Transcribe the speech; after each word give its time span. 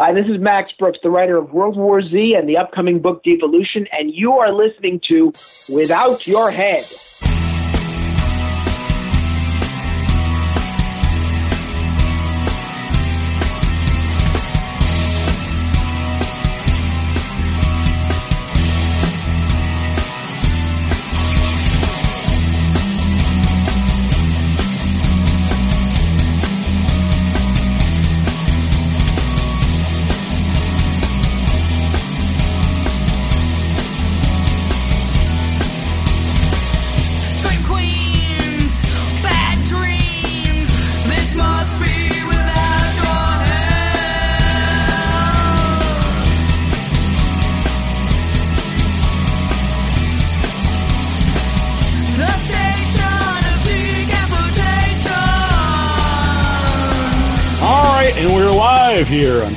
Hi, 0.00 0.14
this 0.14 0.24
is 0.28 0.38
Max 0.40 0.72
Brooks, 0.78 0.98
the 1.02 1.10
writer 1.10 1.36
of 1.36 1.52
World 1.52 1.76
War 1.76 2.00
Z 2.00 2.34
and 2.34 2.48
the 2.48 2.56
upcoming 2.56 3.00
book 3.00 3.22
Devolution, 3.22 3.86
and 3.92 4.10
you 4.10 4.32
are 4.32 4.50
listening 4.50 4.98
to 5.08 5.30
Without 5.68 6.26
Your 6.26 6.50
Head. 6.50 6.84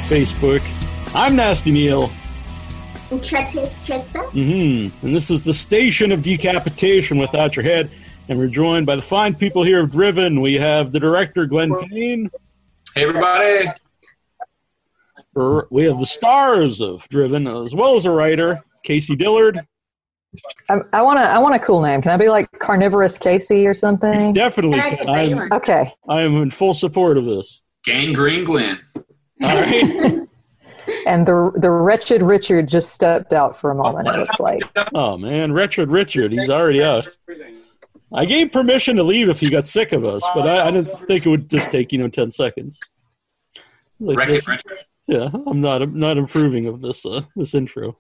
Facebook. 0.08 0.62
I'm 1.16 1.36
Nasty 1.36 1.72
Neal, 1.72 2.12
And 3.12 3.22
Trista. 3.22 3.70
Trista. 3.86 4.30
hmm 4.32 5.06
and 5.06 5.16
this 5.16 5.30
is 5.32 5.44
the 5.44 5.54
station 5.54 6.12
of 6.12 6.22
decapitation 6.24 7.18
without 7.18 7.56
your 7.56 7.64
head. 7.64 7.90
And 8.30 8.40
we're 8.40 8.48
joined 8.48 8.86
by 8.86 8.96
the 8.96 9.02
fine 9.02 9.36
people 9.36 9.64
here 9.64 9.82
of 9.82 9.92
Driven. 9.92 10.40
We 10.42 10.54
have 10.56 10.92
the 10.92 11.00
director 11.00 11.46
Glenn 11.46 11.74
Payne. 11.90 12.30
Hey 12.96 13.04
everybody! 13.04 13.68
Er, 15.38 15.68
We 15.72 15.84
have 15.86 16.00
the 16.00 16.06
stars 16.06 16.80
of 16.80 17.08
Driven, 17.10 17.48
as 17.48 17.74
well 17.76 17.96
as 17.98 18.06
a 18.06 18.12
writer 18.12 18.64
Casey 18.84 19.16
Dillard. 19.16 19.60
I, 20.70 20.80
I 20.94 21.02
want 21.02 21.20
to. 21.20 21.24
I 21.24 21.38
want 21.40 21.56
a 21.56 21.60
cool 21.60 21.82
name. 21.82 22.02
Can 22.02 22.12
I 22.12 22.18
be 22.18 22.30
like 22.30 22.50
Carnivorous 22.60 23.18
Casey 23.18 23.68
or 23.68 23.74
something? 23.74 24.34
Definitely, 24.34 24.80
can. 24.80 25.10
I'm. 25.10 25.52
Okay. 25.54 25.94
I 26.08 26.22
am 26.22 26.36
in 26.42 26.50
full 26.50 26.74
support 26.74 27.18
of 27.18 27.26
this. 27.26 27.62
Gangrene 27.86 28.44
Glenn. 28.46 28.80
All 29.44 29.56
right. 29.56 30.20
And 31.06 31.26
the 31.26 31.52
the 31.56 31.70
wretched 31.70 32.22
Richard 32.22 32.68
just 32.68 32.92
stepped 32.92 33.32
out 33.32 33.58
for 33.58 33.72
a 33.72 33.76
moment. 33.76 34.08
It 34.10 34.18
looks 34.18 34.38
like. 34.40 34.62
oh 34.94 35.18
man, 35.18 35.54
Richard, 35.54 35.90
Richard, 35.90 36.34
he's 36.34 36.50
already 36.50 36.84
out. 36.84 37.08
I 38.14 38.26
gave 38.26 38.52
permission 38.52 38.98
to 38.98 39.04
leave 39.04 39.30
if 39.30 39.40
he 39.40 39.50
got 39.50 39.66
sick 39.66 39.94
of 39.94 40.04
us, 40.04 40.22
but 40.36 40.46
I, 40.46 40.68
I 40.68 40.72
didn't 40.72 41.08
think 41.08 41.26
it 41.26 41.30
would 41.30 41.50
just 41.50 41.72
take 41.72 41.94
you 41.94 42.00
know 42.00 42.10
ten 42.10 42.32
seconds. 42.32 42.80
Like 44.02 44.18
Wreck 44.18 44.30
this- 44.30 44.50
it. 44.50 44.62
Yeah, 45.08 45.30
I'm 45.48 45.62
not 45.62 45.82
I'm 45.82 45.98
not 45.98 46.18
improving 46.18 46.66
of 46.66 46.82
this 46.82 47.06
uh, 47.06 47.22
this 47.38 47.54
intro. 47.56 47.98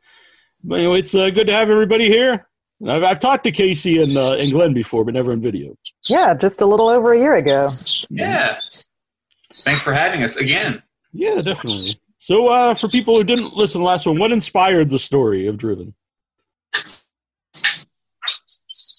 But 0.62 0.80
anyway, 0.80 1.00
it's 1.00 1.16
uh, 1.16 1.30
good 1.30 1.48
to 1.48 1.54
have 1.54 1.70
everybody 1.70 2.08
here. 2.08 2.48
I've, 2.86 3.04
I've 3.04 3.20
talked 3.20 3.46
to 3.46 3.52
Casey 3.52 4.02
and 4.02 4.16
uh, 4.18 4.36
and 4.40 4.52
Glenn 4.52 4.74
before, 4.74 5.06
but 5.06 5.14
never 5.14 5.32
in 5.32 5.42
video. 5.42 5.78
Yeah, 6.10 6.34
just 6.34 6.62
a 6.62 6.66
little 6.66 6.90
over 6.90 7.14
a 7.14 7.18
year 7.18 7.36
ago. 7.36 7.68
Yeah. 8.10 8.60
Thanks 9.62 9.82
for 9.82 9.94
having 9.94 10.22
us 10.24 10.36
again. 10.36 10.82
Yeah, 11.14 11.42
definitely. 11.42 12.00
So, 12.18 12.48
uh, 12.48 12.74
for 12.74 12.88
people 12.88 13.16
who 13.16 13.24
didn't 13.24 13.56
listen 13.56 13.74
to 13.80 13.84
the 13.84 13.86
last 13.86 14.06
one, 14.06 14.18
what 14.18 14.32
inspired 14.32 14.90
the 14.90 15.00
story 15.00 15.48
of 15.48 15.58
Driven? 15.58 15.94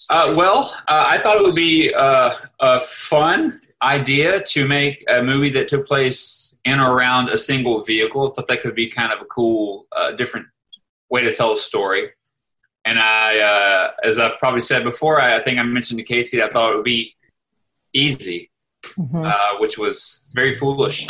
Uh, 0.09 0.35
well, 0.37 0.71
uh, 0.87 1.05
I 1.07 1.17
thought 1.17 1.37
it 1.37 1.43
would 1.43 1.55
be 1.55 1.91
uh, 1.93 2.31
a 2.59 2.79
fun 2.81 3.59
idea 3.81 4.41
to 4.41 4.67
make 4.67 5.03
a 5.09 5.23
movie 5.23 5.49
that 5.49 5.67
took 5.67 5.87
place 5.87 6.57
in 6.63 6.79
or 6.79 6.93
around 6.95 7.29
a 7.29 7.37
single 7.37 7.83
vehicle. 7.83 8.29
I 8.29 8.33
thought 8.33 8.47
that 8.47 8.61
could 8.61 8.75
be 8.75 8.87
kind 8.87 9.11
of 9.11 9.19
a 9.21 9.25
cool, 9.25 9.87
uh, 9.91 10.11
different 10.11 10.47
way 11.09 11.21
to 11.23 11.33
tell 11.33 11.53
a 11.53 11.57
story. 11.57 12.11
And 12.85 12.99
I, 12.99 13.39
uh, 13.39 13.91
as 14.03 14.19
I've 14.19 14.37
probably 14.37 14.61
said 14.61 14.83
before, 14.83 15.19
I, 15.19 15.37
I 15.37 15.39
think 15.43 15.57
I 15.57 15.63
mentioned 15.63 15.99
to 15.99 16.05
Casey, 16.05 16.41
I 16.43 16.49
thought 16.49 16.71
it 16.71 16.75
would 16.75 16.85
be 16.85 17.15
easy, 17.93 18.51
Mhm. 18.99 19.25
uh, 19.25 19.57
which 19.59 19.77
was 19.79 20.25
very 20.35 20.53
foolish. 20.53 21.07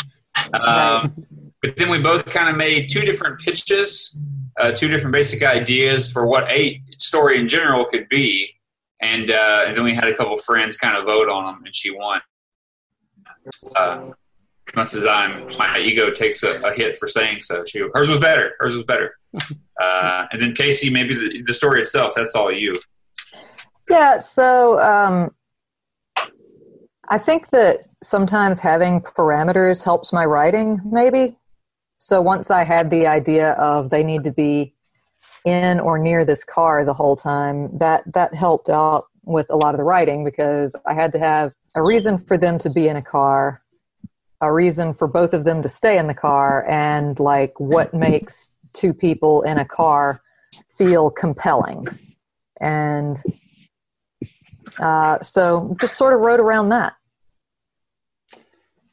Um, 0.66 1.14
but 1.62 1.78
then 1.78 1.90
we 1.90 2.02
both 2.02 2.26
kind 2.26 2.50
of 2.50 2.56
made 2.56 2.90
two 2.90 3.02
different 3.02 3.40
pitches, 3.40 4.20
uh, 4.60 4.72
two 4.72 4.88
different 4.88 5.14
basic 5.14 5.44
ideas 5.44 6.12
for 6.12 6.26
what 6.28 6.50
a 6.52 6.82
story 7.00 7.40
in 7.40 7.48
general 7.48 7.86
could 7.86 8.08
be, 8.10 8.50
and 9.02 9.32
uh, 9.32 9.64
and 9.68 9.76
then 9.76 9.84
we 9.84 9.94
had 9.94 10.08
a 10.08 10.16
couple 10.16 10.38
friends 10.38 10.78
kind 10.78 10.98
of 10.98 11.06
vote 11.06 11.30
on 11.30 11.46
them, 11.46 11.64
and 11.66 11.74
she 11.74 11.92
won. 11.92 12.22
Uh, 13.76 14.12
much 14.76 14.94
as 14.94 15.06
I'm, 15.06 15.48
my 15.58 15.78
ego 15.80 16.10
takes 16.10 16.44
a, 16.44 16.60
a 16.62 16.74
hit 16.74 16.98
for 16.98 17.08
saying 17.08 17.42
so. 17.42 17.64
She, 17.64 17.80
hers 17.94 18.10
was 18.10 18.20
better. 18.20 18.54
Hers 18.60 18.74
was 18.74 18.84
better. 18.84 19.18
Uh, 19.78 20.26
and 20.32 20.42
then 20.42 20.56
Casey, 20.56 20.90
maybe 20.90 21.14
the, 21.14 21.42
the 21.42 21.54
story 21.54 21.82
itself. 21.82 22.14
That's 22.16 22.34
all 22.34 22.50
you. 22.50 22.74
Yeah. 23.90 24.20
So 24.20 24.80
um, 24.80 25.36
I 27.10 27.18
think 27.18 27.50
that 27.50 27.80
sometimes 28.06 28.60
having 28.60 29.02
parameters 29.02 29.84
helps 29.84 30.14
my 30.14 30.26
writing. 30.26 30.80
Maybe. 30.86 31.38
So 31.98 32.22
once 32.22 32.52
I 32.52 32.64
had 32.64 32.90
the 32.90 33.08
idea 33.08 33.52
of 33.54 33.90
they 33.90 34.04
need 34.04 34.24
to 34.26 34.32
be 34.32 34.74
in 35.46 35.80
or 35.80 35.98
near 35.98 36.26
this 36.26 36.44
car 36.44 36.86
the 36.86 36.94
whole 36.94 37.16
time, 37.16 37.78
that 37.78 38.04
that 38.14 38.34
helped 38.34 38.70
out 38.70 39.06
with 39.24 39.48
a 39.50 39.56
lot 39.56 39.74
of 39.74 39.80
the 39.80 39.84
writing 39.84 40.24
because 40.24 40.76
I 40.86 40.94
had 40.94 41.12
to 41.14 41.20
have 41.20 41.54
a 41.76 41.84
reason 41.84 42.18
for 42.18 42.38
them 42.38 42.60
to 42.60 42.70
be 42.70 42.88
in 42.88 42.96
a 42.96 43.02
car, 43.02 43.62
a 44.42 44.52
reason 44.52 44.94
for 44.94 45.08
both 45.08 45.34
of 45.34 45.44
them 45.44 45.62
to 45.64 45.70
stay 45.70 45.98
in 45.98 46.08
the 46.08 46.14
car, 46.14 46.66
and 46.70 47.20
like 47.20 47.60
what 47.60 47.94
makes 47.94 48.52
two 48.74 48.94
people 48.94 49.42
in 49.44 49.58
a 49.58 49.66
car 49.66 50.22
feel 50.70 51.10
compelling. 51.10 51.88
And 52.62 53.18
uh, 54.80 55.22
so 55.22 55.76
just 55.80 55.98
sort 55.98 56.14
of 56.14 56.20
wrote 56.20 56.40
around 56.40 56.70
that. 56.70 56.96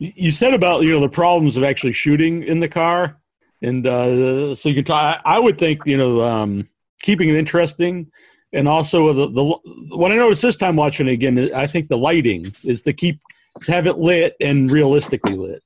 You 0.02 0.12
you 0.16 0.30
said 0.32 0.52
about 0.52 0.82
you 0.82 0.90
know 0.90 1.00
the 1.00 1.08
problems 1.08 1.56
of 1.56 1.62
actually 1.62 1.92
shooting 1.92 2.42
in 2.42 2.58
the 2.58 2.68
car, 2.68 3.16
and 3.62 3.86
uh, 3.86 4.54
so 4.54 4.68
you 4.68 4.74
can 4.74 4.84
talk. 4.84 5.22
I 5.24 5.38
would 5.38 5.58
think 5.58 5.82
you 5.86 5.96
know 5.96 6.24
um, 6.24 6.68
keeping 7.02 7.28
it 7.28 7.36
interesting, 7.36 8.10
and 8.52 8.66
also 8.66 9.12
the 9.12 9.28
the 9.28 9.96
what 9.96 10.10
I 10.10 10.16
noticed 10.16 10.42
this 10.42 10.56
time 10.56 10.76
watching 10.76 11.06
it 11.06 11.12
again. 11.12 11.54
I 11.54 11.66
think 11.68 11.86
the 11.86 11.98
lighting 11.98 12.46
is 12.64 12.82
to 12.82 12.92
keep 12.92 13.20
to 13.62 13.72
have 13.72 13.86
it 13.86 13.98
lit 13.98 14.34
and 14.40 14.70
realistically 14.70 15.36
lit. 15.36 15.62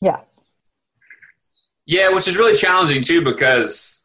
Yeah. 0.00 0.20
Yeah, 1.86 2.14
which 2.14 2.26
is 2.26 2.38
really 2.38 2.54
challenging 2.54 3.02
too 3.02 3.22
because 3.22 4.03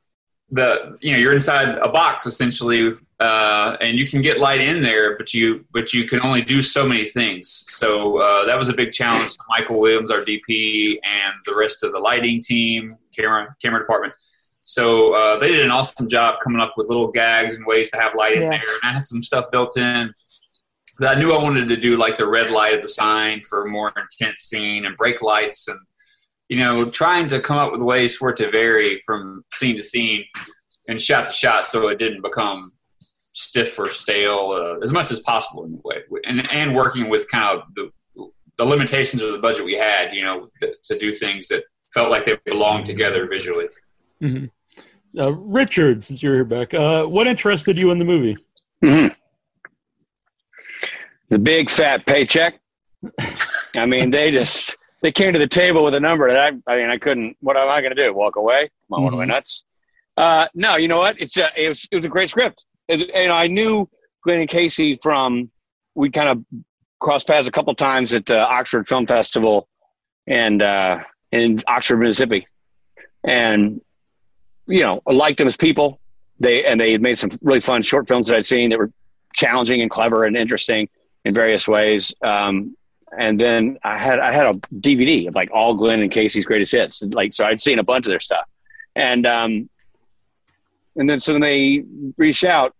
the 0.52 0.98
you 1.02 1.12
know 1.12 1.18
you're 1.18 1.34
inside 1.34 1.78
a 1.78 1.90
box 1.90 2.26
essentially, 2.26 2.94
uh, 3.20 3.78
and 3.82 4.00
you 4.00 4.08
can 4.08 4.22
get 4.22 4.40
light 4.40 4.62
in 4.62 4.82
there, 4.82 5.18
but 5.18 5.34
you 5.34 5.66
but 5.72 5.94
you 5.94 6.06
can 6.06 6.22
only 6.22 6.42
do 6.42 6.62
so 6.62 6.88
many 6.88 7.06
things. 7.06 7.66
So 7.68 8.18
uh, 8.20 8.46
that 8.46 8.58
was 8.58 8.70
a 8.70 8.74
big 8.74 8.92
challenge 8.92 9.36
for 9.36 9.46
Michael 9.48 9.80
Williams, 9.80 10.12
our 10.12 10.20
DP, 10.26 10.98
and 11.04 11.34
the 11.46 11.56
rest 11.56 11.84
of 11.84 11.92
the 11.92 12.00
lighting 12.00 12.42
team, 12.42 12.98
camera 13.16 13.56
camera 13.62 13.80
department. 13.80 14.14
So 14.62 15.14
uh, 15.14 15.40
they 15.40 15.50
did 15.52 15.64
an 15.64 15.72
awesome 15.72 16.10
job 16.10 16.40
coming 16.42 16.60
up 16.62 16.74
with 16.78 16.88
little 16.90 17.12
gags 17.12 17.56
and 17.56 17.66
ways 17.66 17.90
to 17.92 18.00
have 18.00 18.14
light 18.16 18.36
in 18.38 18.44
Yeah. 18.44 18.50
there, 18.50 18.60
and 18.84 18.90
I 18.90 18.94
had 18.94 19.06
some 19.06 19.22
stuff 19.22 19.52
built 19.52 19.78
in 19.78 20.14
that 21.00 21.16
I 21.18 21.20
knew 21.22 21.34
I 21.34 21.42
wanted 21.42 21.70
to 21.70 21.78
do, 21.78 21.96
like 21.98 22.18
the 22.18 22.28
red 22.28 22.50
light 22.52 22.74
of 22.74 22.82
the 22.82 22.90
sign 22.90 23.42
for 23.42 23.66
a 23.66 23.70
more 23.70 23.94
intense 23.96 24.42
scene, 24.42 24.86
and 24.86 24.98
brake 24.98 25.22
lights 25.22 25.68
and 25.68 25.80
you 26.50 26.58
know, 26.58 26.90
trying 26.90 27.28
to 27.28 27.40
come 27.40 27.58
up 27.58 27.72
with 27.72 27.82
ways 27.82 28.16
for 28.16 28.32
it 28.32 28.38
to 28.38 28.52
vary 28.52 29.00
from 29.06 29.46
scene 29.54 29.78
to 29.78 29.84
scene 29.84 30.24
and 30.88 31.00
shot 31.00 31.28
to 31.28 31.32
shot 31.32 31.66
so 31.66 31.88
it 31.88 32.00
didn't 32.00 32.22
become 32.22 32.72
stiff 33.34 33.78
or 33.80 33.88
stale 33.88 34.52
uh, 34.52 34.80
as 34.84 34.92
much 34.92 35.12
as 35.12 35.20
possible 35.22 35.64
in 35.64 35.74
a 35.76 35.88
way. 35.88 35.98
And, 36.26 36.52
and 36.54 36.76
working 36.76 37.08
with 37.08 37.30
kind 37.30 37.58
of 37.58 37.64
the, 37.76 37.92
the 38.58 38.66
limitations 38.66 39.22
of 39.22 39.32
the 39.32 39.40
budget 39.40 39.64
we 39.64 39.76
had, 39.76 40.14
you 40.14 40.24
know, 40.24 40.50
to 40.84 40.98
do 40.98 41.14
things 41.14 41.48
that 41.50 41.64
felt 41.94 42.10
like 42.10 42.26
they 42.26 42.38
belonged 42.46 42.88
together 42.88 43.28
visually. 43.28 43.68
Mm-hmm. 44.22 44.46
Uh, 45.20 45.32
Richard, 45.32 46.04
since 46.04 46.22
you're 46.22 46.34
here 46.34 46.46
back, 46.46 46.74
uh, 46.74 47.06
what 47.06 47.28
interested 47.28 47.78
you 47.78 47.92
in 47.92 48.00
the 48.00 48.06
movie? 48.06 48.38
Mhm. 48.84 49.16
The 51.30 51.40
big 51.40 51.70
fat 51.70 52.06
paycheck. 52.06 52.60
I 53.76 53.86
mean, 53.86 54.12
they 54.12 54.32
just 54.32 54.76
they 55.02 55.12
came 55.12 55.34
to 55.34 55.40
the 55.40 55.48
table 55.48 55.84
with 55.84 55.94
a 55.94 56.00
number 56.00 56.32
that 56.32 56.40
I 56.40 56.72
I 56.72 56.78
mean 56.78 56.90
I 56.90 56.98
couldn't. 56.98 57.38
What 57.40 57.58
am 57.58 57.70
I 57.70 57.82
going 57.82 57.96
to 57.96 58.06
do? 58.06 58.14
Walk 58.14 58.36
away? 58.36 58.64
Am 58.64 58.98
I 58.98 59.00
one 59.00 59.14
of 59.14 59.20
my 59.20 59.26
nuts? 59.26 59.64
Uh, 60.18 60.48
no, 60.54 60.76
you 60.76 60.88
know 60.88 60.98
what? 60.98 61.16
It's 61.20 61.38
a, 61.38 61.50
it 61.56 61.70
was 61.70 61.88
it 61.92 61.96
was 61.96 62.06
a 62.06 62.10
great 62.10 62.30
script. 62.30 62.66
It, 62.88 63.10
and 63.14 63.32
I 63.32 63.48
knew 63.48 63.90
Glenn 64.24 64.42
and 64.42 64.50
Casey 64.50 65.00
from 65.02 65.50
we 65.96 66.10
kind 66.10 66.30
of 66.30 66.44
crossed 67.00 67.28
paths 67.28 67.48
a 67.48 67.52
couple 67.52 67.74
times 67.76 68.14
at 68.14 68.26
the 68.26 68.40
Oxford 68.40 68.88
Film 68.88 69.06
Festival 69.06 69.68
and 70.28 70.62
uh, 70.62 71.00
in 71.32 71.64
Oxford, 71.68 71.98
Mississippi. 71.98 72.48
and 73.24 73.82
you 74.68 74.82
know, 74.82 75.02
I 75.08 75.14
liked 75.14 75.38
them 75.38 75.48
as 75.48 75.58
people. 75.58 76.00
They 76.40 76.64
and 76.66 76.80
they 76.80 76.92
had 76.92 77.02
made 77.02 77.18
some 77.18 77.32
really 77.42 77.60
fun 77.60 77.82
short 77.82 78.08
films 78.08 78.28
that 78.28 78.38
I'd 78.38 78.46
seen 78.46 78.70
that 78.70 78.80
were 78.80 78.92
challenging 79.36 79.82
and 79.82 79.90
clever 79.90 80.26
and 80.26 80.38
interesting 80.38 80.90
in 81.26 81.34
various 81.34 81.68
ways. 81.68 82.14
Um, 82.24 82.76
and 83.18 83.40
then 83.40 83.78
I 83.84 83.98
had 83.98 84.20
I 84.20 84.32
had 84.32 84.46
a 84.48 84.52
DVD 84.80 85.28
of 85.28 85.36
like 85.36 85.50
all 85.52 85.76
Glenn 85.76 86.02
and 86.02 86.12
Casey's 86.12 86.46
greatest 86.46 86.72
hits. 86.72 87.02
Like 87.02 87.34
so, 87.34 87.46
I'd 87.46 87.62
seen 87.62 87.80
a 87.80 87.84
bunch 87.84 88.06
of 88.06 88.12
their 88.12 88.20
stuff, 88.20 88.48
and 88.96 89.26
um, 89.26 89.70
and 90.96 91.10
then 91.10 91.20
so 91.20 91.34
when 91.34 91.42
they 91.42 91.84
reached 92.18 92.44
out, 92.44 92.76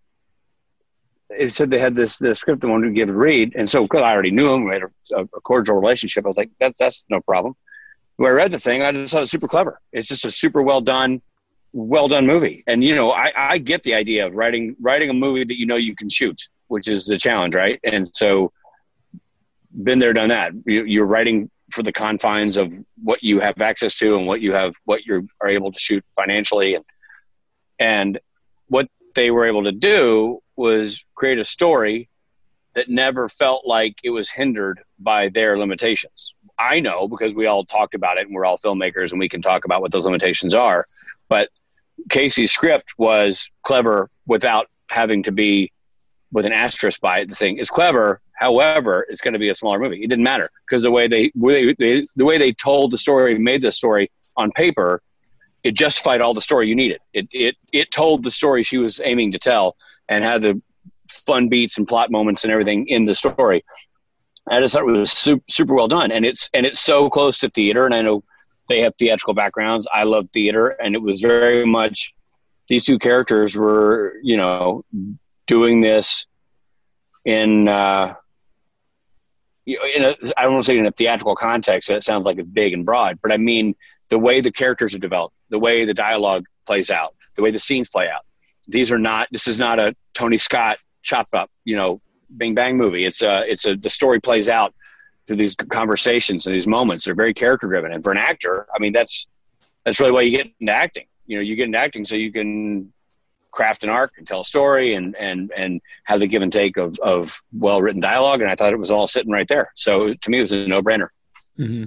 it 1.30 1.54
said 1.54 1.70
they 1.70 1.80
had 1.80 1.96
this 1.96 2.18
this 2.18 2.40
script 2.40 2.62
they 2.62 2.68
wanted 2.68 2.88
to 2.88 2.94
give 2.94 3.10
a 3.10 3.14
read, 3.14 3.54
and 3.56 3.70
so 3.70 3.84
because 3.84 4.02
I 4.02 4.12
already 4.12 4.32
knew 4.32 4.50
them, 4.50 4.66
we 4.66 4.74
had 4.74 4.84
a, 4.84 5.22
a 5.22 5.42
cordial 5.42 5.76
relationship. 5.76 6.26
I 6.26 6.28
was 6.28 6.38
like, 6.38 6.52
that's 6.60 6.78
that's 6.78 7.06
no 7.10 7.22
problem. 7.22 7.56
When 8.18 8.30
I 8.30 8.34
read 8.34 8.52
the 8.52 8.60
thing, 8.60 8.84
I 8.84 8.92
just 8.92 9.14
thought 9.14 9.20
it 9.20 9.22
was 9.22 9.32
super 9.32 9.48
clever. 9.48 9.80
It's 9.94 10.08
just 10.08 10.26
a 10.26 10.32
super 10.32 10.62
well 10.62 10.82
done, 10.82 11.22
well 11.72 12.08
done 12.08 12.28
movie. 12.28 12.64
And 12.68 12.84
you 12.84 12.96
know, 12.96 13.12
I, 13.12 13.32
I 13.36 13.58
get 13.58 13.84
the 13.84 13.94
idea 13.94 14.28
of 14.28 14.34
writing 14.34 14.76
writing 14.82 15.10
a 15.10 15.14
movie 15.14 15.46
that 15.46 15.58
you 15.58 15.66
know 15.66 15.78
you 15.78 15.96
can 15.96 16.10
shoot, 16.10 16.42
which 16.68 16.88
is 16.88 17.06
the 17.06 17.18
challenge, 17.18 17.56
right? 17.56 17.80
And 17.84 18.10
so, 18.14 18.52
been 19.84 20.00
there, 20.00 20.14
done 20.14 20.30
that. 20.30 20.52
You, 20.66 20.84
you're 20.84 21.06
writing 21.06 21.50
for 21.72 21.84
the 21.84 21.92
confines 21.92 22.58
of 22.58 22.72
what 23.02 23.24
you 23.24 23.40
have 23.40 23.60
access 23.62 23.96
to 23.98 24.18
and 24.18 24.26
what 24.28 24.42
you 24.42 24.54
have, 24.54 24.74
what 24.86 25.06
you 25.06 25.28
are 25.42 25.50
able 25.50 25.72
to 25.72 25.80
shoot 25.80 26.04
financially, 26.16 26.76
and 26.76 26.86
and 27.80 28.20
what 28.68 28.88
they 29.16 29.32
were 29.32 29.46
able 29.46 29.64
to 29.64 29.72
do 29.72 30.40
was 30.56 31.04
create 31.16 31.40
a 31.40 31.46
story 31.46 32.10
that 32.76 32.90
never 32.90 33.28
felt 33.30 33.66
like 33.66 33.96
it 34.04 34.10
was 34.10 34.30
hindered 34.30 34.82
by 35.00 35.30
their 35.30 35.58
limitations. 35.58 36.34
I 36.58 36.80
know 36.80 37.08
because 37.08 37.34
we 37.34 37.46
all 37.46 37.66
talked 37.66 37.96
about 37.96 38.18
it 38.18 38.28
and 38.28 38.36
we're 38.36 38.46
all 38.46 38.58
filmmakers 38.58 39.12
and 39.12 39.20
we 39.20 39.30
can 39.30 39.42
talk 39.42 39.66
about 39.66 39.82
what 39.82 39.92
those 39.92 40.06
limitations 40.06 40.54
are. 40.54 40.86
But 41.30 41.50
Casey's 42.10 42.52
script 42.52 42.94
was 42.98 43.50
clever 43.64 44.10
without 44.28 44.68
having 44.88 45.24
to 45.24 45.32
be 45.32 45.72
with 46.32 46.46
an 46.46 46.52
asterisk 46.52 47.02
by 47.02 47.20
it. 47.20 47.30
The 47.30 47.36
thing 47.36 47.66
clever, 47.70 48.22
however, 48.40 49.06
it's 49.10 49.22
going 49.22 49.34
to 49.34 49.40
be 49.40 49.50
a 49.50 49.56
smaller 49.56 49.80
movie. 49.80 50.02
It 50.02 50.08
didn't 50.08 50.24
matter 50.24 50.50
because 50.66 50.82
the 50.82 50.92
way 50.92 51.08
they, 51.08 51.32
they, 51.36 52.04
the 52.16 52.26
way 52.26 52.38
they 52.38 52.54
told 52.54 52.92
the 52.92 52.98
story, 52.98 53.38
made 53.38 53.62
the 53.62 53.72
story 53.72 54.10
on 54.38 54.52
paper, 54.52 55.02
it 55.64 55.74
justified 55.74 56.22
all 56.22 56.34
the 56.34 56.42
story 56.42 56.70
you 56.70 56.76
needed. 56.76 57.02
It 57.14 57.28
it 57.32 57.56
it 57.74 57.92
told 57.92 58.24
the 58.24 58.32
story 58.32 58.64
she 58.64 58.78
was 58.78 59.02
aiming 59.04 59.34
to 59.34 59.40
tell 59.40 59.76
and 60.08 60.24
had 60.24 60.42
the 60.42 60.62
fun 61.10 61.50
beats 61.50 61.78
and 61.78 61.86
plot 61.86 62.12
moments 62.12 62.46
and 62.46 62.54
everything 62.54 62.88
in 62.88 63.06
the 63.06 63.14
story. 63.14 63.64
I 64.50 64.62
just 64.62 64.74
thought 64.74 64.88
it 64.88 64.92
was 64.92 65.12
super, 65.12 65.44
super 65.50 65.74
well 65.74 65.90
done, 65.90 66.12
and 66.12 66.26
it's 66.26 66.50
and 66.54 66.66
it's 66.66 66.80
so 66.80 67.10
close 67.10 67.40
to 67.40 67.50
theater. 67.50 67.86
And 67.86 67.94
I 67.94 68.02
know 68.02 68.24
they 68.70 68.80
have 68.82 68.94
theatrical 68.98 69.34
backgrounds. 69.34 69.86
I 69.94 70.04
love 70.04 70.30
theater, 70.34 70.70
and 70.70 70.96
it 70.96 71.02
was 71.02 71.20
very 71.20 71.66
much 71.66 72.14
these 72.70 72.86
two 72.86 72.98
characters 72.98 73.54
were 73.56 74.16
you 74.24 74.38
know 74.38 74.86
doing 75.46 75.82
this 75.82 76.26
in 77.26 77.68
uh, 77.68 78.14
in 79.96 80.04
a, 80.04 80.16
I 80.38 80.44
don't 80.44 80.54
want 80.54 80.66
to 80.66 80.72
say 80.72 80.78
in 80.78 80.86
a 80.86 80.92
theatrical 80.92 81.36
context. 81.36 81.90
That 81.90 82.04
sounds 82.04 82.26
like 82.26 82.38
it's 82.38 82.50
big 82.50 82.74
and 82.74 82.86
broad, 82.86 83.20
but 83.22 83.32
I 83.32 83.38
mean 83.38 83.76
the 84.10 84.20
way 84.20 84.42
the 84.42 84.52
characters 84.52 84.96
are 84.96 85.00
developed, 85.00 85.36
the 85.50 85.60
way 85.60 85.86
the 85.86 85.94
dialogue 85.94 86.46
plays 86.66 86.90
out, 86.90 87.14
the 87.36 87.42
way 87.42 87.52
the 87.52 87.60
scenes 87.60 87.90
play 87.90 88.08
out. 88.10 88.22
These 88.68 88.92
are 88.92 89.00
not. 89.00 89.28
This 89.32 89.48
is 89.48 89.58
not 89.60 89.80
a 89.80 89.94
Tony 90.14 90.38
Scott 90.38 90.78
chop 91.02 91.28
up, 91.34 91.50
you 91.66 91.76
know, 91.76 92.00
bing 92.38 92.54
bang 92.54 92.78
movie. 92.78 93.06
It's 93.06 93.22
a. 93.22 93.44
It's 93.50 93.66
a. 93.66 93.74
The 93.76 93.90
story 93.90 94.20
plays 94.20 94.50
out 94.50 94.74
through 95.26 95.38
these 95.38 95.56
conversations 95.56 96.46
and 96.46 96.56
these 96.56 96.68
moments. 96.68 97.06
They're 97.06 97.16
very 97.16 97.34
character 97.34 97.68
driven, 97.68 97.92
and 97.92 98.04
for 98.04 98.12
an 98.12 98.18
actor, 98.18 98.68
I 98.76 98.80
mean, 98.80 98.94
that's 98.94 99.28
that's 99.86 100.00
really 100.00 100.12
why 100.12 100.22
you 100.22 100.38
get 100.38 100.48
into 100.60 100.74
acting. 100.74 101.06
You 101.26 101.38
know, 101.38 101.42
you 101.42 101.56
get 101.56 101.66
into 101.66 101.78
acting 101.78 102.06
so 102.06 102.16
you 102.16 102.32
can 102.32 102.94
craft 103.52 103.84
an 103.84 103.90
arc 103.90 104.12
and 104.18 104.28
tell 104.28 104.42
a 104.42 104.46
story 104.46 104.94
and 104.96 105.16
and 105.16 105.52
and 105.56 105.82
have 106.06 106.20
the 106.20 106.28
give 106.28 106.42
and 106.42 106.52
take 106.54 106.78
of 106.78 106.98
of 107.00 107.42
well 107.54 107.82
written 107.82 108.02
dialogue. 108.02 108.42
And 108.42 108.50
I 108.50 108.56
thought 108.56 108.74
it 108.74 108.80
was 108.80 108.92
all 108.92 109.08
sitting 109.08 109.32
right 109.32 109.48
there. 109.48 109.72
So 109.76 110.14
to 110.14 110.30
me, 110.30 110.38
it 110.40 110.42
was 110.42 110.52
a 110.52 110.68
no 110.68 110.82
brainer. 110.82 111.08
hmm 111.58 111.86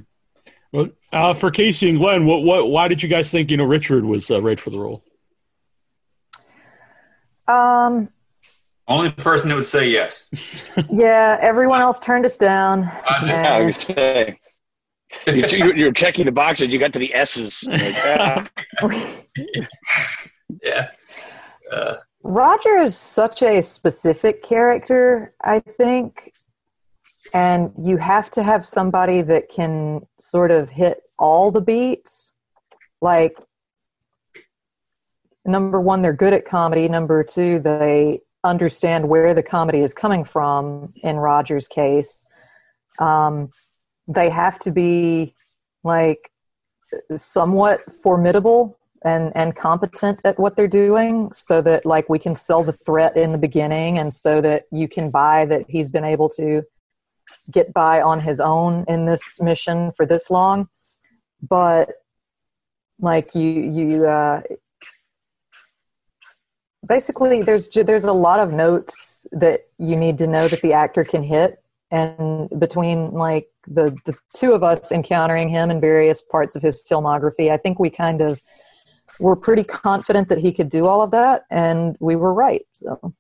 Well, 0.73 0.89
uh, 1.13 1.35
for 1.35 1.51
Casey 1.51 1.89
and 1.91 1.99
Glenn, 1.99 2.27
what, 2.27 2.45
what, 2.45 2.69
why 2.71 2.89
did 2.89 3.03
you 3.03 3.09
guys 3.09 3.31
think 3.31 3.51
you 3.51 3.57
know 3.57 3.65
Richard 3.65 4.05
was 4.05 4.31
uh, 4.31 4.41
right 4.43 4.59
for 4.59 4.71
the 4.71 4.79
role? 4.79 5.03
Um, 7.49 8.09
Only 8.89 9.11
person 9.11 9.49
that 9.49 9.57
would 9.57 9.67
say 9.67 9.89
yes. 9.89 10.29
yeah, 10.91 11.39
everyone 11.41 11.81
else 11.81 11.99
turned 12.01 12.25
us 12.25 12.37
down. 12.37 12.85
I 13.09 13.21
just- 13.25 13.41
I 13.41 13.57
And- 13.59 13.67
was 13.67 13.77
say. 13.77 14.39
You, 15.27 15.45
you, 15.47 15.73
you're 15.75 15.93
checking 15.93 16.25
the 16.25 16.33
boxes. 16.33 16.73
You 16.73 16.79
got 16.79 16.95
to 16.95 16.99
the 16.99 17.15
S's. 17.15 17.65
Like, 17.69 17.95
ah. 17.99 18.45
Yeah. 20.63 20.91
Uh, 21.73 21.95
Roger 22.23 22.77
is 22.79 22.97
such 22.97 23.43
a 23.43 23.63
specific 23.63 24.43
character, 24.43 25.35
I 25.43 25.61
think. 25.61 26.15
And 27.35 27.73
you 27.79 27.97
have 27.97 28.31
to 28.33 28.43
have 28.43 28.67
somebody 28.67 29.23
that 29.23 29.49
can 29.49 30.03
sort 30.19 30.51
of 30.51 30.69
hit 30.69 30.99
all 31.19 31.51
the 31.51 31.63
beats. 31.63 32.35
Like, 33.01 33.35
number 35.45 35.81
one, 35.81 36.03
they're 36.03 36.17
good 36.17 36.33
at 36.33 36.45
comedy. 36.45 36.89
Number 36.89 37.25
two, 37.25 37.59
they 37.59 38.21
understand 38.45 39.09
where 39.09 39.35
the 39.35 39.43
comedy 39.43 39.81
is 39.81 39.95
coming 39.95 40.25
from 40.25 40.93
in 41.03 41.17
Roger's 41.17 41.69
case. 41.69 42.25
Um, 42.99 43.51
they 44.09 44.29
have 44.29 44.59
to 44.61 44.71
be, 44.71 45.35
like, 45.85 46.19
somewhat 47.17 47.81
formidable 47.91 48.79
and 49.05 49.33
and 49.35 49.57
competent 49.57 50.21
at 50.25 50.39
what 50.39 50.57
they're 50.57 50.69
doing 50.69 51.33
so 51.33 51.61
that 51.61 51.85
like 51.85 52.09
we 52.09 52.19
can 52.19 52.35
sell 52.35 52.63
the 52.63 52.73
threat 52.73 53.17
in 53.17 53.33
the 53.33 53.39
beginning 53.39 53.99
and 53.99 54.13
so 54.13 54.41
that 54.41 54.65
you 54.71 54.89
can 54.89 55.11
buy 55.11 55.45
that 55.47 55.65
he's 55.69 55.89
been 55.89 56.05
able 56.05 56.29
to 56.29 56.63
get 57.51 57.73
by 57.73 58.01
on 58.01 58.21
his 58.21 58.41
own 58.41 58.85
in 58.89 59.07
this 59.07 59.41
mission 59.41 59.93
for 59.93 60.07
this 60.07 60.31
long. 60.31 60.69
But 61.47 61.91
like 63.01 63.35
you 63.35 63.51
you 63.51 64.07
uh 64.07 64.43
basically 66.87 67.43
there's 67.43 67.69
there's 67.69 68.05
a 68.05 68.13
lot 68.13 68.41
of 68.41 68.53
notes 68.53 69.27
that 69.33 69.61
you 69.79 69.97
need 69.97 70.19
to 70.19 70.27
know 70.27 70.49
that 70.49 70.63
the 70.63 70.73
actor 70.73 71.05
can 71.05 71.23
hit. 71.23 71.59
And 71.91 72.49
between 72.59 73.11
like 73.11 73.49
the 73.67 73.97
the 74.05 74.15
two 74.35 74.53
of 74.53 74.63
us 74.63 74.91
encountering 74.91 75.49
him 75.49 75.71
in 75.71 75.81
various 75.81 76.23
parts 76.23 76.57
of 76.57 76.63
his 76.63 76.83
filmography 76.83 77.51
i 77.51 77.57
think 77.57 77.79
we 77.79 77.91
kind 77.91 78.21
of 78.21 78.41
were 79.21 79.37
pretty 79.37 79.65
confident 79.65 80.29
that 80.29 80.39
he 80.39 80.53
could 80.53 80.69
do 80.69 80.87
all 80.87 81.03
of 81.03 81.11
that 81.11 81.45
and 81.51 81.97
we 82.01 82.17
were 82.17 82.33
right 82.33 82.63
so 82.73 83.15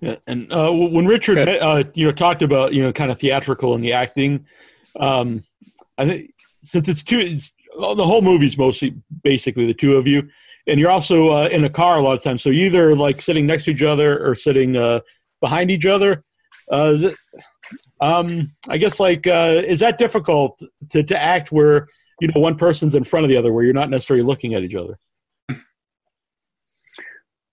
Yeah, 0.00 0.16
and 0.26 0.50
uh, 0.52 0.72
when 0.72 1.06
Richard, 1.06 1.38
uh, 1.38 1.84
you 1.92 2.06
know, 2.06 2.12
talked 2.12 2.42
about 2.42 2.72
you 2.72 2.82
know 2.82 2.92
kind 2.92 3.10
of 3.10 3.18
theatrical 3.18 3.74
and 3.74 3.84
the 3.84 3.92
acting, 3.92 4.46
um, 4.98 5.42
I 5.98 6.06
think 6.06 6.34
since 6.62 6.88
it's 6.88 7.02
two, 7.02 7.18
it's, 7.18 7.52
well, 7.76 7.94
the 7.94 8.06
whole 8.06 8.22
movie's 8.22 8.56
mostly 8.56 8.94
basically 9.22 9.66
the 9.66 9.74
two 9.74 9.96
of 9.96 10.06
you, 10.06 10.28
and 10.66 10.80
you're 10.80 10.90
also 10.90 11.30
uh, 11.30 11.48
in 11.48 11.64
a 11.64 11.70
car 11.70 11.98
a 11.98 12.02
lot 12.02 12.16
of 12.16 12.22
times, 12.22 12.42
so 12.42 12.50
you're 12.50 12.66
either 12.66 12.96
like 12.96 13.20
sitting 13.20 13.46
next 13.46 13.64
to 13.64 13.72
each 13.72 13.82
other 13.82 14.26
or 14.26 14.34
sitting 14.34 14.76
uh, 14.76 15.00
behind 15.40 15.70
each 15.70 15.86
other. 15.86 16.24
Uh, 16.70 16.96
th- 16.96 17.16
um, 18.00 18.50
I 18.68 18.78
guess 18.78 19.00
like 19.00 19.26
uh, 19.26 19.62
is 19.64 19.80
that 19.80 19.98
difficult 19.98 20.62
to 20.90 21.02
to 21.02 21.22
act 21.22 21.52
where 21.52 21.86
you 22.20 22.28
know 22.28 22.40
one 22.40 22.56
person's 22.56 22.94
in 22.94 23.04
front 23.04 23.24
of 23.24 23.30
the 23.30 23.36
other, 23.36 23.52
where 23.52 23.64
you're 23.64 23.74
not 23.74 23.90
necessarily 23.90 24.22
looking 24.22 24.54
at 24.54 24.62
each 24.62 24.74
other? 24.74 24.96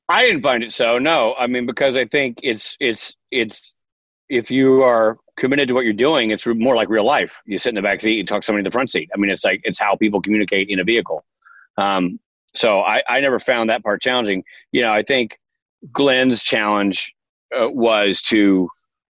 I 0.09 0.25
didn't 0.25 0.41
find 0.41 0.63
it 0.63 0.71
so. 0.71 0.99
No, 0.99 1.35
I 1.37 1.47
mean 1.47 1.65
because 1.65 1.95
I 1.95 2.05
think 2.05 2.39
it's 2.43 2.77
it's 2.79 3.13
it's 3.31 3.71
if 4.29 4.51
you 4.51 4.83
are 4.83 5.17
committed 5.37 5.67
to 5.69 5.73
what 5.73 5.83
you're 5.85 5.93
doing, 5.93 6.31
it's 6.31 6.45
more 6.45 6.75
like 6.75 6.89
real 6.89 7.05
life. 7.05 7.33
You 7.45 7.57
sit 7.57 7.69
in 7.69 7.75
the 7.75 7.81
back 7.81 8.01
seat, 8.01 8.15
you 8.15 8.25
talk 8.25 8.41
to 8.41 8.45
somebody 8.45 8.61
in 8.61 8.65
the 8.65 8.71
front 8.71 8.89
seat. 8.89 9.09
I 9.13 9.17
mean, 9.17 9.29
it's 9.29 9.43
like 9.43 9.61
it's 9.63 9.79
how 9.79 9.95
people 9.95 10.21
communicate 10.21 10.69
in 10.69 10.79
a 10.79 10.83
vehicle. 10.83 11.25
Um, 11.77 12.19
so 12.55 12.81
I, 12.81 13.01
I 13.07 13.19
never 13.19 13.39
found 13.39 13.69
that 13.69 13.83
part 13.83 14.01
challenging. 14.01 14.43
You 14.71 14.81
know, 14.81 14.91
I 14.91 15.03
think 15.03 15.39
Glenn's 15.91 16.43
challenge 16.43 17.13
uh, 17.55 17.69
was 17.69 18.21
to 18.23 18.69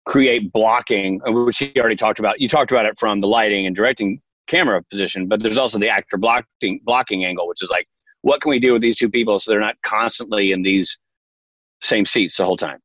create 0.06 0.52
blocking, 0.52 1.20
which 1.24 1.58
he 1.58 1.72
already 1.78 1.96
talked 1.96 2.18
about. 2.18 2.40
You 2.40 2.48
talked 2.48 2.70
about 2.70 2.86
it 2.86 2.98
from 2.98 3.20
the 3.20 3.26
lighting 3.26 3.66
and 3.66 3.74
directing 3.74 4.20
camera 4.50 4.82
position, 4.90 5.28
but 5.28 5.42
there's 5.42 5.58
also 5.58 5.78
the 5.78 5.88
actor 5.88 6.16
blocking 6.16 6.80
blocking 6.84 7.24
angle, 7.24 7.46
which 7.48 7.62
is 7.62 7.70
like, 7.70 7.86
what 8.22 8.40
can 8.40 8.50
we 8.50 8.58
do 8.58 8.72
with 8.72 8.82
these 8.82 8.96
two 8.96 9.08
people 9.08 9.38
so 9.38 9.50
they're 9.50 9.60
not 9.60 9.76
constantly 9.82 10.52
in 10.52 10.62
these 10.62 10.98
same 11.80 12.04
seats 12.04 12.36
the 12.36 12.44
whole 12.44 12.56
time? 12.56 12.78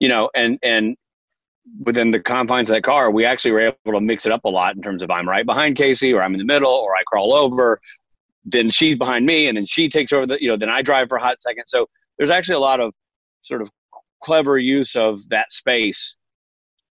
You 0.00 0.08
know, 0.08 0.30
and 0.34 0.58
and 0.62 0.96
within 1.80 2.10
the 2.10 2.20
confines 2.20 2.68
of 2.68 2.74
that 2.74 2.84
car, 2.84 3.10
we 3.10 3.24
actually 3.24 3.52
were 3.52 3.60
able 3.60 3.98
to 3.98 4.00
mix 4.00 4.26
it 4.26 4.32
up 4.32 4.44
a 4.44 4.48
lot 4.48 4.76
in 4.76 4.82
terms 4.82 5.02
of 5.02 5.10
I'm 5.10 5.28
right 5.28 5.46
behind 5.46 5.76
Casey, 5.76 6.12
or 6.12 6.22
I'm 6.22 6.34
in 6.34 6.38
the 6.38 6.44
middle, 6.44 6.72
or 6.72 6.94
I 6.94 7.02
crawl 7.06 7.32
over. 7.32 7.80
Then 8.44 8.70
she's 8.70 8.96
behind 8.96 9.24
me, 9.24 9.48
and 9.48 9.56
then 9.56 9.64
she 9.64 9.88
takes 9.88 10.12
over 10.12 10.26
the, 10.26 10.36
you 10.38 10.48
know, 10.48 10.56
then 10.56 10.68
I 10.68 10.82
drive 10.82 11.08
for 11.08 11.16
a 11.16 11.22
hot 11.22 11.40
second. 11.40 11.64
So 11.66 11.86
there's 12.18 12.28
actually 12.28 12.56
a 12.56 12.60
lot 12.60 12.80
of 12.80 12.92
sort 13.40 13.62
of 13.62 13.70
clever 14.22 14.58
use 14.58 14.96
of 14.96 15.26
that 15.30 15.52
space 15.52 16.16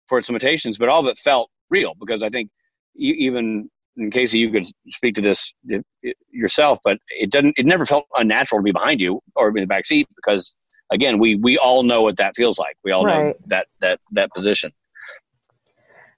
for 0.08 0.18
its 0.18 0.30
limitations, 0.30 0.78
but 0.78 0.90
all 0.90 1.02
of 1.02 1.06
it 1.06 1.20
felt 1.20 1.50
real 1.70 1.94
because 2.00 2.24
I 2.24 2.30
think 2.30 2.50
even 2.96 3.70
in 3.98 4.12
Casey, 4.12 4.40
you 4.40 4.52
could 4.52 4.68
speak 4.90 5.16
to 5.16 5.22
this 5.22 5.54
if- 5.68 5.84
if- 6.02 6.16
yourself, 6.32 6.80
but 6.84 6.98
it 7.10 7.32
doesn't. 7.32 7.54
It 7.58 7.66
never 7.66 7.86
felt 7.86 8.06
unnatural 8.16 8.60
to 8.60 8.64
be 8.64 8.72
behind 8.72 9.00
you 9.00 9.22
or 9.36 9.50
in 9.50 9.56
the 9.56 9.66
back 9.66 9.86
seat 9.86 10.08
because, 10.16 10.54
again, 10.92 11.20
we 11.20 11.36
we 11.36 11.58
all 11.58 11.84
know 11.84 12.02
what 12.02 12.18
that 12.18 12.36
feels 12.36 12.58
like. 12.58 12.76
We 12.84 12.92
all 12.92 13.06
know 13.06 13.34
that 13.48 13.68
that 13.82 14.00
that 14.12 14.32
position. 14.34 14.72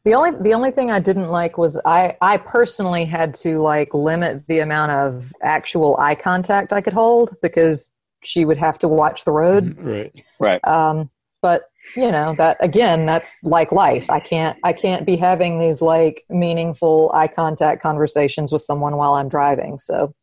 The 0.06 0.14
only 0.14 0.32
the 0.40 0.54
only 0.54 0.72
thing 0.72 0.92
I 0.92 1.00
didn't 1.00 1.30
like 1.30 1.58
was 1.58 1.80
I 1.84 2.16
I 2.22 2.38
personally 2.38 3.06
had 3.06 3.34
to 3.36 3.60
like 3.60 3.94
limit 3.94 4.46
the 4.48 4.60
amount 4.60 4.92
of 4.92 5.34
actual 5.42 5.98
eye 5.98 6.16
contact 6.16 6.72
I 6.72 6.82
could 6.82 6.94
hold 6.94 7.36
because 7.42 7.90
she 8.24 8.46
would 8.46 8.58
have 8.58 8.78
to 8.80 8.88
watch 8.88 9.26
the 9.26 9.32
road. 9.32 9.76
Right. 9.82 10.24
Right. 10.40 10.68
Um, 10.68 11.10
but 11.42 11.64
you 11.96 12.12
know 12.12 12.34
that 12.38 12.58
again, 12.60 13.06
that's 13.06 13.40
like 13.44 13.72
life. 13.72 14.10
I 14.10 14.20
can't 14.20 14.58
I 14.64 14.74
can't 14.74 15.06
be 15.06 15.16
having 15.16 15.60
these 15.60 15.82
like 15.82 16.24
meaningful 16.30 17.12
eye 17.14 17.28
contact 17.28 17.82
conversations 17.82 18.52
with 18.52 18.62
someone 18.62 18.98
while 18.98 19.14
I'm 19.14 19.30
driving. 19.30 19.78
So, 19.80 20.14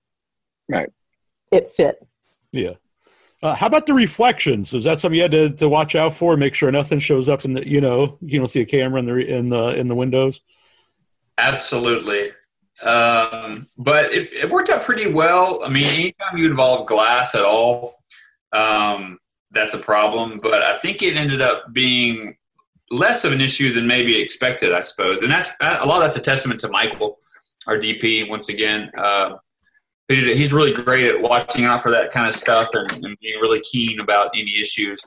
Right. 0.69 0.89
it 1.51 1.71
fit. 1.71 2.03
Yeah. 2.51 2.73
Uh, 3.43 3.55
how 3.57 3.67
about 3.67 3.87
the 3.87 3.95
reflections? 3.95 4.73
Is 4.73 4.85
that 4.85 5.01
something 5.01 5.17
you 5.17 5.23
had 5.23 5.33
to, 5.33 5.51
to 5.51 5.69
watch 5.69 5.97
out 5.97 6.15
for? 6.15 6.37
Make 6.37 6.55
sure 6.55 6.71
nothing 6.71 7.01
shows 7.01 7.29
up 7.29 7.45
in 7.45 7.55
the 7.55 7.69
you 7.69 7.81
know 7.81 8.19
you 8.21 8.39
don't 8.39 8.49
see 8.49 8.61
a 8.61 8.67
camera 8.67 9.01
in 9.01 9.07
the 9.07 9.17
in 9.17 9.49
the 9.49 9.69
in 9.77 9.89
the 9.89 9.95
windows. 9.95 10.41
Absolutely. 11.39 12.31
Um, 12.83 13.69
but 13.79 14.13
it, 14.13 14.33
it 14.33 14.51
worked 14.51 14.71
out 14.71 14.83
pretty 14.83 15.11
well. 15.13 15.61
I 15.65 15.69
mean, 15.69 15.87
anytime 15.87 16.37
you 16.37 16.47
involve 16.47 16.87
glass 16.87 17.35
at 17.35 17.45
all, 17.45 18.03
um, 18.53 19.19
that's 19.53 19.75
a 19.75 19.79
problem. 19.79 20.39
But 20.43 20.63
I 20.63 20.77
think 20.79 21.03
it 21.03 21.17
ended 21.17 21.41
up 21.41 21.73
being 21.73 22.37
less 22.91 23.25
of 23.25 23.33
an 23.33 23.41
issue 23.41 23.73
than 23.73 23.87
maybe 23.87 24.21
expected, 24.21 24.73
I 24.73 24.81
suppose. 24.81 25.23
And 25.23 25.33
that's 25.33 25.53
a 25.61 25.87
lot 25.87 25.97
of 25.97 26.03
that's 26.03 26.17
a 26.17 26.21
testament 26.21 26.61
to 26.61 26.69
Michael, 26.69 27.19
our 27.67 27.77
DP, 27.79 28.29
once 28.29 28.49
again. 28.49 28.91
Uh, 28.97 29.37
he- 30.09 30.35
he's 30.35 30.53
really 30.53 30.73
great 30.73 31.07
at 31.07 31.21
watching 31.21 31.65
out 31.65 31.83
for 31.83 31.91
that 31.91 32.11
kind 32.13 32.27
of 32.27 32.35
stuff 32.35 32.69
and, 32.75 32.91
and 33.05 33.17
being 33.21 33.41
really 33.41 33.61
keen 33.61 34.01
about 34.01 34.31
any 34.35 34.59
issues. 34.61 35.01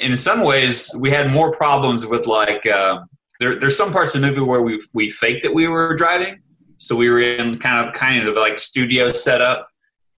And 0.00 0.12
in 0.12 0.16
some 0.16 0.40
ways, 0.42 0.90
we 0.98 1.10
had 1.10 1.30
more 1.30 1.50
problems 1.52 2.06
with 2.06 2.26
like 2.26 2.66
uh, 2.66 3.00
there, 3.40 3.58
there's 3.58 3.76
some 3.76 3.92
parts 3.92 4.14
of 4.14 4.20
the 4.20 4.26
movie 4.28 4.40
where 4.40 4.62
we 4.62 4.80
we 4.94 5.10
faked 5.10 5.42
that 5.42 5.54
we 5.54 5.68
were 5.68 5.94
driving, 5.94 6.40
so 6.78 6.96
we 6.96 7.08
were 7.10 7.20
in 7.20 7.58
kind 7.58 7.86
of 7.86 7.94
kind 7.94 8.26
of 8.26 8.34
like 8.36 8.58
studio 8.58 9.10
setup, 9.10 9.68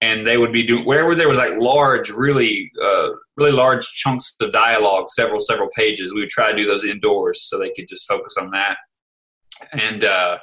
and 0.01 0.25
they 0.25 0.37
would 0.37 0.53
be 0.53 0.63
doing 0.63 0.85
wherever 0.85 1.13
there 1.15 1.27
was 1.27 1.37
like 1.37 1.53
large, 1.57 2.09
really 2.09 2.71
uh, 2.81 3.09
really 3.37 3.51
large 3.51 3.85
chunks 3.91 4.35
of 4.41 4.51
dialogue, 4.51 5.09
several 5.09 5.39
several 5.39 5.69
pages. 5.75 6.13
We 6.13 6.21
would 6.21 6.29
try 6.29 6.51
to 6.51 6.57
do 6.57 6.65
those 6.65 6.85
indoors 6.85 7.41
so 7.49 7.57
they 7.57 7.71
could 7.71 7.87
just 7.87 8.07
focus 8.07 8.35
on 8.39 8.51
that. 8.51 8.77
And 9.73 10.03
uh, 10.05 10.39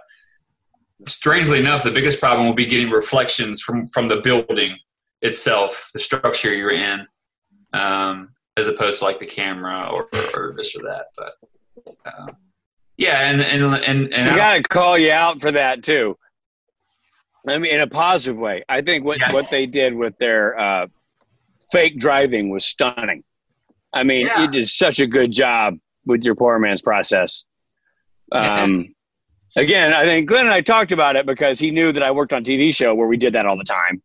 strangely 1.06 1.58
enough, 1.58 1.84
the 1.84 1.90
biggest 1.90 2.20
problem 2.20 2.46
will 2.46 2.54
be 2.54 2.66
getting 2.66 2.90
reflections 2.90 3.62
from 3.62 3.86
from 3.88 4.08
the 4.08 4.18
building 4.20 4.76
itself, 5.22 5.88
the 5.94 6.00
structure 6.00 6.54
you're 6.54 6.70
in, 6.72 7.06
um, 7.72 8.30
as 8.56 8.68
opposed 8.68 8.98
to 8.98 9.04
like 9.04 9.18
the 9.18 9.26
camera 9.26 9.90
or, 9.92 10.08
or 10.34 10.54
this 10.56 10.76
or 10.76 10.82
that. 10.82 11.06
But 11.16 11.32
uh, 12.04 12.26
yeah, 12.98 13.30
and 13.30 13.40
and 13.40 13.62
and, 13.84 14.12
and 14.12 14.28
I 14.28 14.34
I- 14.34 14.36
gotta 14.36 14.62
call 14.62 14.98
you 14.98 15.12
out 15.12 15.40
for 15.40 15.52
that 15.52 15.82
too. 15.82 16.16
I 17.48 17.58
mean, 17.58 17.74
in 17.74 17.80
a 17.80 17.86
positive 17.86 18.36
way. 18.38 18.64
I 18.68 18.80
think 18.82 19.04
what 19.04 19.18
Yeah. 19.20 19.32
what 19.32 19.50
they 19.50 19.66
did 19.66 19.94
with 19.94 20.16
their 20.18 20.58
uh, 20.58 20.86
fake 21.70 21.98
driving 21.98 22.50
was 22.50 22.64
stunning. 22.64 23.22
I 23.92 24.02
mean, 24.02 24.26
Yeah. 24.26 24.42
you 24.44 24.50
did 24.50 24.68
such 24.68 24.98
a 25.00 25.06
good 25.06 25.32
job 25.32 25.78
with 26.04 26.24
your 26.24 26.34
poor 26.34 26.58
man's 26.58 26.82
process. 26.82 27.44
Um, 28.32 28.94
again, 29.56 29.92
I 29.92 30.04
think 30.04 30.28
Glenn 30.28 30.46
and 30.46 30.54
I 30.54 30.60
talked 30.60 30.92
about 30.92 31.16
it 31.16 31.26
because 31.26 31.58
he 31.58 31.70
knew 31.70 31.92
that 31.92 32.02
I 32.02 32.10
worked 32.10 32.32
on 32.32 32.44
TV 32.44 32.74
show 32.74 32.94
where 32.94 33.06
we 33.08 33.16
did 33.16 33.32
that 33.34 33.46
all 33.46 33.56
the 33.56 33.64
time. 33.64 34.02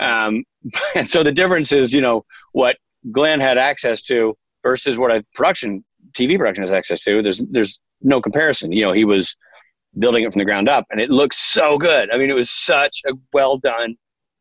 Um, 0.00 0.44
and 0.94 1.08
so 1.08 1.22
the 1.22 1.32
difference 1.32 1.72
is, 1.72 1.92
you 1.92 2.00
know, 2.00 2.24
what 2.52 2.76
Glenn 3.12 3.40
had 3.40 3.58
access 3.58 4.02
to 4.02 4.36
versus 4.62 4.98
what 4.98 5.12
a 5.14 5.24
production 5.34 5.84
TV 6.12 6.38
production 6.38 6.62
has 6.62 6.72
access 6.72 7.02
to. 7.02 7.22
There's 7.22 7.42
there's 7.50 7.78
no 8.02 8.20
comparison. 8.20 8.72
You 8.72 8.82
know, 8.82 8.92
he 8.92 9.04
was 9.04 9.36
building 9.98 10.24
it 10.24 10.32
from 10.32 10.38
the 10.38 10.44
ground 10.44 10.68
up, 10.68 10.86
and 10.90 11.00
it 11.00 11.10
looks 11.10 11.38
so 11.38 11.78
good. 11.78 12.10
I 12.12 12.18
mean, 12.18 12.30
it 12.30 12.36
was 12.36 12.50
such 12.50 13.02
a 13.06 13.12
well 13.32 13.56
done 13.58 13.96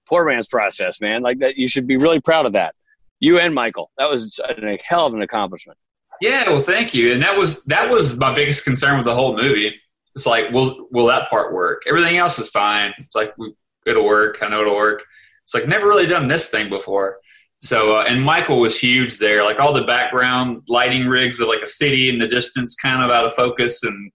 poor 0.08 0.26
man's 0.26 0.48
process, 0.48 1.02
man. 1.02 1.22
Like 1.22 1.40
that, 1.40 1.58
you 1.58 1.68
should 1.68 1.88
be 1.88 1.98
really 1.98 2.20
proud 2.20 2.46
of 2.46 2.54
that. 2.54 2.76
You 3.20 3.40
and 3.40 3.54
Michael, 3.54 3.92
that 3.98 4.10
was 4.10 4.40
a 4.40 4.80
hell 4.86 5.06
of 5.08 5.14
an 5.14 5.22
accomplishment. 5.22 5.78
Yeah, 6.22 6.50
well, 6.50 6.62
thank 6.62 6.94
you. 6.94 7.14
And 7.14 7.22
that 7.24 7.38
was 7.38 7.64
that 7.66 7.90
was 7.90 8.18
my 8.18 8.34
biggest 8.34 8.64
concern 8.64 8.98
with 8.98 9.06
the 9.06 9.16
whole 9.16 9.36
movie. 9.36 9.74
It's 10.16 10.26
like, 10.26 10.50
will 10.52 10.88
will 10.92 11.08
that 11.08 11.30
part 11.30 11.54
work? 11.54 11.84
Everything 11.88 12.18
else 12.18 12.40
is 12.40 12.50
fine. 12.50 12.94
It's 12.98 13.16
like 13.16 13.34
it'll 13.86 14.06
work. 14.06 14.38
I 14.42 14.48
know 14.48 14.62
it'll 14.62 14.76
work. 14.76 15.04
It's 15.44 15.54
like 15.54 15.68
never 15.68 15.88
really 15.88 16.08
done 16.08 16.28
this 16.28 16.50
thing 16.50 16.70
before. 16.70 17.18
So, 17.60 17.98
uh, 17.98 18.06
and 18.08 18.22
Michael 18.22 18.60
was 18.60 18.80
huge 18.80 19.18
there. 19.18 19.44
Like 19.44 19.60
all 19.60 19.74
the 19.74 19.84
background 19.84 20.62
lighting 20.68 21.08
rigs 21.08 21.40
of 21.40 21.48
like 21.48 21.62
a 21.62 21.68
city 21.68 22.10
in 22.10 22.20
the 22.20 22.28
distance, 22.28 22.76
kind 22.76 23.04
of 23.04 23.10
out 23.10 23.26
of 23.26 23.34
focus 23.34 23.84
and 23.84 24.12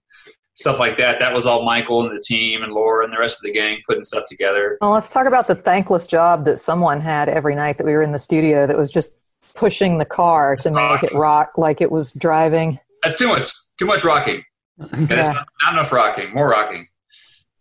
stuff 0.61 0.79
like 0.79 0.95
that. 0.97 1.19
That 1.19 1.33
was 1.33 1.45
all 1.45 1.63
Michael 1.65 2.05
and 2.07 2.15
the 2.15 2.21
team 2.21 2.63
and 2.63 2.71
Laura 2.71 3.03
and 3.03 3.11
the 3.13 3.17
rest 3.19 3.39
of 3.39 3.43
the 3.43 3.51
gang 3.51 3.79
putting 3.87 4.03
stuff 4.03 4.23
together. 4.29 4.77
Well, 4.79 4.91
let's 4.91 5.09
talk 5.09 5.27
about 5.27 5.47
the 5.47 5.55
thankless 5.55 6.07
job 6.07 6.45
that 6.45 6.59
someone 6.59 7.01
had 7.01 7.27
every 7.27 7.55
night 7.55 7.77
that 7.79 7.85
we 7.85 7.93
were 7.93 8.03
in 8.03 8.11
the 8.11 8.19
studio 8.19 8.65
that 8.67 8.77
was 8.77 8.89
just 8.91 9.13
pushing 9.55 9.97
the 9.97 10.05
car 10.05 10.55
to 10.57 10.71
make 10.71 11.03
it 11.03 11.13
rock 11.13 11.57
like 11.57 11.81
it 11.81 11.91
was 11.91 12.11
driving. 12.13 12.79
That's 13.03 13.17
too 13.17 13.27
much. 13.27 13.51
Too 13.77 13.85
much 13.85 14.03
rocking. 14.05 14.43
Okay, 14.81 15.05
that's 15.05 15.27
Yeah. 15.27 15.33
not, 15.33 15.47
not 15.63 15.73
enough 15.73 15.91
rocking. 15.91 16.33
More 16.33 16.47
rocking. 16.49 16.87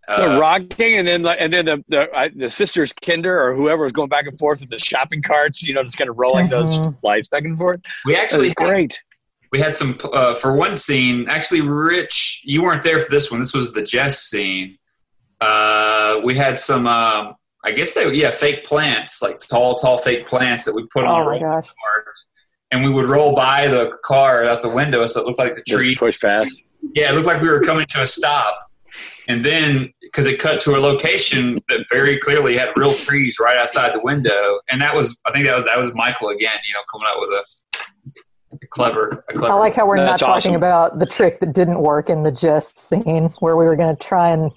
the 0.08 0.36
Uh, 0.36 0.40
rocking, 0.40 0.98
and 0.98 1.06
then 1.06 1.24
and 1.24 1.52
then 1.52 1.64
the 1.66 1.84
the, 1.88 2.08
I, 2.16 2.28
the 2.34 2.50
sisters 2.50 2.92
Kinder 2.92 3.40
or 3.40 3.54
whoever 3.54 3.84
was 3.84 3.92
going 3.92 4.08
back 4.08 4.26
and 4.26 4.36
forth 4.40 4.58
with 4.60 4.68
the 4.68 4.78
shopping 4.80 5.22
carts, 5.22 5.62
you 5.62 5.72
know, 5.72 5.84
just 5.84 5.96
kind 5.98 6.10
of 6.10 6.18
rolling 6.18 6.48
those 6.48 6.78
Mhm. 6.80 6.96
lights 7.04 7.28
back 7.28 7.44
and 7.44 7.56
forth. 7.56 7.80
we 8.04 8.16
actually 8.16 8.48
had 8.48 8.56
great. 8.56 9.00
We 9.52 9.60
had 9.60 9.74
some 9.74 9.98
uh, 10.12 10.34
for 10.34 10.52
one 10.54 10.76
scene. 10.76 11.26
Actually, 11.28 11.60
Rich, 11.62 12.42
you 12.44 12.62
weren't 12.62 12.82
there 12.82 13.00
for 13.00 13.10
this 13.10 13.30
one. 13.30 13.40
This 13.40 13.52
was 13.54 13.72
the 13.72 13.82
Jess 13.82 14.18
scene. 14.22 14.78
Uh, 15.40 16.20
we 16.24 16.34
had 16.34 16.58
some. 16.58 16.86
Um, 16.86 17.34
I 17.62 17.72
guess 17.72 17.94
they 17.94 18.10
yeah 18.14 18.30
fake 18.30 18.64
plants 18.64 19.20
like 19.20 19.38
tall 19.40 19.74
tall 19.74 19.98
fake 19.98 20.26
plants 20.26 20.64
that 20.64 20.74
we 20.74 20.86
put 20.86 21.04
on 21.04 21.10
Oh 21.10 21.24
the 21.24 21.24
my 21.24 21.30
roll 21.32 21.60
gosh. 21.60 21.66
cart, 21.68 22.06
and 22.70 22.82
we 22.84 22.90
would 22.90 23.04
roll 23.04 23.34
by 23.34 23.68
the 23.68 23.92
car 24.02 24.46
out 24.46 24.62
the 24.62 24.68
window 24.70 25.06
so 25.06 25.20
it 25.20 25.26
looked 25.26 25.38
like 25.38 25.54
the 25.54 25.62
tree. 25.68 25.94
push 25.94 26.20
past. 26.20 26.56
Yeah, 26.94 27.10
it 27.10 27.14
looked 27.14 27.26
like 27.26 27.42
we 27.42 27.48
were 27.48 27.60
coming 27.60 27.86
to 27.90 28.02
a 28.02 28.06
stop. 28.06 28.58
And 29.28 29.44
then, 29.44 29.92
because 30.02 30.26
it 30.26 30.40
cut 30.40 30.60
to 30.62 30.74
a 30.74 30.80
location 30.80 31.60
that 31.68 31.84
very 31.90 32.18
clearly 32.18 32.56
had 32.56 32.70
real 32.74 32.94
trees 32.94 33.36
right 33.38 33.56
outside 33.58 33.94
the 33.94 34.00
window, 34.02 34.58
and 34.70 34.80
that 34.82 34.96
was, 34.96 35.20
I 35.26 35.30
think 35.30 35.46
that 35.46 35.54
was 35.54 35.64
that 35.64 35.78
was 35.78 35.94
Michael 35.94 36.30
again, 36.30 36.56
you 36.66 36.72
know, 36.74 36.80
coming 36.90 37.06
up 37.08 37.16
with 37.20 37.30
a, 37.30 37.38
a 37.38 37.44
clever, 38.70 39.24
a 39.28 39.32
clever. 39.32 39.52
I 39.52 39.56
like 39.56 39.74
how 39.74 39.86
we're 39.86 39.96
That's 39.98 40.20
not 40.22 40.26
talking 40.34 40.52
awesome. 40.52 40.54
about 40.56 40.98
the 40.98 41.06
trick 41.06 41.40
that 41.40 41.52
didn't 41.52 41.80
work 41.80 42.08
in 42.10 42.22
the 42.22 42.30
Jess 42.32 42.72
scene 42.78 43.28
where 43.40 43.56
we 43.56 43.64
were 43.66 43.76
going 43.76 43.94
to 43.96 44.02
try 44.02 44.30
and. 44.30 44.50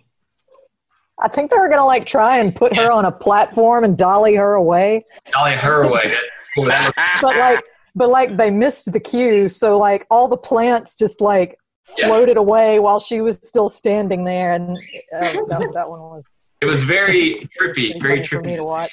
I 1.19 1.27
think 1.27 1.51
they 1.51 1.57
were 1.57 1.67
going 1.67 1.79
to 1.79 1.85
like 1.85 2.05
try 2.05 2.37
and 2.39 2.55
put 2.55 2.75
her 2.75 2.91
on 2.91 3.05
a 3.05 3.11
platform 3.11 3.83
and 3.83 3.97
dolly 3.97 4.35
her 4.35 4.53
away, 4.53 5.05
Dolly 5.31 5.53
her 5.53 5.83
away. 5.83 6.13
That, 6.55 6.55
boy, 6.55 6.67
that 6.67 6.93
was- 6.95 7.19
but 7.21 7.35
like, 7.37 7.63
but 7.95 8.09
like 8.09 8.37
they 8.37 8.51
missed 8.51 8.91
the 8.91 8.99
cue, 8.99 9.49
so 9.49 9.77
like 9.79 10.05
all 10.11 10.27
the 10.27 10.37
plants 10.37 10.93
just 10.95 11.19
like 11.21 11.57
Yeah. 11.97 12.07
floated 12.07 12.37
away 12.37 12.77
while 12.79 12.99
she 12.99 13.21
was 13.21 13.39
still 13.41 13.69
standing 13.69 14.23
there, 14.23 14.53
and 14.53 14.77
uh, 15.15 15.21
that, 15.47 15.71
that 15.73 15.89
one 15.89 15.99
was 15.99 16.23
it 16.61 16.65
was 16.65 16.83
very 16.83 17.49
trippy, 17.59 17.99
very 18.01 18.17
funny 18.17 18.23
for 18.23 18.41
me 18.41 18.51
trippy. 18.53 18.57
to 18.57 18.63
watch. 18.65 18.91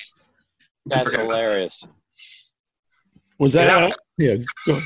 That's 0.86 1.04
forgot 1.04 1.24
about 1.26 1.34
hilarious. 1.36 1.84
Was 3.38 3.52
that? 3.54 3.94
Yeah. 4.16 4.36
yeah. 4.66 4.80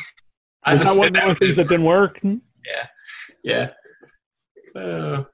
Go- 0.65 0.71
I 0.71 0.75
just 0.75 0.85
that 0.85 0.91
one 0.91 0.99
said 0.99 1.07
of 1.09 1.13
the 1.15 1.19
that 1.21 1.25
only 1.25 1.35
things 1.37 1.57
that 1.57 1.69
didn't 1.69 1.85
work? 1.87 2.21
Yeah. 2.23 2.87
Yeah. 3.43 3.71
Uh, 4.81 5.25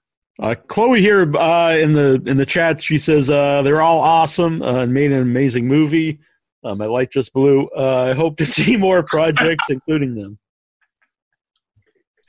Uh, 0.40 0.54
Chloe 0.68 1.00
here 1.00 1.22
uh, 1.36 1.76
in 1.76 1.92
the 1.92 2.22
in 2.26 2.36
the 2.38 2.46
chat, 2.46 2.82
she 2.82 2.98
says 2.98 3.28
uh, 3.28 3.60
they're 3.62 3.82
all 3.82 4.00
awesome 4.00 4.62
uh, 4.62 4.82
and 4.82 4.92
made 4.94 5.12
an 5.12 5.20
amazing 5.20 5.68
movie. 5.68 6.18
Uh, 6.64 6.74
my 6.74 6.86
light 6.86 7.10
just 7.10 7.32
blew. 7.34 7.68
Uh, 7.76 8.08
I 8.10 8.14
hope 8.14 8.36
to 8.38 8.46
see 8.56 8.76
more 8.76 9.02
projects, 9.02 9.64
including 9.68 10.14
them. 10.14 10.38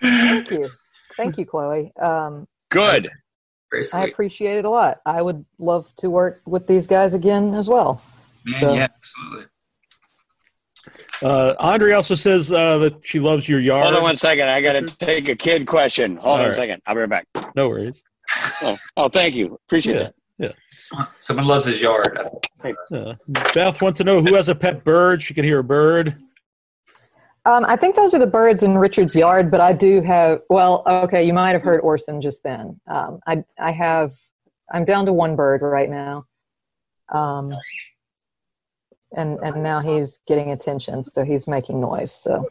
Thank 0.01 0.51
you, 0.51 0.69
thank 1.15 1.37
you, 1.37 1.45
Chloe. 1.45 1.93
Um, 2.01 2.47
Good. 2.69 3.09
I 3.93 4.05
appreciate 4.07 4.57
it 4.57 4.65
a 4.65 4.69
lot. 4.69 4.99
I 5.05 5.21
would 5.21 5.45
love 5.57 5.93
to 5.97 6.09
work 6.09 6.41
with 6.45 6.67
these 6.67 6.87
guys 6.87 7.13
again 7.13 7.53
as 7.53 7.69
well. 7.69 8.01
Man, 8.45 8.59
so- 8.59 8.73
yeah, 8.73 8.87
absolutely. 8.95 9.45
Uh, 11.21 11.53
Andre 11.59 11.93
also 11.93 12.15
says 12.15 12.51
uh, 12.51 12.77
that 12.79 13.05
she 13.05 13.19
loves 13.19 13.47
your 13.47 13.59
yard. 13.59 13.83
Hold 13.83 13.95
on 13.95 14.03
one 14.03 14.17
second. 14.17 14.49
I 14.49 14.61
got 14.61 14.73
to 14.73 14.81
take 14.97 15.29
a 15.29 15.35
kid 15.35 15.67
question. 15.67 16.15
Hold 16.17 16.39
All 16.39 16.45
on 16.45 16.49
a 16.49 16.51
second. 16.51 16.81
I'll 16.85 16.95
be 16.95 17.01
right 17.01 17.09
back. 17.09 17.27
No 17.55 17.69
worries. 17.69 18.03
Oh, 18.63 18.77
oh 18.97 19.09
thank 19.09 19.35
you. 19.35 19.59
Appreciate 19.67 19.95
Yeah. 19.95 20.09
that. 20.39 20.55
Someone, 20.79 21.07
someone 21.19 21.45
loves 21.47 21.65
his 21.65 21.79
yard. 21.79 22.17
Uh, 22.91 23.13
Beth 23.53 23.83
wants 23.83 23.97
to 23.99 24.03
know 24.03 24.19
who 24.19 24.33
has 24.33 24.49
a 24.49 24.55
pet 24.55 24.83
bird. 24.83 25.21
She 25.21 25.35
can 25.35 25.45
hear 25.45 25.59
a 25.59 25.63
bird. 25.63 26.17
Um, 27.45 27.65
I 27.67 27.75
think 27.75 27.95
those 27.95 28.15
are 28.15 28.19
the 28.19 28.25
birds 28.25 28.63
in 28.63 28.77
Richard's 28.77 29.15
yard, 29.15 29.51
but 29.51 29.61
I 29.61 29.73
do 29.73 30.01
have. 30.01 30.41
Well, 30.49 30.83
okay, 30.87 31.23
you 31.23 31.33
might 31.33 31.51
have 31.51 31.61
heard 31.61 31.81
Orson 31.81 32.19
just 32.19 32.41
then. 32.43 32.79
Um, 32.87 33.19
I 33.27 33.43
I 33.59 33.71
have. 33.71 34.13
I'm 34.71 34.85
down 34.85 35.05
to 35.05 35.13
one 35.13 35.35
bird 35.35 35.61
right 35.61 35.89
now, 35.89 36.25
um, 37.09 37.53
and 39.15 39.39
and 39.39 39.61
now 39.63 39.79
he's 39.81 40.19
getting 40.27 40.51
attention, 40.51 41.03
so 41.03 41.23
he's 41.23 41.47
making 41.47 41.79
noise. 41.81 42.11
So, 42.11 42.47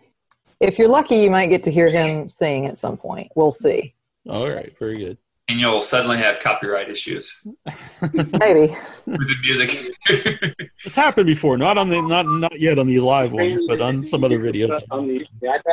if 0.61 0.79
you're 0.79 0.89
lucky, 0.89 1.17
you 1.17 1.31
might 1.31 1.47
get 1.49 1.63
to 1.65 1.71
hear 1.71 1.89
him 1.91 2.29
sing 2.29 2.67
at 2.67 2.77
some 2.79 2.97
point. 2.97 3.31
We'll 3.35 3.51
see. 3.51 3.95
All 4.29 4.49
right, 4.51 4.77
very 4.79 4.99
good. 4.99 5.19
And 5.49 5.59
you'll 5.59 5.83
suddenly 5.83 6.17
have 6.19 6.39
copyright 6.39 6.89
issues 6.89 7.41
Maybe. 8.13 8.77
with 9.07 9.29
the 9.29 9.37
music. 9.43 9.97
It's 10.85 10.95
happened 10.97 11.27
before, 11.27 11.59
not 11.59 11.77
on 11.77 11.89
the 11.89 12.01
not 12.01 12.25
not 12.27 12.59
yet 12.61 12.79
on 12.79 12.87
these 12.87 13.03
live 13.03 13.33
ones, 13.33 13.61
but 13.69 13.81
on 13.81 14.03
some 14.03 14.23
other 14.25 14.39
videos. 14.39 14.81
On 14.91 15.07
the, 15.09 15.27
the 15.41 15.47
iPad. 15.49 15.73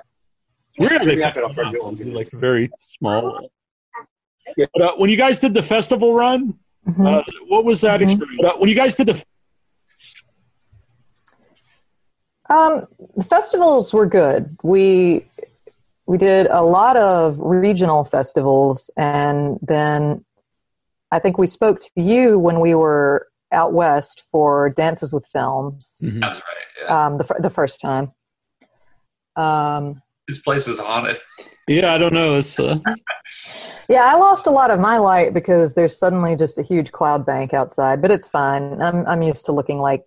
Really, 0.89 1.19
Yeah, 1.19 1.31
but 1.33 1.43
I'll 1.43 1.91
do 1.93 2.03
it. 2.03 2.13
like 2.13 2.29
very 2.31 2.69
small. 2.79 3.49
But, 4.57 4.81
uh, 4.81 4.93
when 4.97 5.09
you 5.09 5.17
guys 5.17 5.39
did 5.39 5.53
the 5.53 5.63
festival 5.63 6.13
run, 6.13 6.57
Mhm. 6.87 7.05
uh, 7.05 7.23
what 7.47 7.63
was 7.65 7.81
that 7.81 7.99
Mhm. 7.99 8.03
experience? 8.03 8.41
Uh, 8.45 8.57
when 8.59 8.69
you 8.69 8.75
guys 8.75 8.95
did 8.95 9.07
the 9.07 9.21
Um, 12.49 12.87
the 13.15 13.23
festivals 13.23 13.93
were 13.93 14.05
good. 14.05 14.57
We 14.63 15.25
we 16.05 16.17
did 16.17 16.47
a 16.47 16.61
lot 16.61 16.95
of 16.95 17.37
regional 17.39 18.03
festivals, 18.05 18.89
and 18.95 19.59
then 19.61 20.23
I 21.11 21.19
think 21.19 21.37
we 21.37 21.47
spoke 21.47 21.79
to 21.81 21.89
you 22.01 22.39
when 22.39 22.59
we 22.61 22.75
were 22.75 23.27
out 23.51 23.73
west 23.73 24.23
for 24.31 24.69
Dances 24.69 25.13
with 25.13 25.25
Films 25.25 26.01
Mhm. 26.03 26.19
That's 26.21 26.39
right. 26.39 26.65
Yeah. 26.83 27.05
um, 27.05 27.17
the 27.17 27.35
the 27.39 27.49
first 27.49 27.79
time. 27.81 28.11
Um, 29.35 30.01
This 30.27 30.39
place 30.39 30.67
is 30.67 30.79
haunted. 30.79 31.17
yeah, 31.67 31.93
I 31.93 31.97
don't 31.97 32.13
know. 32.13 32.37
It's 32.37 32.59
uh, 32.59 32.77
yeah, 33.89 34.03
I 34.05 34.15
lost 34.17 34.47
a 34.47 34.51
lot 34.51 34.71
of 34.71 34.79
my 34.79 34.97
light 34.97 35.33
because 35.33 35.73
there's 35.75 35.97
suddenly 35.97 36.35
just 36.35 36.57
a 36.57 36.63
huge 36.63 36.91
cloud 36.91 37.25
bank 37.25 37.53
outside, 37.53 38.01
but 38.01 38.11
it's 38.11 38.27
fine. 38.27 38.81
I'm 38.81 39.05
I'm 39.07 39.21
used 39.21 39.45
to 39.45 39.51
looking 39.51 39.79
like 39.79 40.03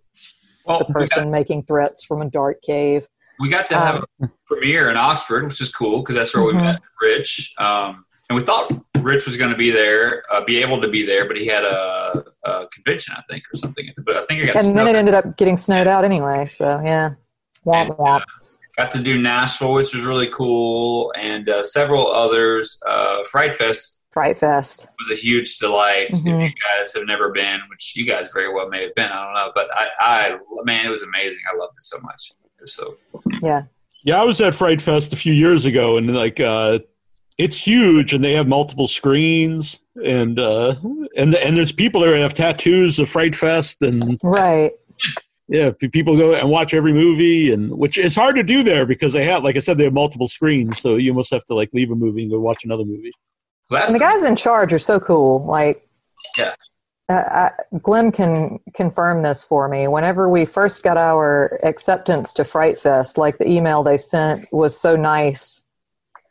Well, 0.66 0.78
the 0.80 0.84
we 0.88 0.94
got, 0.94 1.10
person 1.10 1.30
making 1.30 1.64
threats 1.64 2.04
from 2.04 2.22
a 2.22 2.30
dark 2.30 2.62
cave. 2.62 3.06
we 3.38 3.48
got 3.48 3.66
to 3.68 3.74
have 3.74 3.94
Um, 3.96 4.04
a 4.22 4.28
premiere 4.46 4.90
in 4.90 4.96
Oxford, 4.98 5.44
which 5.44 5.60
is 5.62 5.70
cool 5.72 6.00
because 6.02 6.14
that's 6.14 6.34
where 6.34 6.44
we 6.44 6.52
Mhm. 6.52 6.62
met 6.64 6.80
Rich. 7.00 7.54
Um, 7.58 8.04
and 8.28 8.38
we 8.38 8.42
thought 8.44 8.70
Rich 9.00 9.24
was 9.26 9.36
going 9.38 9.50
to 9.50 9.56
be 9.56 9.70
there, 9.70 10.22
uh, 10.30 10.44
be 10.44 10.60
able 10.62 10.80
to 10.82 10.88
be 10.88 11.04
there, 11.06 11.26
but 11.26 11.36
he 11.38 11.46
had 11.46 11.64
a, 11.64 12.22
a 12.44 12.66
convention, 12.68 13.14
I 13.16 13.22
think, 13.30 13.44
or 13.52 13.56
something. 13.56 13.88
But 14.04 14.18
I 14.18 14.22
think 14.24 14.42
it 14.42 14.46
got 14.52 14.62
And 14.62 14.76
then 14.76 14.86
it 14.86 14.94
ended 14.94 15.14
up 15.14 15.36
getting 15.38 15.56
snowed 15.56 15.86
out 15.86 16.04
anyway. 16.04 16.46
So 16.48 16.80
yeah, 16.84 17.10
womp 17.66 17.80
And, 17.88 17.90
womp. 17.92 18.22
Got 18.76 18.92
to 18.92 19.00
do 19.02 19.18
Nashville, 19.20 19.72
which 19.72 19.92
was 19.94 20.04
really 20.04 20.28
cool, 20.28 21.12
and 21.16 21.48
uh, 21.48 21.62
several 21.64 22.06
others. 22.12 22.80
Uh, 22.88 23.24
Fright 23.24 23.54
Fest 23.54 23.99
Fright 24.10 24.36
Fest. 24.38 24.88
was 24.98 25.16
a 25.16 25.20
huge 25.20 25.58
delight. 25.58 26.08
Mhm. 26.10 26.18
If 26.18 26.50
you 26.50 26.54
guys 26.78 26.92
have 26.94 27.06
never 27.06 27.30
been, 27.30 27.60
which 27.70 27.92
you 27.94 28.04
guys 28.04 28.28
very 28.34 28.52
well 28.52 28.68
may 28.68 28.82
have 28.82 28.94
been, 28.96 29.10
I 29.10 29.24
don't 29.24 29.34
know, 29.34 29.52
but 29.54 29.68
I, 29.72 29.88
I 30.00 30.38
man, 30.64 30.86
it 30.86 30.90
was 30.90 31.02
amazing. 31.02 31.40
I 31.52 31.56
loved 31.56 31.74
it 31.76 31.82
so 31.82 31.98
much. 32.02 32.32
It 32.58 32.62
was 32.62 32.74
so 32.74 32.96
Yeah. 33.42 33.62
yeah. 34.04 34.20
I 34.20 34.24
was 34.24 34.40
at 34.40 34.54
Fright 34.54 34.82
Fest 34.82 35.12
a 35.12 35.16
few 35.16 35.32
years 35.32 35.64
ago, 35.64 35.96
and 35.96 36.12
like 36.14 36.40
uh, 36.40 36.80
it's 37.38 37.56
huge, 37.56 38.12
and 38.12 38.22
they 38.24 38.32
have 38.32 38.48
multiple 38.48 38.88
screens, 38.88 39.78
and 40.04 40.38
uh, 40.40 40.74
and 41.16 41.34
and 41.34 41.56
there's 41.56 41.72
people 41.72 42.00
there 42.00 42.10
that 42.12 42.18
have 42.18 42.34
tattoos 42.34 42.98
of 42.98 43.08
Fright 43.08 43.34
Fest, 43.36 43.80
and 43.82 44.18
Right. 44.24 44.72
yeah, 45.48 45.70
people 45.92 46.16
go 46.18 46.34
and 46.34 46.50
watch 46.50 46.74
every 46.74 46.92
movie, 46.92 47.52
and 47.52 47.70
which 47.70 47.96
it's 47.96 48.16
hard 48.16 48.34
to 48.36 48.42
do 48.42 48.62
there 48.64 48.84
because 48.86 49.12
they 49.12 49.24
have, 49.24 49.44
like 49.44 49.56
I 49.56 49.60
said, 49.60 49.78
they 49.78 49.84
have 49.84 49.92
multiple 49.94 50.26
screens, 50.28 50.80
so 50.80 50.96
you 50.96 51.12
almost 51.12 51.30
have 51.30 51.44
to 51.44 51.54
like 51.54 51.70
leave 51.72 51.90
a 51.92 51.94
movie 51.94 52.22
and 52.22 52.30
go 52.32 52.40
watch 52.40 52.64
another 52.64 52.84
movie. 52.84 53.12
Last 53.70 53.86
And 53.90 53.94
the 53.94 53.98
guys 54.04 54.24
in 54.24 54.36
charge 54.36 54.72
are 54.72 54.78
so 54.78 55.00
cool. 55.00 55.44
Like, 55.44 55.86
Yeah. 56.38 56.54
Uh, 57.08 57.14
I, 57.14 57.50
Glenn 57.82 58.12
can 58.12 58.60
confirm 58.74 59.22
this 59.22 59.42
for 59.42 59.68
me. 59.68 59.88
Whenever 59.88 60.28
we 60.28 60.44
first 60.44 60.82
got 60.84 60.96
our 60.96 61.58
acceptance 61.64 62.32
to 62.34 62.44
Fright 62.44 62.78
Fest, 62.78 63.18
like 63.18 63.38
the 63.38 63.48
email 63.48 63.82
they 63.82 63.98
sent 63.98 64.46
was 64.52 64.78
so 64.80 64.94
nice 64.94 65.60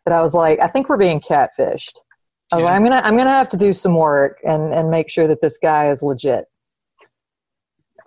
that 0.05 0.13
I 0.13 0.21
was 0.21 0.33
like, 0.33 0.59
I 0.61 0.67
think 0.67 0.87
we're 0.87 0.95
being 0.97 1.19
catfished. 1.19 1.97
I 2.51 2.55
was 2.55 2.63
Yeah. 2.63 2.69
like, 2.69 2.75
I'm 2.77 2.83
gonna, 2.83 3.01
I'm 3.03 3.17
gonna 3.17 3.29
have 3.29 3.49
to 3.49 3.57
do 3.57 3.73
some 3.73 3.93
work 3.93 4.39
and 4.45 4.73
and 4.73 4.89
make 4.89 5.09
sure 5.09 5.27
that 5.27 5.41
this 5.41 5.57
guy 5.57 5.91
is 5.91 6.01
legit. 6.01 6.45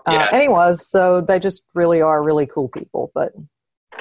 Uh, 0.07 0.13
Yeah. 0.13 0.29
and 0.33 0.43
he 0.43 0.49
was. 0.49 0.89
So 0.89 1.21
they 1.21 1.39
just 1.39 1.65
really 1.75 2.01
are 2.01 2.23
really 2.23 2.47
cool 2.47 2.69
people. 2.69 3.11
But 3.15 3.33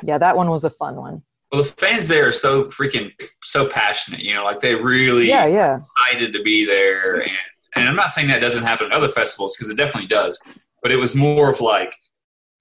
yeah, 0.01 0.17
that 0.17 0.37
one 0.37 0.49
was 0.49 0.63
a 0.63 0.69
fun 0.69 0.95
one. 0.95 1.23
Well, 1.51 1.63
the 1.63 1.69
fans 1.69 2.07
there 2.07 2.27
are 2.27 2.31
so 2.31 2.65
freaking 2.65 3.11
so 3.43 3.67
passionate. 3.67 4.21
You 4.21 4.33
know, 4.33 4.43
like 4.45 4.61
they 4.61 4.75
really 4.75 5.27
Yeah, 5.27 5.45
yeah. 5.47 5.79
excited 5.79 6.31
to 6.33 6.41
be 6.43 6.65
there. 6.65 7.21
And 7.21 7.31
and 7.75 7.87
I'm 7.89 7.95
not 7.95 8.09
saying 8.09 8.27
that 8.29 8.39
doesn't 8.41 8.63
happen 8.63 8.87
at 8.87 8.93
other 8.93 9.07
festivals 9.09 9.55
because 9.55 9.69
it 9.71 9.77
definitely 9.77 10.07
does. 10.07 10.39
But 10.81 10.91
it 10.91 10.97
was 10.97 11.13
more 11.15 11.49
of 11.49 11.59
like 11.61 11.93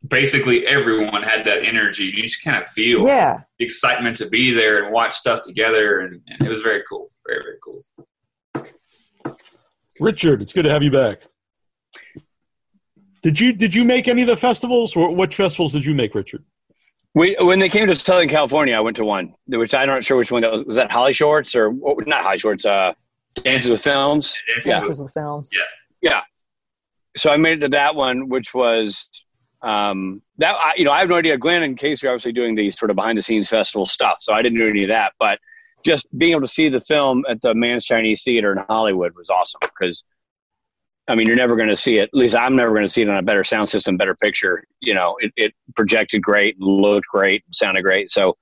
basically 0.07 0.66
everyone 0.66 1.22
had 1.22 1.44
that 1.46 1.64
energy. 1.64 2.05
You 2.05 2.22
just 2.22 2.42
kind 2.44 2.59
of 2.59 2.66
feel 2.66 3.07
Yeah. 3.07 3.40
the 3.59 3.64
excitement 3.64 4.16
to 4.16 4.29
be 4.29 4.53
there 4.53 4.83
and 4.85 4.92
watch 4.92 5.14
stuff 5.14 5.42
together, 5.42 6.00
and, 6.00 6.14
and 6.29 6.42
it 6.44 6.48
was 6.48 6.61
very 6.61 6.83
cool. 6.88 7.09
Very 7.29 7.42
very 7.44 7.59
cool. 7.64 8.66
Richard, 10.00 10.40
it's 10.42 10.53
good 10.53 10.62
to 10.64 10.70
have 10.70 10.83
you 10.83 10.90
back. 10.90 11.22
Did 13.22 13.38
you 13.38 13.53
did 13.53 13.74
you 13.74 13.85
make 13.85 14.09
any 14.09 14.22
of 14.22 14.29
the 14.29 14.37
festivals? 14.37 14.96
Or 14.96 15.14
what 15.14 15.35
festivals 15.35 15.72
did 15.74 15.85
you 15.85 15.94
make, 15.94 16.14
Richard? 16.14 16.42
We 17.14 17.37
when 17.40 17.59
they 17.59 17.68
came 17.68 17.87
to 17.88 17.94
Southern 17.94 18.29
California, 18.29 18.75
I 18.77 18.81
went 18.81 18.96
to 18.99 19.05
one, 19.05 19.35
which 19.46 19.75
I'm 19.75 19.88
not 19.88 20.05
sure 20.05 20.16
which 20.16 20.31
one 20.31 20.42
that 20.42 20.53
was. 20.53 20.64
Was 20.64 20.77
that 20.77 20.92
Holly 20.92 21.12
Shorts 21.12 21.57
or 21.57 21.70
what- 21.70 22.07
not 22.07 22.23
Holly 22.23 22.38
Shorts? 22.38 22.64
Uh, 22.64 22.92
Dances 23.42 23.70
with 23.70 23.83
Films. 23.83 24.37
It's- 24.49 24.66
Yeah. 24.66 24.81
Dances 24.81 25.01
with 25.01 25.12
films. 25.12 25.51
Yeah, 25.53 25.62
yeah. 26.03 26.20
So 27.16 27.31
I 27.31 27.37
made 27.37 27.59
it 27.59 27.61
to 27.62 27.68
that 27.70 27.94
one, 27.96 28.29
which 28.29 28.55
was 28.55 29.09
um, 29.62 30.23
that. 30.38 30.53
I, 30.55 30.73
you 30.77 30.85
know, 30.85 30.92
I 30.92 31.01
have 31.01 31.09
no 31.09 31.16
idea. 31.16 31.37
Glenn 31.37 31.62
and 31.64 31.77
Casey 31.77 32.07
are 32.07 32.11
obviously 32.11 32.33
doing 32.33 32.55
the 32.55 32.70
sort 32.70 32.90
of 32.90 32.96
behind 32.96 33.18
the 33.18 33.23
scenes 33.23 33.49
festival 33.49 33.85
stuff, 33.87 34.18
so 34.20 34.33
I 34.33 34.40
didn't 34.42 34.59
do 34.59 34.68
any 34.68 34.83
of 34.83 34.88
that. 34.88 35.12
But 35.18 35.38
just 35.85 36.07
being 36.16 36.33
able 36.33 36.42
to 36.42 36.46
see 36.49 36.68
the 36.68 36.81
film 36.81 37.25
at 37.29 37.40
the 37.40 37.55
Mann's 37.55 37.85
Chinese 37.85 38.23
Theater 38.23 38.53
in 38.53 38.59
Hollywood 38.68 39.14
was 39.16 39.31
awesome 39.31 39.59
because. 39.62 40.05
I 41.11 41.16
mean, 41.16 41.27
you're 41.27 41.37
never 41.37 41.57
going 41.57 41.68
to 41.68 41.77
see 41.77 41.99
it. 41.99 42.05
At 42.05 42.14
least 42.14 42.37
I'm 42.37 42.55
never 42.55 42.70
going 42.70 42.87
to 42.87 42.88
see 42.88 43.03
it 43.03 43.09
on 43.09 43.16
a 43.16 43.23
better 43.23 43.42
sound 43.42 43.68
system, 43.68 43.96
better 43.96 44.14
picture. 44.14 44.64
You 44.81 44.94
know, 44.94 45.16
it, 45.18 45.33
it 45.37 45.53
projected 45.75 46.23
great, 46.23 46.59
looked 46.61 47.07
great, 47.12 47.42
sounded 47.53 47.83
great. 47.83 48.11
So 48.11 48.37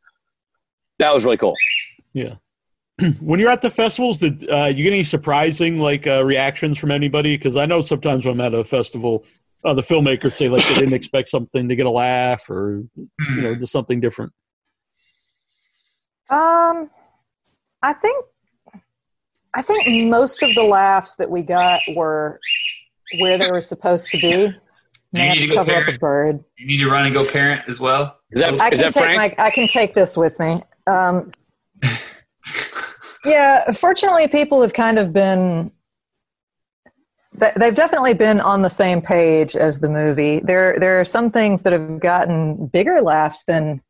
that 0.98 1.14
was 1.14 1.24
really 1.24 1.38
cool. 1.38 1.54
Yeah. 2.12 2.34
when 3.20 3.40
you're 3.40 3.50
at 3.50 3.62
the 3.62 3.70
festivals, 3.70 4.18
did 4.18 4.48
uh, 4.50 4.66
you 4.66 4.84
get 4.84 4.92
any 4.92 5.04
surprising 5.04 5.78
like 5.78 6.06
uh, 6.06 6.24
reactions 6.24 6.78
from 6.78 6.90
anybody? 6.90 7.36
Because 7.36 7.56
I 7.56 7.64
know 7.64 7.80
sometimes 7.80 8.26
when 8.26 8.34
I'm 8.34 8.40
at 8.40 8.54
a 8.54 8.64
festival, 8.64 9.24
uh, 9.64 9.74
the 9.74 9.82
filmmakers 9.82 10.32
say 10.32 10.48
like 10.48 10.66
they 10.68 10.74
didn't 10.74 10.92
expect 10.94 11.28
something 11.28 11.68
to 11.68 11.76
get 11.76 11.86
a 11.86 11.90
laugh 11.90 12.48
or 12.50 12.84
you 12.96 13.40
know 13.40 13.54
just 13.54 13.72
something 13.72 14.00
different. 14.00 14.32
Um, 16.28 16.90
I 17.82 17.94
think 17.94 18.24
I 19.54 19.62
think 19.62 20.08
most 20.10 20.42
of 20.42 20.54
the 20.54 20.62
laughs 20.62 21.14
that 21.16 21.30
we 21.30 21.42
got 21.42 21.80
were 21.94 22.38
where 23.18 23.38
they 23.38 23.50
were 23.50 23.62
supposed 23.62 24.10
to 24.10 24.18
be. 24.18 24.54
Do 25.14 25.22
you 25.22 25.28
need 25.30 25.34
to 25.36 25.40
to 25.40 25.48
go 25.48 25.54
cover 25.54 25.76
up 25.76 25.88
a 25.88 25.98
bird. 25.98 26.44
You 26.58 26.66
need 26.66 26.78
to 26.78 26.90
run 26.90 27.06
and 27.06 27.14
go 27.14 27.24
parent 27.24 27.66
as 27.68 27.80
well. 27.80 28.18
Is 28.30 28.40
that 28.42 28.60
I 28.60 28.68
is 28.68 28.80
can 28.80 28.88
that 28.88 28.94
take 28.94 29.04
Frank? 29.04 29.38
my 29.38 29.44
I 29.44 29.50
can 29.50 29.66
take 29.68 29.94
this 29.94 30.16
with 30.16 30.38
me. 30.38 30.62
Um, 30.86 31.32
yeah, 33.24 33.70
fortunately, 33.72 34.28
people 34.28 34.60
have 34.62 34.74
kind 34.74 34.98
of 34.98 35.12
been. 35.12 35.70
they- 37.32 37.52
They've 37.56 37.74
definitely 37.74 38.14
been 38.14 38.40
on 38.40 38.62
the 38.62 38.68
same 38.70 39.00
page 39.00 39.56
as 39.56 39.80
the 39.80 39.88
movie. 39.88 40.40
There, 40.40 40.78
there 40.78 41.00
are 41.00 41.04
some 41.04 41.30
things 41.30 41.62
that 41.62 41.72
have 41.72 42.00
gotten 42.00 42.66
bigger 42.66 43.00
laughs 43.00 43.44
than 43.44 43.80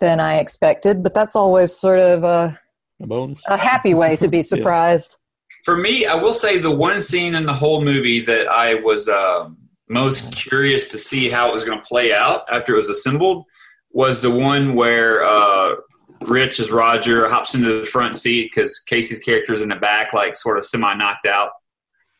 than 0.00 0.20
I 0.20 0.36
expected, 0.38 1.02
but 1.02 1.14
that's 1.14 1.34
always 1.34 1.74
sort 1.74 2.00
of 2.00 2.22
a, 2.22 2.28
The 2.28 2.65
bones. 3.00 3.42
a 3.48 3.56
happy 3.56 3.94
way 3.94 4.16
to 4.16 4.28
be 4.28 4.42
surprised. 4.54 5.16
For 5.64 5.76
me, 5.76 6.06
I 6.06 6.14
will 6.14 6.32
say 6.32 6.58
the 6.58 6.70
one 6.74 7.00
scene 7.00 7.34
in 7.34 7.44
the 7.44 7.52
whole 7.52 7.84
movie 7.84 8.20
that 8.20 8.46
I 8.48 8.74
was 8.74 9.08
um, 9.08 9.56
most 9.88 10.32
curious 10.32 10.88
to 10.90 10.98
see 10.98 11.28
how 11.28 11.48
it 11.48 11.52
was 11.52 11.64
going 11.64 11.78
to 11.78 11.84
play 11.84 12.12
out 12.12 12.42
after 12.52 12.72
it 12.72 12.76
was 12.76 12.88
assembled 12.88 13.44
was 13.90 14.22
the 14.22 14.30
one 14.30 14.74
where 14.74 15.24
uh, 15.24 15.74
Rich 16.22 16.60
as 16.60 16.70
Roger 16.70 17.28
hops 17.28 17.54
into 17.54 17.80
the 17.80 17.86
front 17.86 18.16
seat 18.16 18.50
because 18.54 18.78
Casey's 18.80 19.18
character 19.20 19.52
is 19.52 19.60
in 19.62 19.68
the 19.70 19.76
back, 19.76 20.12
like 20.12 20.34
sort 20.36 20.56
of 20.56 20.64
semi 20.64 20.94
knocked 20.94 21.26
out. 21.26 21.50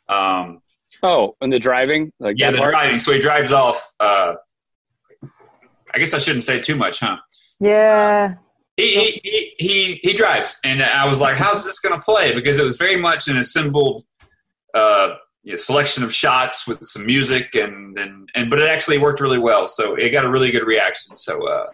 Um, 0.09 0.61
Oh, 1.03 1.37
and 1.43 1.53
the 1.53 1.59
driving, 1.59 2.11
like 2.21 2.37
yeah, 2.39 2.51
the 2.51 2.59
part? 2.59 2.71
driving. 2.73 2.99
So 2.99 3.13
he 3.13 3.19
drives 3.19 3.53
off. 3.53 3.93
Uh, 4.01 4.35
I 5.95 5.99
guess 5.99 6.15
I 6.15 6.19
shouldn't 6.19 6.43
say 6.45 6.59
too 6.61 6.75
much, 6.77 7.01
huh? 7.01 7.17
Yeah, 7.61 8.31
He 8.31 8.35
he, 8.77 9.21
he, 9.23 9.55
he, 9.59 10.01
he 10.03 10.13
drives, 10.13 10.59
and 10.65 10.83
I 10.83 11.07
was 11.07 11.21
like, 11.21 11.37
"How's 11.37 11.65
this 11.65 11.79
going 11.79 11.99
to 11.99 12.05
play?" 12.05 12.35
Because 12.35 12.59
it 12.59 12.65
was 12.65 12.77
very 12.77 12.97
much 12.97 13.29
an 13.29 13.39
assembled 13.39 14.05
uh, 14.75 15.17
you 15.43 15.53
know, 15.53 15.57
selection 15.57 16.05
of 16.05 16.15
shots 16.15 16.67
with 16.69 16.83
some 16.83 17.07
music, 17.07 17.55
and, 17.55 17.99
and 17.99 18.29
and 18.35 18.51
but 18.51 18.59
it 18.59 18.69
actually 18.69 18.99
worked 18.99 19.21
really 19.21 19.39
well. 19.39 19.69
So 19.69 19.95
it 19.95 20.11
got 20.11 20.25
a 20.25 20.31
really 20.31 20.51
good 20.51 20.67
reaction. 20.67 21.17
So 21.17 21.47
uh, 21.47 21.67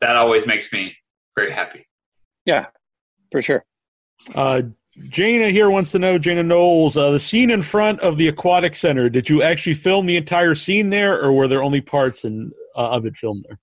that 0.00 0.16
always 0.16 0.46
makes 0.46 0.72
me 0.72 0.96
very 1.36 1.50
happy. 1.50 1.86
Yeah, 2.44 2.66
for 3.30 3.42
sure. 3.42 3.64
Uh, 4.34 4.62
Jana 5.10 5.50
here 5.50 5.68
wants 5.68 5.92
to 5.92 5.98
know, 5.98 6.18
Jana 6.18 6.42
Knowles, 6.42 6.96
uh, 6.96 7.10
the 7.10 7.18
scene 7.18 7.50
in 7.50 7.60
front 7.60 8.00
of 8.00 8.16
the 8.16 8.28
aquatic 8.28 8.74
center. 8.74 9.10
Did 9.10 9.28
you 9.28 9.42
actually 9.42 9.74
film 9.74 10.06
the 10.06 10.16
entire 10.16 10.54
scene 10.54 10.90
there, 10.90 11.20
or 11.22 11.32
were 11.32 11.48
there 11.48 11.62
only 11.62 11.82
parts 11.82 12.24
in, 12.24 12.50
uh, 12.74 12.90
of 12.90 13.04
it 13.04 13.16
filmed 13.16 13.44
there? 13.48 13.58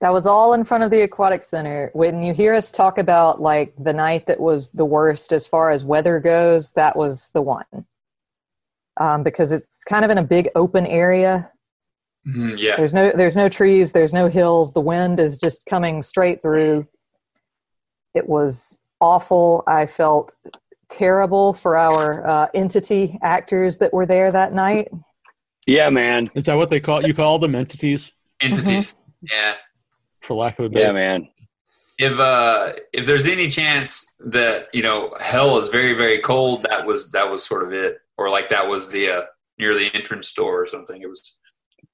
That 0.00 0.12
was 0.12 0.26
all 0.26 0.52
in 0.52 0.64
front 0.64 0.84
of 0.84 0.90
the 0.90 1.00
aquatic 1.02 1.42
center. 1.42 1.90
When 1.94 2.22
you 2.22 2.34
hear 2.34 2.54
us 2.54 2.70
talk 2.70 2.98
about 2.98 3.40
like 3.40 3.72
the 3.78 3.94
night 3.94 4.26
that 4.26 4.38
was 4.38 4.68
the 4.70 4.84
worst 4.84 5.32
as 5.32 5.46
far 5.46 5.70
as 5.70 5.84
weather 5.84 6.20
goes, 6.20 6.72
that 6.72 6.96
was 6.96 7.30
the 7.32 7.40
one. 7.40 7.64
Um, 8.98 9.22
because 9.22 9.52
it's 9.52 9.84
kind 9.84 10.04
of 10.04 10.10
in 10.10 10.18
a 10.18 10.22
big 10.22 10.50
open 10.54 10.86
area. 10.86 11.50
Mhm, 12.26 12.56
yeah. 12.58 12.76
There's 12.76 12.92
no 12.92 13.10
there's 13.12 13.36
no 13.36 13.48
trees, 13.48 13.92
there's 13.92 14.12
no 14.12 14.28
hills. 14.28 14.74
The 14.74 14.80
wind 14.80 15.18
is 15.18 15.38
just 15.38 15.64
coming 15.66 16.02
straight 16.02 16.42
through. 16.42 16.86
It 18.14 18.28
was 18.28 18.80
awful. 19.00 19.62
I 19.66 19.86
felt 19.86 20.34
terrible 20.88 21.52
for 21.52 21.76
our 21.76 22.26
uh, 22.26 22.48
entity 22.54 23.18
actors 23.22 23.78
that 23.78 23.92
were 23.92 24.06
there 24.06 24.30
that 24.32 24.52
night. 24.52 24.88
Yeah, 25.66 25.90
man. 25.90 26.30
Is 26.34 26.44
that 26.44 26.54
what 26.54 26.70
they 26.70 26.80
call 26.80 27.06
you 27.06 27.14
call 27.14 27.38
them 27.38 27.54
entities, 27.54 28.12
Entities. 28.40 28.94
Yeah. 29.22 29.54
For 30.26 30.34
lack 30.34 30.58
of 30.58 30.74
a 30.74 30.78
Yeah, 30.78 30.92
man. 30.92 31.28
If 31.98 32.18
uh 32.20 32.72
if 32.92 33.06
there's 33.06 33.26
any 33.26 33.48
chance 33.48 34.16
that, 34.20 34.68
you 34.74 34.82
know, 34.82 35.14
hell 35.20 35.56
is 35.56 35.68
very, 35.68 35.94
very 35.94 36.18
cold, 36.18 36.62
that 36.68 36.84
was 36.84 37.10
that 37.12 37.30
was 37.30 37.42
sort 37.44 37.62
of 37.64 37.72
it. 37.72 37.98
Or 38.18 38.28
like 38.28 38.50
that 38.50 38.68
was 38.68 38.90
the 38.90 39.08
uh 39.10 39.22
near 39.58 39.74
the 39.74 39.90
entrance 39.94 40.30
door 40.34 40.60
or 40.60 40.66
something. 40.66 41.00
It 41.00 41.08
was 41.08 41.38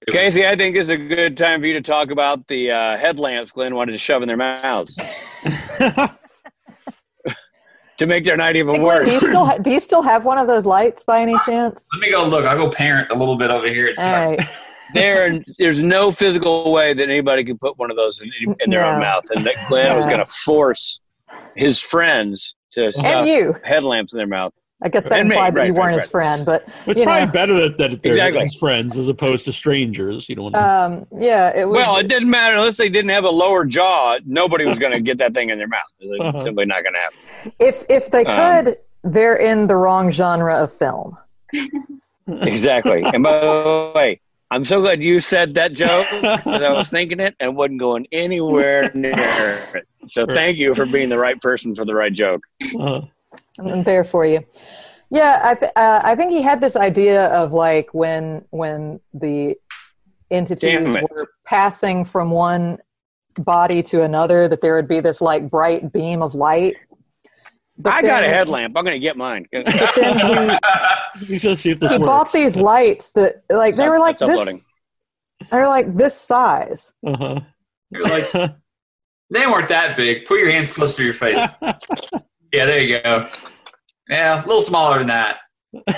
it 0.06 0.12
was- 0.12 0.16
Casey, 0.16 0.44
I 0.46 0.56
think 0.56 0.74
this 0.74 0.84
is 0.84 0.88
a 0.88 0.96
good 0.96 1.36
time 1.36 1.60
for 1.60 1.66
you 1.66 1.74
to 1.74 1.82
talk 1.82 2.10
about 2.10 2.48
the 2.48 2.72
uh, 2.72 2.96
headlamps 2.96 3.52
Glenn 3.52 3.76
wanted 3.76 3.92
to 3.92 3.98
shove 3.98 4.22
in 4.22 4.26
their 4.28 4.36
mouths 4.36 4.96
to 7.98 8.06
make 8.06 8.24
their 8.24 8.36
night 8.36 8.56
even 8.56 8.82
worse. 8.82 9.06
do 9.06 9.12
you 9.14 9.20
still 9.20 9.44
ha- 9.46 9.58
do 9.58 9.70
you 9.70 9.78
still 9.78 10.02
have 10.02 10.24
one 10.24 10.38
of 10.38 10.48
those 10.48 10.66
lights 10.66 11.04
by 11.04 11.20
any 11.20 11.38
chance? 11.46 11.88
Let 11.92 12.00
me 12.00 12.10
go 12.10 12.26
look. 12.26 12.44
I'll 12.44 12.56
go 12.56 12.68
parent 12.70 13.10
a 13.10 13.14
little 13.14 13.36
bit 13.36 13.50
over 13.52 13.68
here. 13.68 13.92
All 13.98 14.12
right. 14.30 14.40
there, 14.92 15.40
there's 15.58 15.80
no 15.80 16.10
physical 16.12 16.72
way 16.72 16.92
that 16.94 17.08
anybody 17.08 17.44
can 17.44 17.58
put 17.58 17.78
one 17.78 17.90
of 17.90 17.96
those 17.96 18.20
in, 18.20 18.30
in 18.60 18.70
their 18.70 18.84
own 18.84 19.00
mouth, 19.00 19.24
and 19.30 19.44
that 19.46 19.56
Glenn 19.64 19.96
was 19.96 20.06
going 20.06 20.18
to 20.18 20.26
force 20.26 21.00
his 21.54 21.80
friends 21.80 22.54
to 22.72 22.90
stuff 22.92 23.04
And 23.04 23.28
you. 23.28 23.56
headlamps 23.64 24.12
in 24.12 24.18
their 24.18 24.26
mouth. 24.26 24.52
I 24.84 24.88
guess 24.88 25.04
that 25.04 25.20
And 25.20 25.28
me, 25.28 25.36
implied 25.36 25.54
that 25.54 25.60
right, 25.60 25.66
you 25.68 25.74
weren't 25.74 25.92
right. 25.94 26.00
his 26.02 26.10
friend, 26.10 26.44
but 26.44 26.64
It's 26.86 26.98
you 26.98 27.04
probably 27.04 27.26
know, 27.26 27.32
better 27.32 27.54
that, 27.54 27.78
that 27.78 28.02
they're 28.02 28.14
Exactly. 28.14 28.42
his 28.42 28.56
friends 28.56 28.96
as 28.98 29.06
opposed 29.06 29.44
to 29.44 29.52
strangers. 29.52 30.28
You 30.28 30.34
know, 30.34 30.42
when 30.44 30.56
um, 30.56 31.06
yeah, 31.20 31.52
it 31.54 31.68
was. 31.68 31.76
Well, 31.86 31.98
it 31.98 32.08
didn't 32.08 32.30
matter 32.30 32.56
unless 32.56 32.78
they 32.78 32.88
didn't 32.88 33.10
have 33.10 33.22
a 33.22 33.30
lower 33.30 33.64
jaw. 33.64 34.18
Nobody 34.26 34.64
was 34.64 34.80
going 34.80 34.92
to 34.92 35.00
get 35.00 35.18
that 35.18 35.34
thing 35.34 35.50
in 35.50 35.58
their 35.58 35.68
mouth. 35.68 35.82
It's 36.00 36.20
Uh-huh. 36.20 36.40
simply 36.42 36.64
not 36.66 36.82
going 36.82 36.94
to 36.94 36.98
happen. 37.00 37.52
if 37.60 37.84
if 37.88 38.10
they 38.10 38.24
Um, 38.24 38.64
could, 38.64 38.76
they're 39.04 39.36
in 39.36 39.68
the 39.68 39.76
wrong 39.76 40.10
genre 40.10 40.56
of 40.60 40.72
film. 40.72 41.16
Exactly. 42.26 43.02
And 43.12 43.22
by 43.22 43.38
the 43.40 43.92
way, 43.94 44.20
I'm 44.52 44.66
so 44.66 44.82
glad 44.82 45.02
you 45.02 45.18
said 45.18 45.54
that 45.54 45.72
joke 45.72 46.06
because 46.10 46.60
I 46.60 46.70
was 46.72 46.88
thinking 46.90 47.20
it 47.20 47.34
and 47.40 47.56
wasn't 47.56 47.80
going 47.80 48.06
anywhere 48.12 48.92
near 48.92 49.14
it. 49.74 49.88
So 50.06 50.26
thank 50.26 50.58
you 50.58 50.74
for 50.74 50.84
being 50.84 51.08
the 51.08 51.16
right 51.16 51.40
person 51.40 51.74
for 51.74 51.86
the 51.86 51.94
right 51.94 52.12
joke. 52.12 52.42
uh, 52.78 53.00
I'm 53.58 53.82
there 53.82 54.04
for 54.04 54.26
you. 54.26 54.44
Yeah, 55.10 55.40
I 55.42 55.54
th- 55.54 55.72
uh, 55.74 56.00
I 56.04 56.14
think 56.16 56.32
he 56.32 56.42
had 56.42 56.60
this 56.60 56.76
idea 56.76 57.28
of 57.28 57.54
like 57.54 57.94
when 57.94 58.44
when 58.50 59.00
the 59.14 59.56
entities 60.30 60.86
were 60.86 61.28
passing 61.46 62.04
from 62.04 62.30
one 62.30 62.76
body 63.38 63.82
to 63.84 64.02
another, 64.02 64.48
that 64.48 64.60
there 64.60 64.74
would 64.74 64.88
be 64.88 65.00
this 65.00 65.22
like 65.22 65.48
bright 65.48 65.92
beam 65.94 66.20
of 66.20 66.34
light. 66.34 66.76
But 67.82 67.92
I 67.94 68.02
got 68.02 68.24
a 68.24 68.28
headlamp. 68.28 68.76
I'm 68.76 68.84
going 68.84 68.94
to 68.96 69.00
get 69.00 69.16
mine. 69.16 69.46
But 69.52 69.66
then 69.94 70.58
you 71.28 71.38
should 71.38 71.58
see 71.58 71.70
if 71.72 71.80
this 71.80 71.90
he, 71.90 71.96
he 71.96 72.02
works. 72.02 72.08
bought 72.08 72.32
these 72.32 72.56
lights 72.56 73.10
that 73.12 73.42
like 73.50 73.76
they 73.76 73.88
were 73.88 73.98
like 73.98 74.18
this. 74.18 74.68
They 75.50 75.56
were 75.58 75.66
like 75.66 75.94
this 75.96 76.14
size. 76.14 76.92
Uh-huh. 77.06 77.40
You're 77.90 78.04
like, 78.04 78.32
they 79.30 79.46
weren't 79.46 79.68
that 79.68 79.96
big. 79.96 80.24
Put 80.24 80.38
your 80.40 80.50
hands 80.50 80.72
close 80.72 80.96
to 80.96 81.04
your 81.04 81.14
face. 81.14 81.40
Yeah, 82.54 82.66
there 82.66 82.82
you 82.82 83.00
go. 83.02 83.28
Yeah, 84.10 84.38
a 84.38 84.44
little 84.44 84.60
smaller 84.60 84.98
than 84.98 85.06
that. 85.06 85.38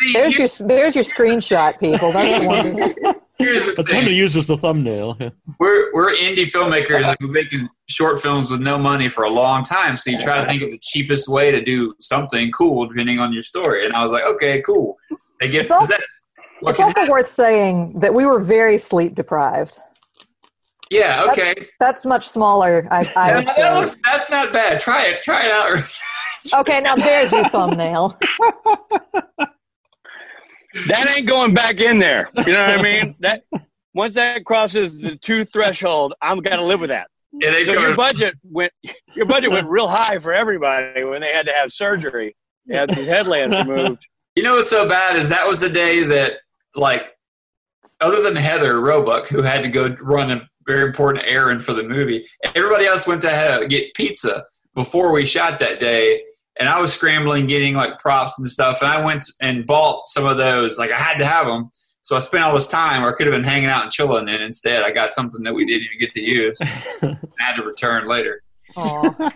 See, 0.00 0.12
There's 0.12 0.36
here- 0.36 0.48
your 0.58 0.66
there's 0.68 0.94
your 0.96 1.04
screenshot, 1.04 1.78
people. 1.78 2.10
That's 2.10 2.40
the 2.40 3.00
one. 3.02 3.14
Here's 3.38 3.66
the 3.66 3.72
That's 3.76 3.90
fun 3.92 4.04
to 4.04 4.12
use 4.12 4.36
as 4.36 4.46
the 4.46 4.56
thumbnail. 4.56 5.16
We're 5.60 5.92
we're 5.92 6.14
indie 6.14 6.50
filmmakers 6.50 7.04
and 7.04 7.16
we're 7.20 7.28
making 7.32 7.68
short 7.88 8.20
films 8.20 8.50
with 8.50 8.60
no 8.60 8.78
money 8.78 9.08
for 9.08 9.24
a 9.24 9.30
long 9.30 9.62
time. 9.62 9.96
So 9.96 10.10
you 10.10 10.18
try 10.18 10.40
to 10.40 10.46
think 10.46 10.62
of 10.62 10.70
the 10.70 10.78
cheapest 10.82 11.28
way 11.28 11.50
to 11.50 11.62
do 11.62 11.94
something 12.00 12.50
cool 12.52 12.86
depending 12.86 13.18
on 13.20 13.32
your 13.32 13.42
story. 13.42 13.84
And 13.86 13.94
I 13.94 14.02
was 14.02 14.12
like, 14.12 14.24
okay, 14.24 14.60
cool. 14.62 14.96
They 15.40 15.48
get 15.48 15.62
It's 15.62 15.70
also- 15.70 15.86
possessed. 15.86 16.04
What 16.60 16.70
It's 16.70 16.80
also 16.80 17.06
worth 17.10 17.28
saying 17.28 17.98
that 17.98 18.14
we 18.14 18.24
were 18.24 18.38
very 18.38 18.78
sleep 18.78 19.14
deprived. 19.14 19.78
yeah, 20.90 21.26
okay. 21.30 21.52
That's, 21.56 21.64
that's 21.80 22.06
much 22.06 22.26
smaller. 22.28 22.86
I, 22.90 23.00
I 23.16 23.28
Yeah, 23.28 23.36
would 23.38 23.46
that 23.46 23.56
say. 23.56 23.74
looks, 23.80 23.96
that's 24.04 24.30
not 24.30 24.52
bad. 24.52 24.80
Try 24.80 25.02
it. 25.06 25.20
Try 25.22 25.46
it 25.46 25.50
out. 25.52 25.80
Okay, 26.54 26.78
now 26.82 26.94
there's 26.94 27.32
your 27.32 27.48
thumbnail. 27.48 28.18
That 30.88 31.14
ain't 31.16 31.28
going 31.28 31.54
back 31.54 31.80
in 31.80 31.98
there. 31.98 32.30
You 32.46 32.52
know 32.52 32.66
what 32.66 32.78
I 32.78 32.82
mean? 32.82 33.14
That 33.20 33.44
once 33.94 34.14
that 34.16 34.44
crosses 34.44 35.00
the 35.00 35.16
two 35.16 35.44
threshold, 35.44 36.14
I'm 36.20 36.40
gonna 36.40 36.64
live 36.64 36.80
with 36.80 36.90
that. 36.90 37.08
Yeah, 37.32 37.50
they 37.50 37.64
So 37.64 37.72
your 37.72 37.96
budget 37.96 38.34
went 38.44 38.72
your 39.14 39.26
budget 39.26 39.50
went 39.50 39.68
real 39.68 39.88
high 39.88 40.18
for 40.18 40.32
everybody 40.32 41.04
when 41.04 41.20
they 41.20 41.32
had 41.32 41.46
to 41.46 41.52
have 41.52 41.72
surgery. 41.72 42.36
They 42.66 42.76
had 42.76 42.90
these 42.90 43.06
headlamps 43.06 43.68
removed. 43.68 44.06
You 44.36 44.42
know 44.42 44.56
what's 44.56 44.70
so 44.70 44.88
bad 44.88 45.16
is 45.16 45.28
that 45.28 45.46
was 45.46 45.60
the 45.60 45.68
day 45.68 46.02
that, 46.04 46.38
like, 46.74 47.16
other 48.00 48.20
than 48.20 48.34
Heather 48.34 48.80
Roebuck, 48.80 49.28
who 49.28 49.42
had 49.42 49.62
to 49.62 49.68
go 49.68 49.96
run 50.00 50.30
a 50.30 50.48
very 50.66 50.86
important 50.86 51.24
errand 51.26 51.64
for 51.64 51.72
the 51.72 51.84
movie, 51.84 52.26
everybody 52.54 52.86
else 52.86 53.06
went 53.06 53.20
to 53.22 53.30
have, 53.30 53.68
get 53.68 53.94
pizza 53.94 54.44
before 54.74 55.12
we 55.12 55.24
shot 55.24 55.60
that 55.60 55.78
day. 55.78 56.20
And 56.58 56.68
I 56.68 56.78
was 56.78 56.92
scrambling, 56.92 57.46
getting 57.46 57.74
like 57.74 57.98
props 57.98 58.38
and 58.38 58.46
stuff. 58.48 58.80
And 58.82 58.90
I 58.90 59.04
went 59.04 59.26
and 59.40 59.66
bought 59.66 60.06
some 60.06 60.24
of 60.24 60.36
those. 60.36 60.78
Like, 60.78 60.90
I 60.92 60.98
had 60.98 61.18
to 61.18 61.26
have 61.26 61.46
them. 61.46 61.70
So 62.02 62.14
I 62.14 62.18
spent 62.20 62.44
all 62.44 62.52
this 62.54 62.66
time 62.68 63.02
or 63.02 63.08
I 63.12 63.16
could 63.16 63.26
have 63.26 63.34
been 63.34 63.44
hanging 63.44 63.68
out 63.70 63.82
and 63.82 63.90
chilling. 63.90 64.28
And 64.28 64.42
instead, 64.42 64.84
I 64.84 64.90
got 64.90 65.10
something 65.10 65.42
that 65.42 65.54
we 65.54 65.64
didn't 65.64 65.84
even 65.86 65.98
get 65.98 66.12
to 66.12 66.20
use. 66.20 66.58
and 66.60 66.70
I 67.40 67.42
had 67.44 67.56
to 67.56 67.62
return 67.62 68.06
later. 68.06 68.42
Aw. 68.76 69.30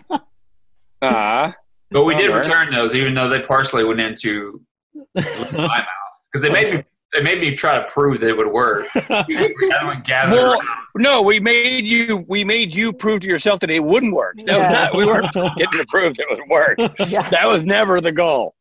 Ah, 1.01 1.55
But 1.91 2.03
we 2.05 2.15
did 2.15 2.27
Bummer. 2.29 2.39
return 2.39 2.71
those, 2.71 2.95
even 2.95 3.13
though 3.13 3.29
they 3.29 3.41
partially 3.41 3.83
went 3.83 3.99
into 3.99 4.61
my 5.15 5.21
mouth 5.23 5.85
because 6.31 6.41
they 6.41 6.49
made 6.51 6.73
me 6.73 6.83
they 7.13 7.21
made 7.21 7.39
me 7.41 7.55
try 7.55 7.79
to 7.79 7.85
prove 7.91 8.19
that 8.19 8.29
it 8.29 8.37
would 8.37 8.51
work. 8.51 8.85
Everyone 9.09 10.01
gathered 10.03 10.41
Well, 10.41 10.53
around. 10.53 10.61
no, 10.95 11.21
we 11.21 11.39
made 11.39 11.85
you 11.85 12.23
we 12.27 12.43
made 12.43 12.73
you 12.73 12.93
prove 12.93 13.21
to 13.21 13.27
yourself 13.27 13.59
that 13.61 13.69
it 13.71 13.79
wouldn't 13.83 14.13
work. 14.13 14.37
That 14.45 14.57
was 14.59 14.69
not 14.69 14.95
we 14.95 15.05
weren't 15.05 15.33
getting 15.33 15.79
to 15.79 15.85
prove 15.89 16.15
that 16.17 16.27
it 16.29 16.37
would 16.39 16.49
work. 16.49 16.77
yeah. 17.09 17.27
That 17.29 17.47
was 17.47 17.63
never 17.63 17.99
the 18.01 18.11
goal. 18.11 18.53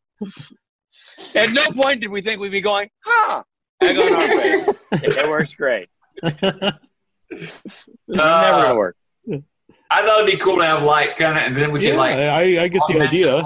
At 1.35 1.51
no 1.53 1.67
point 1.83 2.01
did 2.01 2.09
we 2.11 2.23
think 2.23 2.41
we'd 2.41 2.51
be 2.53 2.61
going, 2.61 2.89
huh? 3.05 3.43
Egg 3.83 3.99
on 3.99 4.13
our 4.15 4.21
face. 4.29 4.69
It 4.93 5.29
works 5.29 5.53
great. 5.55 5.89
It's 7.31 7.63
never 8.09 8.23
Uh, 8.23 8.63
gonna 8.63 8.77
work. 8.79 8.97
I 9.91 10.03
thought 10.03 10.21
it'd 10.23 10.31
be 10.31 10.37
cool 10.37 10.59
to 10.59 10.67
have 10.67 10.83
light 10.83 11.17
kind 11.17 11.39
of, 11.39 11.45
and 11.45 11.57
then 11.57 11.73
we 11.73 11.81
could 11.81 11.91
yeah, 11.91 11.97
like. 11.97 12.15
I, 12.17 12.65
I 12.65 12.69
get 12.69 12.83
the 12.89 13.01
idea. 13.01 13.43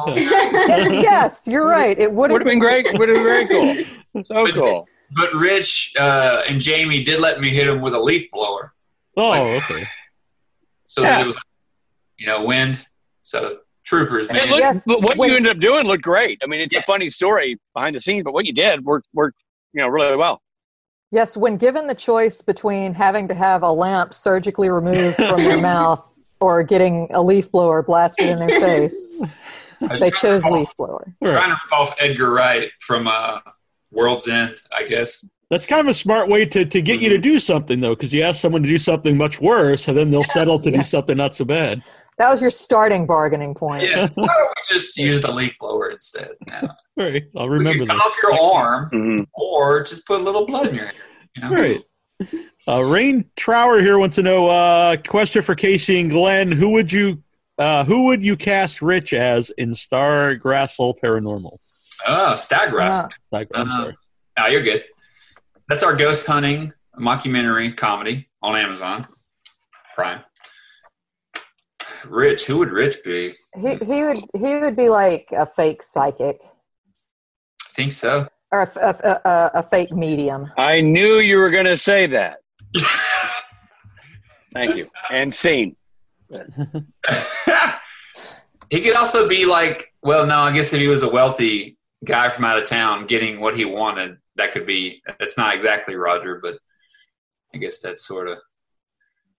yes, 0.90 1.46
you're 1.46 1.64
right. 1.66 1.96
It 1.96 2.10
would 2.10 2.32
Would 2.32 2.40
have 2.40 2.48
been 2.48 2.58
great. 2.58 2.84
Would 2.98 3.08
have 3.08 3.16
been 3.16 3.24
very 3.24 3.46
cool. 3.46 3.74
So 4.24 4.44
But- 4.44 4.54
cool. 4.54 4.88
But 5.14 5.33
Rich 5.35 5.94
uh, 5.98 6.42
and 6.48 6.61
Jamie 6.61 7.03
did 7.03 7.20
let 7.20 7.40
me 7.40 7.51
hit 7.51 7.68
him 7.68 7.81
with 7.81 7.94
a 7.94 8.01
leaf 8.01 8.31
blower, 8.31 8.72
Oh, 9.16 9.33
okay. 9.33 9.87
so 10.87 11.03
Yeah. 11.03 11.11
that 11.11 11.20
it 11.22 11.27
was, 11.27 11.37
you 12.18 12.27
know, 12.27 12.44
wind. 12.44 12.87
So 13.22 13.59
troopers, 13.85 14.29
man. 14.29 14.37
Looked, 14.48 14.61
Yes, 14.61 14.85
but 14.87 15.03
what 15.03 15.16
when- 15.16 15.31
you 15.31 15.37
ended 15.37 15.53
up 15.57 15.61
doing 15.61 15.87
looked 15.87 16.03
great. 16.03 16.38
I 16.42 16.46
mean, 16.46 16.61
it's 16.61 16.72
Yeah. 16.72 16.81
a 16.81 16.83
funny 16.83 17.11
story 17.11 17.59
behind 17.75 17.94
the 17.96 18.01
scenes, 18.01 18.25
but 18.25 18.33
what 18.33 18.46
you 18.46 18.53
did 18.53 18.85
worked 18.85 19.07
worked, 19.12 19.38
you 19.72 19.83
know, 19.83 19.88
really 19.88 20.16
well. 20.16 20.40
Yes, 21.11 21.37
when 21.37 21.59
given 21.59 21.87
the 21.88 21.94
choice 21.94 22.40
between 22.40 22.94
having 22.94 23.29
to 23.29 23.35
have 23.35 23.62
a 23.62 23.70
lamp 23.70 24.14
surgically 24.14 24.70
removed 24.70 25.16
from 25.16 25.44
their 25.44 25.59
mouth 25.72 26.03
or 26.40 26.62
getting 26.62 27.07
a 27.12 27.20
leaf 27.20 27.51
blower 27.53 27.83
blasted 27.83 28.29
in 28.31 28.38
their 28.38 28.61
face, 28.61 29.12
I 29.83 29.96
they 29.96 30.11
chose 30.11 30.42
recall- 30.44 30.59
leaf 30.59 30.77
blower. 30.79 31.14
All 31.20 31.29
right. 31.29 31.35
Trying 31.37 31.51
to 31.51 31.59
recall 31.64 31.88
Edgar 32.01 32.31
Wright 32.31 32.70
from 32.81 33.09
uh, 33.09 33.40
World's 33.92 34.26
End, 34.28 34.57
I 34.76 34.83
guess. 34.85 35.24
That's 35.50 35.66
kind 35.66 35.81
of 35.83 35.88
a 35.88 35.94
smart 35.94 36.28
way 36.28 36.46
to, 36.46 36.64
to 36.64 36.81
get 36.83 37.00
you 37.00 37.11
to 37.11 37.18
do 37.18 37.38
something, 37.38 37.78
though, 37.78 37.94
because 37.94 38.12
you 38.12 38.22
ask 38.22 38.40
someone 38.40 38.62
to 38.62 38.68
do 38.68 38.78
something 38.78 39.16
much 39.16 39.40
worse, 39.40 39.87
and 39.88 39.96
then 39.96 40.11
they'll 40.11 40.24
settle 40.24 40.59
to 40.61 40.70
Yeah. 40.70 40.78
do 40.78 40.83
something 40.83 41.16
not 41.16 41.35
so 41.35 41.44
bad. 41.44 41.83
That 42.18 42.31
was 42.31 42.40
your 42.40 42.50
starting 42.50 43.07
bargaining 43.07 43.55
point. 43.55 43.83
Yeah, 43.85 44.09
why 44.14 44.26
don't 44.26 44.48
we 44.57 44.74
just 44.74 44.96
use 44.96 45.24
a 45.24 45.31
leaf 45.33 45.52
blower 45.61 45.90
instead? 45.90 46.31
Yeah. 46.46 46.62
All 46.62 47.05
right, 47.07 47.24
I'll 47.37 47.48
remember 47.48 47.81
could 47.81 47.88
cut 47.88 47.96
that. 47.98 48.02
off 48.07 48.16
your 48.22 48.40
arm, 48.40 48.90
Mhm. 48.92 49.26
or 49.35 49.83
just 49.83 50.07
put 50.07 50.20
a 50.20 50.24
little 50.24 50.46
blood 50.46 50.68
in 50.68 50.74
your 50.76 50.85
hair. 50.87 50.94
You 51.37 51.42
know? 51.42 51.48
All 51.48 51.55
right. 51.57 51.81
Uh, 52.68 52.83
Rain 52.85 53.24
Trower 53.37 53.81
here 53.81 53.98
wants 53.98 54.16
to 54.16 54.22
know. 54.22 54.46
Uh, 54.46 54.96
question 54.96 55.42
for 55.42 55.55
Casey 55.55 56.00
and 56.00 56.11
Glenn: 56.11 56.52
Who 56.52 56.68
would 56.70 56.92
you, 56.92 57.22
uh, 57.59 57.85
who 57.85 58.05
would 58.05 58.22
you 58.22 58.37
cast 58.37 58.81
Rich 58.81 59.12
as 59.12 59.50
in 59.50 59.74
Star 59.74 60.35
Grassel 60.37 60.94
Paranormal? 61.02 61.59
Oh, 62.06 62.34
Staggrass. 62.36 62.92
Ah. 62.94 63.08
Like, 63.30 63.48
I'm 63.54 63.68
Uh-huh. 63.68 63.82
sorry. 63.82 63.96
Oh, 64.38 64.46
you're 64.46 64.62
good. 64.62 64.84
That's 65.68 65.82
our 65.82 65.94
ghost 65.94 66.26
hunting 66.26 66.72
mockumentary 66.98 67.76
comedy 67.76 68.28
on 68.42 68.56
Amazon 68.56 69.06
Prime. 69.94 70.20
Rich, 72.06 72.46
who 72.46 72.58
would 72.58 72.70
Rich 72.70 72.96
be? 73.04 73.34
He 73.54 73.74
he 73.76 74.02
would 74.02 74.24
he 74.34 74.56
would 74.56 74.74
be 74.76 74.88
like 74.88 75.28
a 75.32 75.46
fake 75.46 75.82
psychic 75.82 76.38
I 76.42 77.74
think 77.74 77.92
so. 77.92 78.26
or 78.50 78.62
a 79.24 79.62
fake 79.62 79.92
medium. 79.92 80.50
I 80.58 80.80
knew 80.80 81.18
you 81.20 81.38
were 81.38 81.50
going 81.50 81.66
to 81.66 81.76
say 81.76 82.06
that. 82.08 82.38
Thank 84.52 84.76
you. 84.76 84.88
And 85.10 85.34
scene. 85.34 85.76
he 88.70 88.80
could 88.82 88.96
also 88.96 89.28
be 89.28 89.46
like, 89.46 89.92
well, 90.02 90.26
no, 90.26 90.40
I 90.40 90.52
guess 90.52 90.72
if 90.72 90.80
he 90.80 90.88
was 90.88 91.02
a 91.02 91.08
wealthy 91.08 91.76
guy 92.04 92.30
from 92.30 92.44
out 92.44 92.58
of 92.58 92.64
town 92.64 93.06
getting 93.06 93.40
what 93.40 93.56
he 93.56 93.64
wanted, 93.64 94.18
that 94.36 94.52
could 94.52 94.66
be. 94.66 95.02
That's 95.18 95.36
not 95.36 95.54
exactly 95.54 95.94
Roger, 95.94 96.40
but 96.42 96.58
I 97.54 97.58
guess 97.58 97.80
that's 97.80 98.06
sort 98.06 98.28
of. 98.28 98.38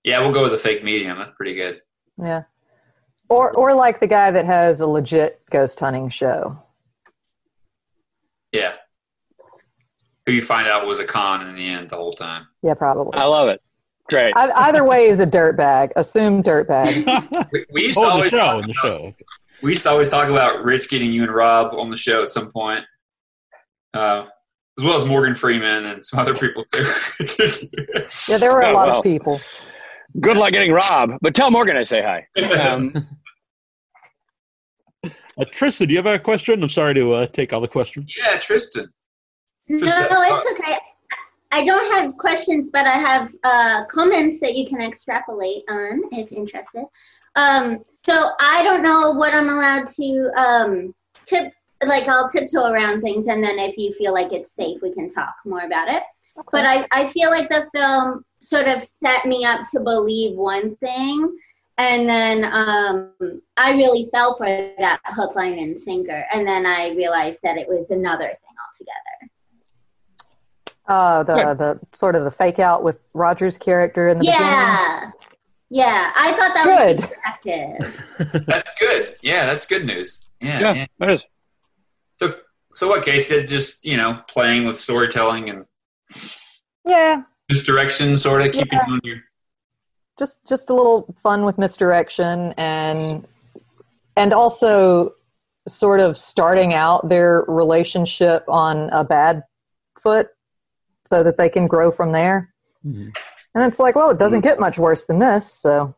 Yeah, 0.04 0.20
we'll 0.20 0.32
go 0.32 0.44
with 0.44 0.54
a 0.54 0.58
fake 0.58 0.84
medium. 0.84 1.18
That's 1.18 1.32
pretty 1.32 1.56
good. 1.56 1.82
Yeah. 2.22 2.44
Or 3.30 3.52
or 3.54 3.74
like 3.74 4.00
the 4.00 4.08
guy 4.08 4.32
that 4.32 4.46
has 4.46 4.82
a 4.82 4.88
legit 4.88 5.42
ghost 5.50 5.80
hunting 5.80 6.10
show. 6.10 6.62
Yeah. 8.52 8.74
Who 10.26 10.34
you 10.34 10.42
find 10.42 10.68
out 10.68 10.86
was 10.86 11.00
a 11.00 11.06
con 11.06 11.48
in 11.48 11.56
the 11.56 11.68
end 11.68 11.90
the 11.90 11.96
whole 11.96 12.14
time. 12.14 12.48
Yeah, 12.62 12.76
probably. 12.76 13.18
I 13.18 13.26
love 13.26 13.50
it. 13.50 13.62
Great. 14.10 14.34
I, 14.36 14.68
either 14.68 14.84
way 14.84 15.06
is 15.06 15.20
a 15.20 15.26
dirt 15.26 15.58
bag. 15.58 15.92
Assume 15.96 16.44
dirtbag. 16.44 17.48
We, 17.52 17.66
we 17.72 17.86
used 17.86 17.98
to 17.98 18.04
oh, 18.04 18.04
in 18.04 18.10
the 18.10 18.14
always 18.14 18.32
show. 18.32 18.60
In 18.60 18.68
the 18.68 18.74
show. 18.74 19.16
We 19.64 19.70
used 19.72 19.84
to 19.84 19.90
always 19.90 20.10
talk 20.10 20.28
about 20.30 20.64
Rich 20.64 20.90
getting 20.90 21.14
you 21.14 21.24
and 21.24 21.34
Rob 21.34 21.74
on 21.74 21.90
the 21.90 21.96
show 21.96 22.22
at 22.22 22.30
some 22.30 22.52
point, 22.52 22.84
uh, 23.94 24.26
as 24.78 24.84
well 24.84 24.96
as 24.96 25.06
Morgan 25.06 25.34
Freeman 25.36 25.86
and 25.86 26.04
some 26.06 26.20
other 26.20 26.36
people 26.36 26.66
too. 26.72 26.86
Yeah, 28.28 28.38
there 28.38 28.54
were 28.54 28.62
a 28.62 28.70
Oh, 28.70 28.74
lot 28.74 28.88
wow. 28.90 28.98
of 28.98 29.04
people. 29.04 29.40
Good 30.20 30.36
luck 30.38 30.52
getting 30.52 30.72
Rob, 30.74 31.12
but 31.22 31.34
tell 31.34 31.50
Morgan 31.50 31.78
I 31.78 31.84
say 31.84 32.02
hi. 32.04 32.28
Um, 32.60 32.94
Uh, 35.36 35.44
Trista, 35.46 35.88
do 35.88 35.94
you 35.94 35.98
have 35.98 36.06
a 36.06 36.20
question? 36.20 36.62
I'm 36.62 36.70
sorry 36.70 36.94
to 36.94 37.12
uh, 37.14 37.26
take 37.26 37.54
all 37.54 37.60
the 37.60 37.68
questions. 37.68 38.14
yeah, 38.16 38.38
Trista. 38.38 38.86
No, 39.68 39.78
it's 39.82 40.52
okay. 40.62 40.78
I 41.52 41.66
don't 41.66 41.92
have 41.92 42.16
questions, 42.18 42.70
but 42.70 42.86
I 42.86 43.00
have 43.00 43.30
uh, 43.44 43.86
comments 43.88 44.40
that 44.42 44.54
you 44.54 44.70
can 44.70 44.80
extrapolate 44.80 45.64
on 45.72 46.02
if 46.12 46.32
interested. 46.32 46.86
Um, 47.36 47.80
so 48.06 48.32
I 48.40 48.64
don't 48.64 48.84
know 48.84 49.12
what 49.12 49.34
I'm 49.34 49.50
allowed 49.50 49.88
to 49.88 50.32
um, 50.36 50.96
tip. 51.26 51.54
Like 51.84 52.08
I'll 52.08 52.30
tiptoe 52.30 52.72
around 52.72 53.02
things, 53.02 53.28
and 53.28 53.44
then 53.44 53.60
if 53.60 53.78
you 53.78 53.94
feel 53.94 54.14
like 54.14 54.32
it's 54.32 54.52
safe, 54.52 54.82
we 54.82 54.94
can 54.94 55.10
talk 55.10 55.34
more 55.46 55.62
about 55.62 55.90
it. 55.90 56.04
But 56.52 56.66
I, 56.66 56.88
I 56.92 57.08
feel 57.08 57.30
like 57.30 57.50
the 57.50 57.70
film 57.76 58.26
sort 58.42 58.68
of 58.68 58.84
set 58.84 59.26
me 59.26 59.46
up 59.46 59.62
to 59.72 59.80
believe 59.82 60.38
one 60.38 60.76
thing, 60.78 61.38
and 61.78 62.08
then 62.08 62.46
um, 62.46 63.42
I 63.58 63.72
really 63.72 64.10
fell 64.12 64.38
for 64.38 64.46
that 64.46 65.00
hook, 65.06 65.36
line, 65.36 65.60
and 65.60 65.78
sinker. 65.78 66.26
And 66.32 66.48
then 66.48 66.66
I 66.66 66.92
realized 66.92 67.42
that 67.44 67.58
it 67.58 67.68
was 67.68 67.92
another 67.92 68.28
thing 68.28 68.56
altogether. 68.66 69.34
Uh, 70.86 71.24
the 71.24 71.54
the 71.54 71.80
sort 71.96 72.16
of 72.16 72.24
the 72.24 72.32
fake 72.32 72.60
out 72.60 72.84
with 72.84 73.00
Roger's 73.14 73.58
character 73.58 74.10
in 74.10 74.20
the 74.20 74.26
beginning. 74.26 75.14
Yeah. 75.74 75.86
Yeah. 75.86 76.12
I 76.16 76.32
thought 76.34 76.54
that 76.54 76.66
Good. 76.66 76.96
was 77.02 77.12
effective. 77.12 78.46
That's 78.48 78.80
good. 78.80 79.16
Yeah, 79.22 79.46
that's 79.48 79.66
good 79.66 79.86
news. 79.86 80.26
Yeah. 80.40 80.60
yeah, 80.60 80.74
yeah. 80.74 80.86
that 81.00 81.10
is. 81.12 81.22
So, 82.20 82.36
so 82.76 82.88
what 82.90 83.04
Case 83.04 83.28
said? 83.28 83.48
Just 83.48 83.84
you 83.86 83.98
know, 83.98 84.22
playing 84.28 84.66
with 84.66 84.80
storytelling 84.80 85.50
and 85.50 85.66
Yeah, 86.86 87.24
misdirection, 87.50 88.16
sort 88.18 88.42
of 88.42 88.52
keeping 88.52 88.80
Yeah. 88.80 88.94
on 88.94 89.00
your. 89.04 89.18
just 90.20 90.38
just 90.48 90.70
a 90.70 90.74
little 90.74 91.14
fun 91.18 91.44
with 91.46 91.58
misdirection 91.58 92.54
and 92.58 93.26
and 94.16 94.32
also 94.34 95.14
sort 95.68 96.00
of 96.02 96.18
starting 96.18 96.74
out 96.74 97.10
their 97.10 97.46
relationship 97.48 98.44
on 98.48 98.90
a 98.92 99.04
bad 99.04 99.44
foot 100.00 100.28
so 101.06 101.24
that 101.24 101.38
they 101.38 101.50
can 101.50 101.68
grow 101.68 101.90
from 101.92 102.12
there. 102.12 102.54
Mhm. 102.86 103.16
And 103.56 103.64
it's 103.64 103.80
like, 103.80 103.96
well, 103.96 104.10
it 104.10 104.18
doesn't 104.18 104.42
get 104.42 104.60
much 104.60 104.80
worse 104.80 105.06
than 105.06 105.20
this. 105.20 105.52
So 105.52 105.96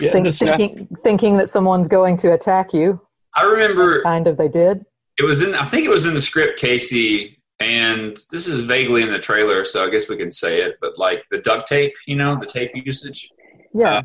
Yeah, 0.00 0.12
think, 0.12 0.34
thinking 0.34 0.88
thinking 1.02 1.36
that 1.38 1.48
someone's 1.48 1.88
going 1.88 2.16
to 2.18 2.32
attack 2.32 2.72
you, 2.72 3.00
I 3.34 3.42
remember 3.42 4.02
kind 4.02 4.26
of 4.26 4.36
they 4.36 4.48
did. 4.48 4.84
it 5.18 5.24
was 5.24 5.40
in. 5.40 5.54
I 5.54 5.64
think 5.64 5.86
it 5.86 5.90
was 5.90 6.06
in 6.06 6.14
the 6.14 6.20
script, 6.20 6.58
Casey, 6.58 7.40
and 7.60 8.16
this 8.30 8.46
is 8.46 8.62
vaguely 8.62 9.02
in 9.02 9.12
the 9.12 9.18
trailer, 9.18 9.64
so 9.64 9.84
I 9.84 9.90
guess 9.90 10.08
we 10.08 10.16
can 10.16 10.30
say 10.30 10.60
it. 10.60 10.78
But 10.80 10.98
like 10.98 11.24
the 11.30 11.38
duct 11.38 11.68
tape, 11.68 11.94
you 12.06 12.16
know, 12.16 12.38
the 12.38 12.46
tape 12.46 12.70
usage. 12.74 13.30
Yeah, 13.74 13.98
Uh, 13.98 14.02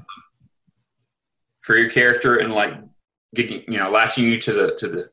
for 1.62 1.78
your 1.78 1.90
character 1.90 2.38
and 2.38 2.54
like 2.54 2.74
getting 3.34 3.64
you 3.68 3.78
know 3.78 3.90
latching 3.90 4.26
you 4.26 4.40
to 4.40 4.54
the 4.54 4.76
to 4.76 4.88
the 4.88 5.10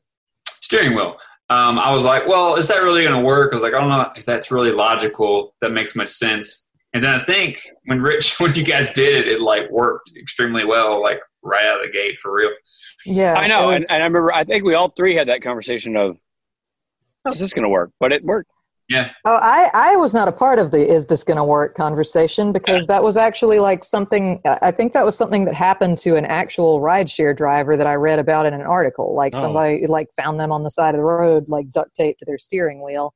steering 0.61 0.93
wheel 0.93 1.17
um, 1.51 1.77
i 1.79 1.91
was 1.91 2.05
like 2.05 2.27
well 2.27 2.55
is 2.55 2.67
that 2.67 2.83
really 2.83 3.03
going 3.03 3.15
to 3.15 3.25
work 3.25 3.51
i 3.51 3.55
was 3.55 3.63
like 3.63 3.73
i 3.73 3.79
don't 3.79 3.89
know 3.89 4.11
if 4.15 4.25
that's 4.25 4.51
really 4.51 4.71
logical 4.71 5.53
that 5.61 5.71
makes 5.71 5.95
much 5.95 6.09
sense 6.09 6.71
and 6.93 7.03
then 7.03 7.11
i 7.11 7.19
think 7.19 7.67
when 7.85 8.01
rich 8.01 8.35
when 8.39 8.53
you 8.55 8.63
guys 8.63 8.91
did 8.93 9.13
it 9.15 9.27
it 9.27 9.41
like 9.41 9.69
worked 9.69 10.11
extremely 10.17 10.65
well 10.65 11.01
like 11.01 11.19
right 11.43 11.65
out 11.65 11.79
of 11.79 11.85
the 11.85 11.91
gate 11.91 12.19
for 12.19 12.33
real 12.33 12.51
yeah. 13.05 13.33
I 13.33 13.47
know, 13.47 13.69
it 13.69 13.75
and, 13.75 13.85
and 13.89 14.03
I 14.03 14.05
remember. 14.05 14.33
I 14.33 14.43
think 14.43 14.63
we 14.63 14.75
all 14.75 14.89
three 14.89 15.15
had 15.15 15.27
that 15.27 15.41
conversation 15.41 15.95
of, 15.95 16.17
"How's 17.25 17.39
this 17.39 17.53
going 17.53 17.63
to 17.63 17.69
work?" 17.69 17.91
But 17.99 18.11
it 18.13 18.23
worked. 18.23 18.49
Oh, 19.25 19.39
I, 19.41 19.69
I 19.73 19.95
was 19.95 20.13
not 20.13 20.27
a 20.27 20.31
part 20.33 20.59
of 20.59 20.71
the 20.71 20.85
"is 20.85 21.05
this 21.07 21.23
going 21.23 21.37
to 21.37 21.43
work" 21.43 21.75
conversation 21.75 22.51
because 22.51 22.87
that 22.87 23.01
was 23.03 23.15
actually 23.15 23.59
like 23.59 23.83
something. 23.85 24.41
I 24.45 24.71
think 24.71 24.91
that 24.93 25.05
was 25.05 25.15
something 25.17 25.45
that 25.45 25.53
happened 25.53 25.97
to 25.99 26.17
an 26.17 26.25
actual 26.25 26.81
rideshare 26.81 27.35
driver 27.35 27.77
that 27.77 27.87
I 27.87 27.93
read 27.95 28.19
about 28.19 28.45
in 28.45 28.53
an 28.53 28.61
article. 28.61 29.15
Like 29.15 29.33
Oh. 29.35 29.41
somebody 29.41 29.87
like 29.87 30.07
found 30.17 30.39
them 30.39 30.51
on 30.51 30.63
the 30.63 30.69
side 30.71 30.93
of 30.93 30.99
the 30.99 31.05
road, 31.05 31.45
like 31.47 31.71
duct 31.71 31.95
taped 31.95 32.19
to 32.19 32.25
their 32.25 32.37
steering 32.37 32.83
wheel, 32.83 33.13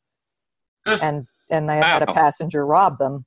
and 0.86 1.28
and 1.50 1.68
they 1.70 1.78
had 1.78 2.02
a 2.04 2.14
passenger 2.14 2.66
rob 2.66 2.98
them. 2.98 3.26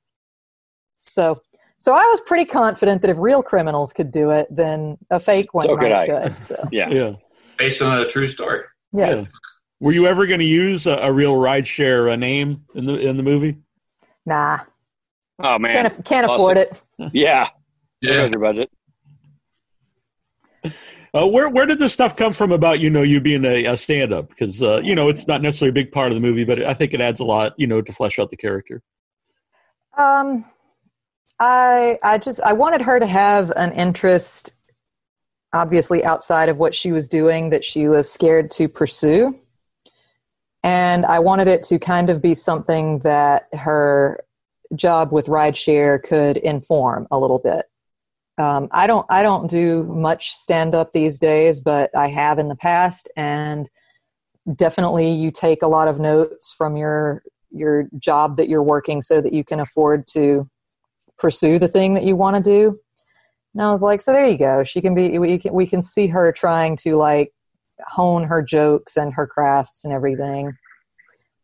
So 1.05 1.39
so 1.77 1.93
I 1.93 2.01
was 2.03 2.21
pretty 2.21 2.45
confident 2.45 3.01
that 3.03 3.09
if 3.11 3.17
real 3.19 3.41
criminals 3.43 3.93
could 3.93 4.11
do 4.11 4.31
it, 4.31 4.47
then 4.49 4.97
a 5.11 5.19
fake 5.19 5.53
one 5.53 5.67
So 5.67 5.77
could 5.77 5.91
might 5.91 5.93
I. 5.93 6.07
could. 6.29 6.41
So 6.41 6.67
Yeah. 6.71 6.89
yeah. 6.89 7.11
based 7.57 7.81
on 7.81 7.99
a 7.99 8.05
true 8.05 8.27
story 8.27 8.63
yes, 8.91 9.31
Were 9.79 9.91
you 9.93 10.07
ever 10.07 10.27
going 10.27 10.39
to 10.41 10.45
use 10.45 10.87
a, 10.87 10.91
a 10.97 11.11
real 11.11 11.35
rideshare 11.35 12.11
uh, 12.11 12.15
name 12.15 12.65
in 12.75 12.85
the 12.85 12.95
in 12.95 13.17
the 13.17 13.23
movie? 13.23 13.57
nah, 14.25 14.59
Oh 15.41 15.57
man. 15.57 15.71
can't 15.71 15.87
aff- 15.87 16.03
can't 16.03 16.25
Awesome. 16.25 16.35
afford 16.35 16.57
it. 16.57 16.83
yeah. 17.13 17.49
yeah 18.01 18.25
your 18.25 18.39
budget. 18.39 18.69
Uh, 21.13 21.25
where 21.25 21.49
where 21.49 21.65
did 21.65 21.79
this 21.79 21.93
stuff 21.93 22.15
come 22.15 22.33
from 22.33 22.51
about 22.51 22.79
you 22.79 22.89
know 22.89 23.01
you 23.01 23.19
being 23.19 23.43
a, 23.45 23.65
a 23.65 23.77
stand 23.77 24.13
up? 24.13 24.29
Because 24.29 24.61
uh, 24.61 24.81
you 24.83 24.93
know 24.93 25.07
it's 25.09 25.27
not 25.27 25.41
necessarily 25.41 25.69
a 25.69 25.73
big 25.73 25.91
part 25.91 26.11
of 26.11 26.15
the 26.15 26.21
movie, 26.21 26.43
but 26.43 26.61
I 26.63 26.73
think 26.73 26.93
it 26.93 27.01
adds 27.01 27.19
a 27.19 27.25
lot 27.25 27.53
you 27.57 27.65
know 27.65 27.81
to 27.81 27.93
flesh 27.93 28.19
out 28.19 28.29
the 28.29 28.37
character. 28.37 28.83
Um, 29.97 30.45
I 31.39 31.97
I 32.03 32.17
just 32.19 32.41
I 32.41 32.53
wanted 32.53 32.81
her 32.81 32.99
to 32.99 33.07
have 33.07 33.51
an 33.55 33.71
interest, 33.71 34.51
obviously 35.53 36.03
outside 36.03 36.49
of 36.49 36.57
what 36.57 36.75
she 36.75 36.91
was 36.91 37.07
doing 37.09 37.49
that 37.49 37.63
she 37.65 37.87
was 37.87 38.11
scared 38.11 38.51
to 38.51 38.67
pursue, 38.67 39.39
and 40.63 41.05
I 41.05 41.19
wanted 41.19 41.47
it 41.47 41.63
to 41.63 41.79
kind 41.79 42.09
of 42.09 42.21
be 42.21 42.35
something 42.35 42.99
that 42.99 43.47
her 43.53 44.23
job 44.75 45.11
with 45.11 45.27
rideshare 45.27 46.01
could 46.01 46.37
inform 46.37 47.07
a 47.11 47.17
little 47.17 47.39
bit. 47.39 47.65
Um, 48.37 48.69
I 48.71 48.87
don't 48.87 49.05
I 49.09 49.21
don't 49.21 49.49
do 49.49 49.83
much 49.83 50.31
stand 50.31 50.73
up 50.73 50.93
these 50.93 51.19
days, 51.19 51.59
but 51.59 51.95
I 51.95 52.07
have 52.07 52.39
in 52.39 52.47
the 52.47 52.55
past, 52.55 53.09
and 53.17 53.69
definitely 54.55 55.11
you 55.11 55.31
take 55.31 55.61
a 55.61 55.67
lot 55.67 55.87
of 55.87 55.99
notes 55.99 56.53
from 56.57 56.77
your 56.77 57.23
your 57.51 57.89
job 57.97 58.37
that 58.37 58.47
you're 58.47 58.63
working 58.63 59.01
so 59.01 59.21
that 59.21 59.33
you 59.33 59.43
can 59.43 59.59
afford 59.59 60.07
to 60.07 60.49
pursue 61.17 61.59
the 61.59 61.67
thing 61.67 61.95
that 61.95 62.03
you 62.03 62.15
want 62.15 62.37
to 62.37 62.41
do. 62.41 62.79
And 63.53 63.63
I 63.63 63.71
was 63.71 63.81
like, 63.81 64.01
so 64.01 64.13
there 64.13 64.27
you 64.27 64.37
go. 64.37 64.63
She 64.63 64.81
can 64.81 64.93
be 64.93 65.19
we 65.19 65.37
can 65.37 65.53
we 65.53 65.65
can 65.65 65.81
see 65.81 66.07
her 66.07 66.31
trying 66.31 66.77
to 66.77 66.95
like 66.95 67.33
hone 67.87 68.23
her 68.23 68.41
jokes 68.41 68.97
and 68.97 69.13
her 69.13 69.27
crafts 69.27 69.83
and 69.83 69.93
everything. 69.93 70.53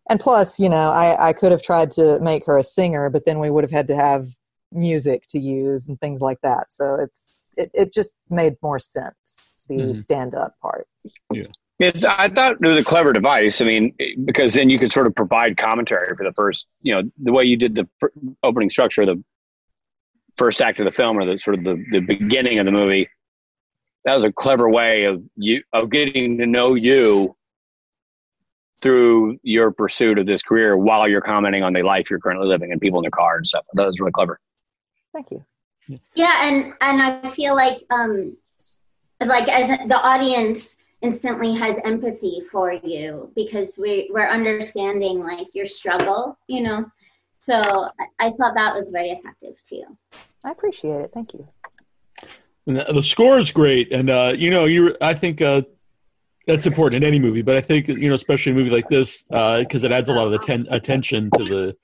And 0.10 0.19
plus, 0.19 0.60
you 0.60 0.69
know, 0.69 0.91
I, 0.91 1.30
I 1.30 1.34
could 1.34 1.52
have 1.52 1.63
tried 1.63 1.91
to 1.91 2.19
make 2.19 2.45
her 2.45 2.58
a 2.58 2.63
singer, 2.63 3.10
but 3.10 3.26
then 3.26 3.39
we 3.39 3.50
would 3.50 3.63
have 3.63 3.71
had 3.71 3.88
to 3.88 3.95
have 3.95 4.28
music 4.71 5.26
to 5.30 5.39
use 5.39 5.88
and 5.88 6.00
things 6.00 6.21
like 6.21 6.39
that. 6.41 6.71
So 6.71 6.95
it's 6.95 7.41
it, 7.58 7.71
it 7.74 7.93
just 7.93 8.13
made 8.30 8.56
more 8.62 8.80
sense, 8.80 9.56
the 9.67 9.76
Mhm. 9.76 9.95
stand 9.95 10.36
up 10.36 10.54
part. 10.62 10.88
It's, 11.80 12.06
I 12.06 12.30
thought 12.30 12.54
it 12.54 12.67
was 12.67 12.78
a 12.78 12.84
clever 12.84 13.13
device. 13.13 13.62
I 13.62 13.65
mean, 13.65 13.93
because 14.26 14.54
then 14.54 14.69
you 14.69 14.78
could 14.80 14.91
sort 14.91 15.08
of 15.08 15.15
provide 15.15 15.58
commentary 15.58 16.15
for 16.15 16.24
the 16.24 16.34
first, 16.34 16.67
you 16.82 16.93
know, 16.93 17.04
the 17.21 17.32
way 17.34 17.43
you 17.43 17.58
did 17.58 17.76
the 17.76 17.88
pr- 18.00 18.08
opening 18.43 18.69
structure 18.69 19.02
of 19.02 19.08
the 19.10 19.24
first 20.38 20.62
act 20.62 20.80
of 20.80 20.86
the 20.86 20.91
film 20.91 21.17
or 21.17 21.26
the 21.26 21.38
sort 21.38 21.58
of 21.58 21.63
the, 21.63 21.84
the 21.91 22.00
beginning 22.00 22.60
of 22.60 22.65
the 22.65 22.71
movie. 22.71 23.10
That 24.05 24.15
was 24.15 24.23
a 24.23 24.31
clever 24.31 24.69
way 24.69 25.05
of 25.05 25.23
you 25.35 25.63
of 25.73 25.89
getting 25.89 26.37
to 26.37 26.45
know 26.45 26.75
you 26.75 27.35
through 28.81 29.39
your 29.41 29.71
pursuit 29.71 30.19
of 30.19 30.25
this 30.25 30.41
career 30.41 30.77
while 30.77 31.07
you're 31.07 31.21
commenting 31.21 31.63
on 31.63 31.73
the 31.73 31.81
life 31.81 32.09
you're 32.09 32.19
currently 32.19 32.47
living 32.47 32.71
and 32.71 32.79
people 32.79 32.99
in 32.99 33.03
their 33.03 33.11
car 33.11 33.37
and 33.37 33.47
stuff. 33.47 33.65
That 33.73 33.87
was 33.87 33.99
really 33.99 34.11
clever. 34.11 34.39
Thank 35.13 35.31
you. 35.31 35.43
Yeah, 36.13 36.47
and 36.47 36.73
and 36.81 37.01
I 37.01 37.29
feel 37.31 37.55
like 37.55 37.83
um, 37.89 38.35
like 39.21 39.47
as 39.47 39.87
the 39.87 39.99
audience 39.99 40.75
instantly 41.01 41.53
has 41.55 41.77
empathy 41.85 42.41
for 42.51 42.73
you 42.73 43.31
because 43.35 43.77
we 43.77 44.09
we're 44.11 44.27
understanding 44.27 45.19
like 45.19 45.53
your 45.53 45.67
struggle, 45.67 46.37
you 46.47 46.61
know. 46.61 46.85
So 47.37 47.89
I, 47.99 48.27
I 48.27 48.29
thought 48.31 48.55
that 48.55 48.73
was 48.73 48.89
very 48.89 49.11
effective 49.11 49.55
too. 49.63 49.83
I 50.43 50.51
appreciate 50.51 51.01
it. 51.01 51.11
Thank 51.13 51.33
you. 51.33 51.47
And 52.67 52.78
the, 52.78 52.93
the 52.93 53.04
score 53.04 53.38
is 53.38 53.51
great, 53.51 53.91
and 53.91 54.10
uh, 54.10 54.34
you 54.36 54.49
know, 54.49 54.65
you 54.65 54.95
I 54.99 55.13
think 55.13 55.41
uh, 55.41 55.62
that's 56.47 56.65
important 56.65 57.04
in 57.04 57.08
any 57.08 57.19
movie, 57.19 57.41
but 57.41 57.56
I 57.56 57.62
think 57.62 57.88
you 57.88 58.10
know, 58.10 58.15
especially 58.15 58.54
a 58.54 58.56
movie 58.56 58.69
like 58.69 58.89
this, 58.89 59.23
because 59.23 59.84
it 59.84 59.91
adds 59.91 60.10
a 60.10 60.13
lot 60.13 60.28
of 60.28 60.34
atten- 60.34 60.67
attention 60.71 61.30
to 61.38 61.43
the 61.43 61.78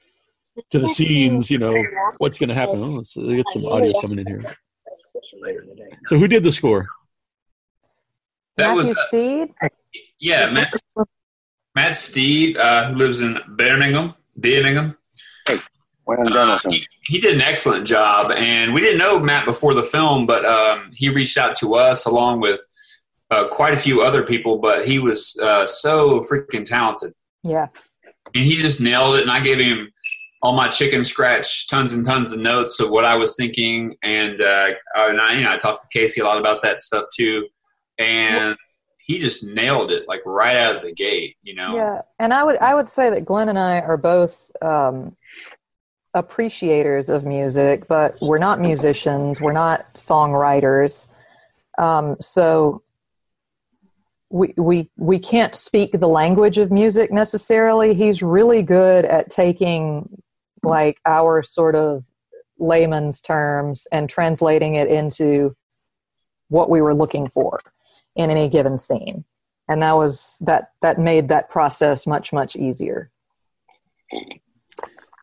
to 0.71 0.79
the 0.79 0.87
scenes. 0.87 1.51
You 1.51 1.59
know, 1.59 1.75
what's 2.17 2.39
going 2.39 2.49
to 2.49 2.55
happen. 2.55 2.83
Oh, 2.83 2.87
let's 2.87 3.15
let's 3.15 3.35
get 3.35 3.45
some 3.53 3.65
audio 3.65 4.01
coming 4.01 4.19
in 4.19 4.27
here. 4.27 4.55
So, 6.07 6.17
who 6.17 6.27
did 6.27 6.43
the 6.43 6.51
score? 6.51 6.87
That 8.57 8.75
Matthew 8.75 8.77
was 8.77 8.91
uh, 8.91 9.03
Steed. 9.05 9.53
yeah, 10.19 10.51
Matt, 10.51 10.73
Matt 11.75 11.97
Steed, 11.97 12.57
uh, 12.57 12.89
who 12.89 12.95
lives 12.95 13.21
in 13.21 13.37
Birmingham. 13.49 14.15
Birmingham. 14.35 14.97
Well 16.19 16.33
done, 16.33 16.49
Uh, 16.49 16.59
he, 16.69 16.87
he 17.05 17.19
did 17.19 17.33
an 17.35 17.41
excellent 17.41 17.85
job, 17.87 18.31
and 18.31 18.73
we 18.73 18.81
didn't 18.81 18.97
know 18.99 19.19
Matt 19.19 19.45
before 19.45 19.73
the 19.73 19.83
film, 19.83 20.25
but 20.25 20.45
um, 20.45 20.89
he 20.93 21.09
reached 21.09 21.37
out 21.37 21.55
to 21.57 21.75
us 21.75 22.05
along 22.05 22.39
with 22.41 22.59
uh, 23.29 23.47
quite 23.47 23.73
a 23.73 23.77
few 23.77 24.01
other 24.01 24.23
people. 24.23 24.57
But 24.57 24.85
he 24.85 24.99
was 24.99 25.37
uh, 25.41 25.65
so 25.65 26.19
freaking 26.21 26.65
talented, 26.65 27.13
Yeah. 27.43 27.67
and 28.35 28.43
he 28.43 28.57
just 28.57 28.81
nailed 28.81 29.15
it. 29.15 29.21
And 29.21 29.31
I 29.31 29.39
gave 29.39 29.57
him 29.59 29.91
all 30.43 30.53
my 30.53 30.67
chicken 30.67 31.03
scratch, 31.03 31.67
tons 31.69 31.93
and 31.93 32.03
tons 32.05 32.31
of 32.31 32.39
notes 32.39 32.79
of 32.79 32.89
what 32.89 33.05
I 33.05 33.15
was 33.15 33.35
thinking, 33.35 33.95
and 34.03 34.41
uh, 34.41 34.69
and 34.97 35.21
I, 35.21 35.33
you 35.35 35.43
know, 35.43 35.53
I 35.53 35.57
talked 35.57 35.81
to 35.83 35.99
Casey 35.99 36.19
a 36.21 36.25
lot 36.25 36.37
about 36.39 36.61
that 36.63 36.81
stuff 36.81 37.05
too, 37.15 37.47
and 37.99 38.55
he 39.03 39.19
just 39.19 39.43
nailed 39.45 39.91
it 39.91 40.07
like 40.07 40.21
right 40.25 40.55
out 40.57 40.75
of 40.77 40.83
the 40.83 40.93
gate. 40.93 41.35
You 41.41 41.53
know, 41.55 41.75
Yeah, 41.75 42.01
and 42.19 42.33
I 42.33 42.43
would 42.43 42.57
I 42.57 42.73
would 42.75 42.87
say 42.89 43.09
that 43.11 43.23
Glenn 43.25 43.49
and 43.49 43.59
I 43.59 43.79
are 43.81 43.97
both 43.97 44.51
um, 44.61 45.15
appreciators 46.13 47.09
of 47.09 47.25
music, 47.25 47.87
but 47.87 48.17
we're 48.21 48.37
not 48.37 48.59
musicians. 48.59 49.39
We're 49.41 49.53
not 49.53 49.93
songwriters. 49.93 51.07
Um, 51.77 52.17
so 52.19 52.83
we 54.29 54.53
we 54.57 54.89
we 54.97 55.19
can't 55.19 55.55
speak 55.55 55.91
the 55.99 56.07
language 56.07 56.57
of 56.57 56.71
music 56.71 57.11
necessarily. 57.11 57.93
He's 57.93 58.21
really 58.21 58.63
good 58.63 59.05
at 59.05 59.29
taking 59.29 60.21
like 60.63 60.99
our 61.05 61.43
sort 61.43 61.75
of 61.75 62.05
layman's 62.59 63.19
terms 63.21 63.87
and 63.91 64.09
translating 64.09 64.75
it 64.75 64.87
into 64.87 65.55
what 66.49 66.69
we 66.69 66.81
were 66.81 66.93
looking 66.93 67.27
for 67.27 67.57
in 68.15 68.29
any 68.29 68.47
given 68.47 68.77
scene 68.77 69.25
and 69.71 69.81
that 69.81 69.95
was 69.95 70.37
that 70.45 70.71
that 70.81 70.99
made 70.99 71.29
that 71.29 71.49
process 71.49 72.05
much 72.05 72.33
much 72.33 72.55
easier 72.55 73.09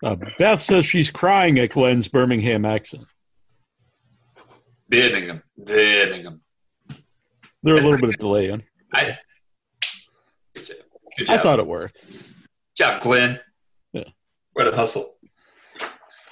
Uh, 0.03 0.17
Beth 0.39 0.63
says 0.63 0.87
she's 0.87 1.11
crying 1.11 1.59
at 1.59 1.71
Glenn's 1.71 2.09
Birmingham 2.09 2.65
accent. 2.65 3.05
Birmingham, 4.89 5.43
Birmingham. 5.57 6.41
There's 7.63 7.85
a 7.85 7.89
little 7.89 8.01
bit 8.01 8.15
of 8.15 8.19
delay 8.19 8.51
on. 8.51 8.63
I, 8.93 9.19
good 10.55 10.67
job. 10.67 10.77
Good 11.19 11.31
I 11.31 11.39
thought 11.39 11.59
it 11.59 11.67
worked. 11.67 12.01
Good 12.01 12.47
job, 12.77 13.03
Glenn. 13.03 13.41
Yeah. 13.93 14.05
Way 14.55 14.65
to 14.65 14.75
hustle. 14.75 15.17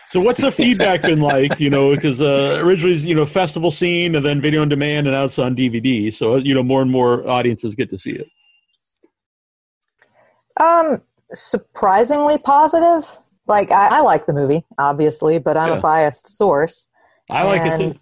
So 0.08 0.20
what's 0.20 0.40
the 0.40 0.52
feedback 0.52 1.02
been 1.02 1.20
like? 1.20 1.58
You 1.58 1.68
know, 1.68 1.94
because 1.94 2.20
uh, 2.20 2.60
originally, 2.62 2.96
you 2.96 3.14
know, 3.14 3.26
festival 3.26 3.72
scene 3.72 4.14
and 4.14 4.24
then 4.24 4.40
video 4.40 4.62
on 4.62 4.68
demand, 4.68 5.08
and 5.08 5.14
now 5.14 5.24
it's 5.24 5.38
on 5.38 5.56
DVD. 5.56 6.14
So 6.14 6.36
you 6.36 6.54
know, 6.54 6.62
more 6.62 6.80
and 6.80 6.90
more 6.90 7.28
audiences 7.28 7.74
get 7.74 7.90
to 7.90 7.98
see 7.98 8.12
it. 8.12 8.28
um 10.60 11.02
surprisingly 11.34 12.38
positive 12.38 13.18
like 13.46 13.70
i, 13.70 13.98
I 13.98 14.00
like 14.00 14.26
the 14.26 14.32
movie 14.32 14.64
obviously 14.78 15.38
but 15.38 15.56
i'm 15.56 15.70
Yeah. 15.70 15.78
a 15.78 15.80
biased 15.80 16.26
source 16.36 16.88
I 17.30 17.42
like 17.44 17.62
it 17.62 17.80
And- 17.80 17.94
too. 17.94 18.00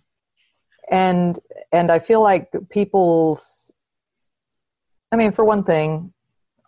and 0.90 1.38
and 1.72 1.90
i 1.90 1.98
feel 1.98 2.22
like 2.22 2.50
people's 2.70 3.72
i 5.12 5.16
mean 5.16 5.32
for 5.32 5.44
one 5.44 5.64
thing 5.64 6.12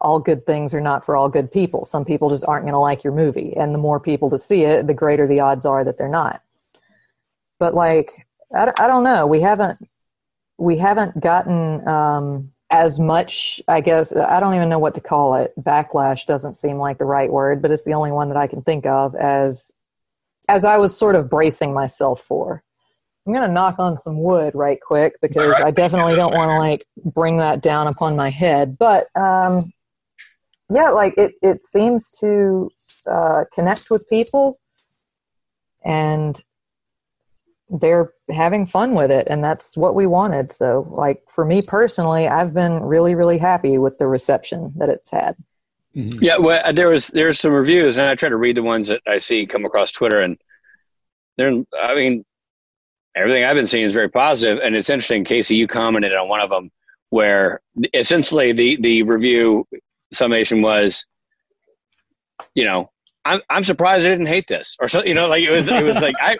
all 0.00 0.18
good 0.18 0.44
things 0.46 0.74
are 0.74 0.80
not 0.80 1.04
for 1.04 1.16
all 1.16 1.28
good 1.28 1.50
people 1.50 1.84
some 1.84 2.04
people 2.04 2.28
just 2.30 2.44
aren't 2.46 2.64
going 2.64 2.72
to 2.74 2.78
like 2.78 3.02
your 3.04 3.12
movie 3.14 3.54
and 3.56 3.74
the 3.74 3.78
more 3.78 3.98
people 4.00 4.28
to 4.30 4.38
see 4.38 4.62
it 4.64 4.86
the 4.86 4.94
greater 4.94 5.26
the 5.26 5.40
odds 5.40 5.64
are 5.66 5.84
that 5.84 5.96
they're 5.98 6.08
not 6.08 6.42
but 7.58 7.74
like 7.74 8.26
i, 8.54 8.64
don't- 8.64 8.80
I 8.80 8.86
don't 8.86 9.04
know 9.04 9.26
we 9.26 9.40
haven't 9.40 9.78
we 10.58 10.78
haven't 10.78 11.20
gotten 11.20 11.86
um 11.88 12.52
as 12.70 12.98
much 12.98 13.60
i 13.68 13.80
guess 13.80 14.14
i 14.16 14.40
don't 14.40 14.54
even 14.54 14.68
know 14.68 14.78
what 14.78 14.94
to 14.94 15.00
call 15.00 15.34
it. 15.36 15.52
Backlash 15.60 16.26
doesn't 16.26 16.54
seem 16.54 16.78
like 16.78 16.98
the 16.98 17.04
right 17.04 17.30
word 17.30 17.62
but 17.62 17.70
it's 17.70 17.84
the 17.84 17.92
only 17.92 18.10
one 18.10 18.28
that 18.28 18.36
i 18.36 18.46
can 18.46 18.62
think 18.62 18.86
of 18.86 19.14
as 19.14 19.72
as 20.48 20.64
i 20.64 20.76
was 20.76 20.96
sort 20.96 21.14
of 21.14 21.30
bracing 21.30 21.72
myself 21.72 22.20
for. 22.20 22.62
I'm 23.26 23.32
going 23.32 23.46
to 23.46 23.52
knock 23.52 23.80
on 23.80 23.98
some 23.98 24.22
wood 24.22 24.54
right 24.54 24.80
quick 24.80 25.14
because 25.20 25.54
i 25.54 25.70
definitely 25.70 26.14
don't 26.16 26.34
want 26.34 26.48
to 26.50 26.58
like 26.58 26.86
bring 27.04 27.38
that 27.38 27.60
down 27.60 27.86
upon 27.86 28.16
my 28.16 28.30
head 28.30 28.76
but 28.78 29.06
um 29.16 29.62
yeah 30.72 30.90
like 30.90 31.14
it 31.16 31.34
it 31.42 31.64
seems 31.64 32.10
to 32.20 32.70
uh 33.10 33.44
connect 33.52 33.90
with 33.90 34.08
people 34.08 34.58
and 35.84 36.42
they're 37.68 38.12
having 38.30 38.64
fun 38.64 38.94
with 38.94 39.10
it 39.10 39.26
and 39.28 39.42
that's 39.42 39.76
what 39.76 39.94
we 39.94 40.06
wanted 40.06 40.52
so 40.52 40.86
like 40.90 41.22
for 41.28 41.44
me 41.44 41.60
personally 41.60 42.28
i've 42.28 42.54
been 42.54 42.80
really 42.80 43.14
really 43.14 43.38
happy 43.38 43.76
with 43.76 43.98
the 43.98 44.06
reception 44.06 44.72
that 44.76 44.88
it's 44.88 45.10
had 45.10 45.34
Mhm. 45.96 46.20
Yeah, 46.20 46.36
well, 46.36 46.60
uh, 46.62 46.72
there 46.72 46.90
was 46.90 47.08
there's 47.08 47.40
some 47.40 47.52
reviews, 47.52 47.96
and 47.96 48.06
I 48.06 48.14
try 48.14 48.28
to 48.28 48.36
read 48.36 48.56
the 48.56 48.62
ones 48.62 48.88
that 48.88 49.00
I 49.08 49.16
see 49.16 49.46
come 49.46 49.64
across 49.64 49.90
Twitter, 49.90 50.20
and 50.20 50.36
they're, 51.38 51.62
I 51.80 51.94
mean, 51.94 52.24
everything 53.16 53.44
I've 53.44 53.56
been 53.56 53.66
seeing 53.66 53.86
is 53.86 53.94
very 53.94 54.10
positive, 54.10 54.58
and 54.62 54.76
it's 54.76 54.90
interesting. 54.90 55.24
Casey, 55.24 55.56
you 55.56 55.66
commented 55.66 56.14
on 56.14 56.28
one 56.28 56.40
of 56.40 56.50
them 56.50 56.70
where 57.08 57.62
essentially 57.94 58.52
the 58.52 58.76
the 58.76 59.02
review 59.04 59.66
summation 60.12 60.60
was, 60.60 61.06
you 62.54 62.64
know, 62.64 62.90
I'm 63.32 63.40
I'm 63.50 63.64
surprised 63.64 64.04
I 64.06 64.10
didn't 64.10 64.26
hate 64.26 64.46
this, 64.46 64.76
or 64.80 64.88
so, 64.88 65.02
you 65.04 65.14
know, 65.14 65.28
like 65.28 65.42
it 65.44 65.50
was 65.50 65.66
it 65.68 65.84
was 65.84 66.00
like 66.00 66.14
I 66.20 66.36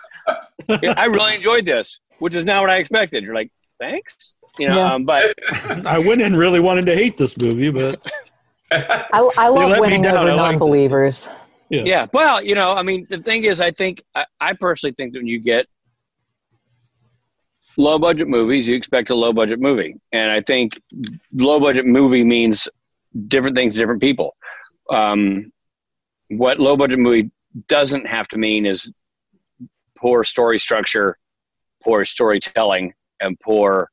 I 0.97 1.07
really 1.07 1.35
enjoyed 1.35 1.65
this, 1.65 1.99
which 2.19 2.35
is 2.35 2.45
not 2.45 2.61
what 2.63 2.71
I 2.71 2.77
expected. 2.77 3.25
You're 3.25 3.35
like, 3.35 3.51
thanks, 3.81 4.35
you 4.59 4.69
know, 4.69 4.77
Yeah. 4.77 4.95
um, 4.95 5.05
but 5.05 5.35
I 5.87 5.99
went 5.99 6.21
in 6.23 6.35
really 6.37 6.61
wanting 6.61 6.87
to 6.87 6.95
hate 6.95 7.17
this 7.17 7.37
movie, 7.39 7.71
but 7.71 8.01
i, 8.73 9.29
I 9.39 9.49
let 9.49 9.69
love 9.69 9.71
me 9.73 9.81
winning 9.81 10.03
down. 10.03 10.17
over 10.17 10.31
I 10.31 10.35
like- 10.35 10.51
non-believers 10.53 11.29
Yeah. 11.71 12.07
Well, 12.13 12.43
you 12.43 12.55
know, 12.55 12.73
I 12.73 12.83
mean, 12.83 13.07
the 13.11 13.19
thing 13.19 13.45
is, 13.45 13.61
I 13.61 13.71
think, 13.71 14.03
I, 14.15 14.25
I 14.41 14.53
personally 14.55 14.95
think 14.97 15.13
that 15.13 15.19
when 15.21 15.27
you 15.27 15.41
get 15.41 15.67
low 17.77 17.99
budget 17.99 18.29
movies, 18.29 18.67
you 18.69 18.75
expect 18.75 19.11
a 19.11 19.15
low 19.15 19.33
budget 19.33 19.61
movie. 19.61 19.97
And 20.13 20.31
I 20.31 20.41
think 20.41 20.81
low 21.35 21.61
budget 21.61 21.87
movie 21.87 22.25
means 22.25 22.69
different 23.29 23.57
things 23.57 23.73
to 23.75 23.79
different 23.79 24.01
people. 24.01 24.35
Um, 24.91 25.53
what 26.29 26.59
low 26.59 26.77
budget 26.77 26.99
movie 26.99 27.31
doesn't 27.69 28.07
have 28.07 28.29
to 28.29 28.39
mean 28.39 28.67
is 28.67 28.91
poor 29.97 30.25
story 30.25 30.59
structure, 30.59 31.17
poor 31.83 32.05
storytelling, 32.05 32.93
and 33.21 33.39
poor 33.41 33.91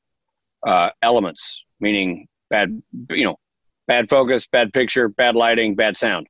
uh, 0.66 0.89
elements, 1.01 1.64
meaning 1.80 2.28
bad, 2.49 2.82
you 3.10 3.26
know, 3.26 3.38
bad 3.88 4.10
focus, 4.10 4.47
bad 4.47 4.74
picture, 4.74 5.08
bad 5.10 5.36
lighting, 5.36 5.76
bad 5.76 5.97
sound 5.97 6.28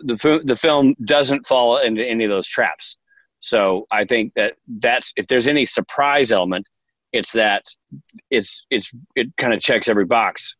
the 0.00 0.40
the 0.44 0.56
film 0.56 0.94
doesn't 1.04 1.46
fall 1.46 1.78
into 1.78 2.04
any 2.04 2.24
of 2.24 2.30
those 2.30 2.48
traps. 2.48 2.96
So 3.40 3.86
I 3.90 4.04
think 4.04 4.32
that 4.34 4.54
that's 4.80 5.12
if 5.16 5.26
there's 5.26 5.46
any 5.46 5.66
surprise 5.66 6.32
element, 6.32 6.66
it's 7.12 7.32
that 7.32 7.64
it's 8.30 8.64
it's 8.70 8.90
it 9.16 9.28
kind 9.36 9.54
of 9.54 9.60
checks 9.60 9.88
every 9.88 10.04
box 10.04 10.54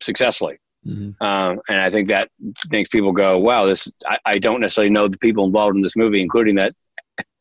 successfully, 0.00 0.58
Mhm. 0.86 1.14
um, 1.22 1.60
and 1.68 1.80
I 1.80 1.90
think 1.90 2.08
that 2.08 2.28
makes 2.70 2.88
people 2.88 3.12
go, 3.12 3.38
"Wow, 3.38 3.66
this." 3.66 3.88
I, 4.06 4.18
I 4.26 4.32
don't 4.38 4.60
necessarily 4.60 4.90
know 4.90 5.06
the 5.06 5.18
people 5.18 5.44
involved 5.44 5.76
in 5.76 5.82
this 5.82 5.94
movie, 5.96 6.20
including 6.20 6.56
that 6.56 6.74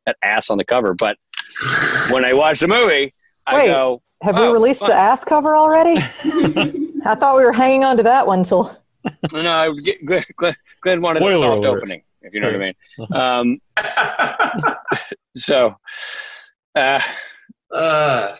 that 0.05 0.15
ass 0.23 0.49
on 0.51 0.57
the 0.59 0.65
cover, 0.65 0.93
but 0.93 1.17
when 2.11 2.23
I 2.25 2.33
watch 2.33 2.59
the 2.59 2.67
movie, 2.67 3.13
I 3.47 3.55
Wait. 3.55 3.65
go, 3.67 4.01
Have 4.21 4.37
we 4.37 4.45
Oh, 4.45 4.51
released 4.51 4.81
fun. 4.81 4.89
the 4.91 4.95
ass 4.95 5.23
cover 5.23 5.55
already? 5.55 5.95
I 7.05 7.15
thought 7.15 7.35
we 7.37 7.43
were 7.43 7.51
hanging 7.51 7.83
on 7.83 7.97
to 7.97 8.03
that 8.03 8.25
one 8.27 8.43
till. 8.43 8.75
No, 9.33 9.41
no, 9.41 9.73
Glenn, 10.05 10.23
Glenn, 10.35 10.55
Glenn 10.81 11.01
wanted 11.01 11.21
Spoiler 11.21 11.35
a 11.47 11.55
soft 11.55 11.65
alert. 11.65 11.77
opening, 11.79 12.03
if 12.21 12.33
you 12.33 12.39
know 12.41 12.47
what 12.51 12.55
I 12.55 12.59
mean. 12.59 12.75
Um, 13.11 14.75
so, 15.35 15.75
uh, 16.75 16.99
Uh, 17.73 18.35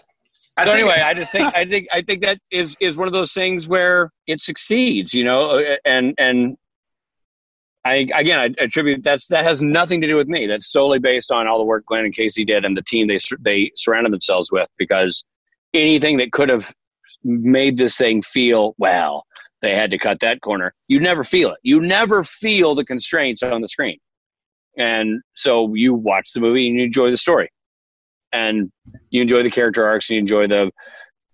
I 0.58 0.66
so 0.66 0.72
think- 0.72 0.84
anyway, 0.84 1.02
I 1.02 1.14
just 1.14 1.32
think 1.32 1.56
I 1.56 1.66
think 1.66 1.88
I 1.92 2.02
think 2.02 2.22
that 2.24 2.38
is 2.52 2.76
is 2.80 2.98
one 2.98 3.08
of 3.08 3.14
those 3.14 3.34
things 3.34 3.68
where 3.68 4.12
it 4.28 4.42
succeeds, 4.42 5.14
you 5.14 5.24
know, 5.24 5.60
uh, 5.60 5.78
and 5.86 6.14
and 6.18 6.58
I 7.86 8.08
again 8.14 8.40
I 8.40 8.64
attribute 8.64 9.02
that's 9.04 9.28
that 9.28 9.44
has 9.44 9.62
nothing 9.62 10.02
to 10.02 10.08
do 10.08 10.16
with 10.16 10.28
me. 10.28 10.48
That's 10.48 10.72
solely 10.72 11.00
based 11.00 11.32
on 11.32 11.48
all 11.48 11.58
the 11.58 11.64
work 11.66 11.86
Glenn 11.86 12.06
and 12.06 12.16
Casey 12.16 12.46
did 12.46 12.66
and 12.66 12.76
the 12.78 12.84
team 12.84 13.08
they 13.08 13.18
they 13.40 13.72
surrounded 13.76 14.12
themselves 14.12 14.52
with. 14.52 14.68
Because 14.78 15.24
anything 15.74 16.18
that 16.18 16.32
could 16.32 16.50
have 16.50 16.72
made 17.24 17.78
this 17.78 17.96
thing 17.96 18.22
feel 18.22 18.76
well, 18.78 19.26
they 19.62 19.74
had 19.74 19.90
to 19.92 19.98
cut 19.98 20.20
that 20.20 20.42
corner. 20.42 20.74
You 20.88 21.00
never 21.00 21.24
feel 21.24 21.52
it. 21.52 21.58
You 21.64 21.80
never 21.80 22.24
feel 22.24 22.76
the 22.76 22.86
constraints 22.86 23.42
on 23.42 23.62
the 23.62 23.68
screen, 23.68 23.98
and 24.78 25.22
so 25.36 25.74
you 25.74 25.94
watch 25.94 26.34
the 26.34 26.42
movie 26.42 26.68
and 26.68 26.78
you 26.78 26.84
enjoy 26.84 27.10
the 27.10 27.18
story, 27.18 27.50
and 28.34 28.72
you 29.10 29.22
enjoy 29.22 29.44
the 29.44 29.52
character 29.52 29.86
arcs 29.86 30.10
and 30.10 30.16
you 30.16 30.22
enjoy 30.22 30.48
the 30.48 30.72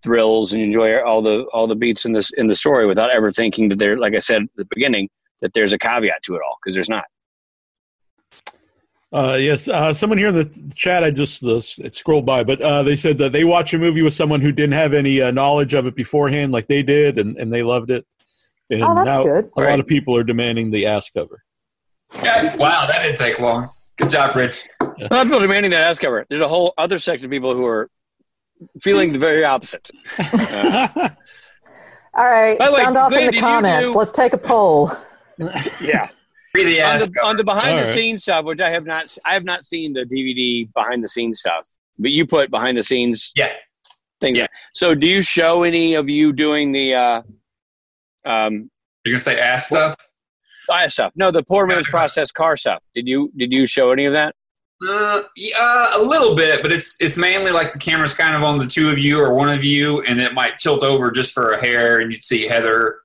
thrills 0.03 0.53
and 0.53 0.61
you 0.61 0.67
enjoy 0.67 1.01
all 1.03 1.21
the 1.21 1.43
all 1.53 1.67
the 1.67 1.75
beats 1.75 2.05
in 2.05 2.11
this 2.11 2.31
in 2.37 2.47
the 2.47 2.55
story 2.55 2.85
without 2.85 3.09
ever 3.11 3.31
thinking 3.31 3.67
that 3.69 3.79
there 3.79 3.97
like 3.97 4.13
i 4.13 4.19
said 4.19 4.43
at 4.43 4.49
the 4.55 4.65
beginning 4.69 5.09
that 5.41 5.53
there's 5.53 5.73
a 5.73 5.77
caveat 5.77 6.21
to 6.23 6.35
it 6.35 6.41
all 6.45 6.57
because 6.61 6.75
there's 6.75 6.89
not 6.89 7.05
Uh, 9.13 9.37
yes, 9.39 9.69
uh, 9.69 9.93
someone 9.93 10.17
here 10.17 10.27
in 10.27 10.35
the 10.35 10.73
chat, 10.75 11.01
I 11.01 11.11
just 11.11 11.41
uh, 11.41 11.61
it 11.77 11.95
scrolled 11.95 12.25
by, 12.25 12.43
but 12.43 12.61
uh, 12.61 12.83
they 12.83 12.97
said 12.97 13.17
that 13.19 13.31
they 13.31 13.45
watch 13.45 13.73
a 13.73 13.79
movie 13.79 14.01
with 14.01 14.13
someone 14.13 14.41
who 14.41 14.51
didn't 14.51 14.73
have 14.73 14.93
any 14.93 15.21
uh, 15.21 15.31
knowledge 15.31 15.73
of 15.73 15.85
it 15.85 15.95
beforehand, 15.95 16.51
like 16.51 16.67
they 16.67 16.83
did, 16.83 17.17
and, 17.17 17.37
and 17.37 17.51
they 17.51 17.63
loved 17.63 17.89
it. 17.89 18.05
And 18.69 18.83
Oh, 18.83 18.93
that's 18.93 19.05
now 19.05 19.23
good. 19.23 19.49
a 19.57 19.61
lot 19.61 19.79
of 19.79 19.87
people 19.87 20.13
are 20.13 20.25
demanding 20.25 20.71
the 20.71 20.87
ass 20.87 21.09
cover. 21.09 21.41
Yeah, 22.21 22.53
wow, 22.63 22.85
that 22.85 23.01
didn't 23.03 23.17
take 23.17 23.39
long. 23.39 23.69
Good 23.97 24.09
job, 24.11 24.35
Rich. 24.35 24.67
a 24.81 24.85
lot 24.85 25.11
of 25.11 25.23
people 25.23 25.39
demanding 25.39 25.71
that 25.71 25.83
ass 25.83 25.97
cover 25.99 26.25
there's 26.29 26.41
a 26.41 26.47
whole 26.47 26.73
other 26.77 26.99
section 26.99 27.25
of 27.25 27.31
people 27.31 27.55
who 27.55 27.65
are 27.65 27.89
feeling 28.81 29.11
the 29.13 29.19
very 29.19 29.43
opposite 29.43 29.89
Uh, 30.19 31.09
All 32.15 32.25
right, 32.27 32.57
By 32.57 32.67
the 32.67 32.73
way, 32.73 32.83
sound 32.83 32.97
off 32.97 33.09
Glenn, 33.11 33.25
in 33.27 33.31
the 33.35 33.39
comments. 33.39 33.91
do- 33.91 33.97
Let's 33.97 34.11
take 34.11 34.33
a 34.33 34.37
poll. 34.39 34.91
yeah 35.81 36.09
Free 36.51 36.63
the 36.65 36.81
on 36.81 36.95
ass. 36.95 37.05
the, 37.05 37.23
on 37.23 37.37
the 37.37 37.43
behind 37.43 37.65
All 37.65 37.75
the 37.77 37.83
right. 37.83 37.93
scenes 37.93 38.23
stuff 38.23 38.45
which 38.45 38.59
i 38.59 38.69
have 38.71 38.85
not 38.85 39.15
i 39.25 39.33
have 39.33 39.43
not 39.43 39.63
seen 39.63 39.93
the 39.93 40.03
dvd 40.03 40.73
behind 40.73 41.03
the 41.03 41.07
scenes 41.07 41.39
stuff 41.39 41.67
but 41.99 42.09
you 42.11 42.25
put 42.25 42.49
behind 42.49 42.75
the 42.75 42.81
scenes 42.81 43.31
Yeah. 43.35 43.51
things 44.19 44.39
Yeah. 44.39 44.47
so 44.73 44.95
do 44.95 45.05
you 45.05 45.21
show 45.21 45.61
any 45.61 45.93
of 45.93 46.09
you 46.09 46.33
doing 46.33 46.71
the 46.71 46.95
uh 46.95 47.21
um 48.25 48.71
You're 49.05 49.13
gonna 49.13 49.19
say 49.19 49.39
ass 49.39 49.67
stuff? 49.67 49.95
Fire 50.67 50.89
stuff. 50.89 51.11
No 51.15 51.31
the 51.31 51.43
poor 51.43 51.65
man's 51.65 51.87
processed 51.87 52.35
car 52.35 52.55
stuff. 52.57 52.83
Did 52.93 53.07
you 53.07 53.31
did 53.35 53.51
you 53.51 53.65
show 53.65 53.91
any 53.91 54.05
of 54.05 54.13
that? 54.13 54.35
Uh, 54.87 55.23
yeah, 55.35 55.97
a 55.97 56.01
little 56.01 56.35
bit, 56.35 56.61
but 56.61 56.71
it's 56.71 56.97
it's 56.99 57.17
mainly 57.17 57.51
like 57.51 57.71
the 57.71 57.79
camera's 57.79 58.13
kind 58.13 58.35
of 58.35 58.43
on 58.43 58.59
the 58.59 58.67
two 58.67 58.91
of 58.91 58.99
you 58.99 59.19
or 59.19 59.33
one 59.33 59.49
of 59.49 59.63
you, 59.63 60.03
and 60.03 60.21
it 60.21 60.35
might 60.35 60.59
tilt 60.59 60.83
over 60.83 61.09
just 61.09 61.33
for 61.33 61.53
a 61.53 61.59
hair, 61.59 61.99
and 61.99 62.11
you 62.11 62.17
see 62.19 62.45
Heather 62.45 62.99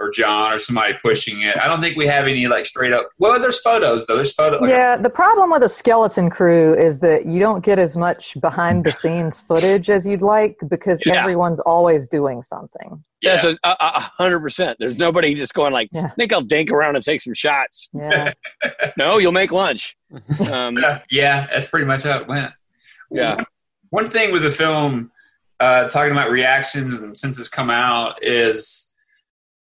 or 0.00 0.10
John 0.10 0.52
or 0.52 0.58
somebody 0.58 0.94
pushing 1.02 1.42
it. 1.42 1.56
I 1.58 1.66
don't 1.66 1.80
think 1.82 1.96
we 1.96 2.06
have 2.06 2.26
any 2.26 2.46
like 2.48 2.66
straight 2.66 2.92
up. 2.92 3.08
Well, 3.18 3.38
there's 3.40 3.60
photos 3.60 4.06
though. 4.06 4.14
There's 4.16 4.32
photos. 4.32 4.60
Like 4.60 4.70
yeah, 4.70 4.96
the 4.96 5.10
problem 5.10 5.50
with 5.50 5.62
a 5.62 5.68
skeleton 5.68 6.30
crew 6.30 6.74
is 6.74 6.98
that 7.00 7.26
you 7.26 7.38
don't 7.40 7.64
get 7.64 7.78
as 7.78 7.96
much 7.96 8.36
behind 8.40 8.84
the 8.84 8.92
scenes 8.92 9.38
footage 9.48 9.90
as 9.90 10.06
you'd 10.06 10.22
like 10.22 10.56
because 10.68 11.02
Yeah. 11.04 11.20
everyone's 11.20 11.60
always 11.60 12.06
doing 12.06 12.42
something. 12.42 13.02
Yes, 13.20 13.42
yeah. 13.44 13.54
a, 13.64 13.68
a, 13.70 13.76
a 13.80 14.00
hundred 14.18 14.40
percent. 14.40 14.76
There's 14.78 14.96
nobody 14.96 15.34
just 15.34 15.52
going 15.54 15.72
like, 15.72 15.88
Yeah. 15.92 16.06
I 16.06 16.10
think 16.10 16.32
I'll 16.32 16.40
dink 16.42 16.70
around 16.70 16.94
and 16.96 17.04
take 17.04 17.20
some 17.20 17.34
shots. 17.34 17.88
Yeah. 17.92 18.32
No, 18.96 19.18
you'll 19.18 19.32
make 19.32 19.52
lunch. 19.52 19.96
Um, 20.50 20.76
Yeah, 20.76 21.00
yeah, 21.10 21.46
that's 21.52 21.68
pretty 21.68 21.86
much 21.86 22.02
how 22.04 22.18
it 22.18 22.26
went. 22.28 22.52
Yeah. 23.10 23.34
One, 23.36 23.46
one 23.90 24.08
thing 24.08 24.32
with 24.32 24.42
the 24.42 24.50
film, 24.50 25.10
uh, 25.60 25.88
talking 25.88 26.12
about 26.12 26.30
reactions 26.30 26.94
and 26.94 27.16
since 27.16 27.38
it's 27.38 27.48
come 27.48 27.70
out, 27.70 28.22
is 28.22 28.87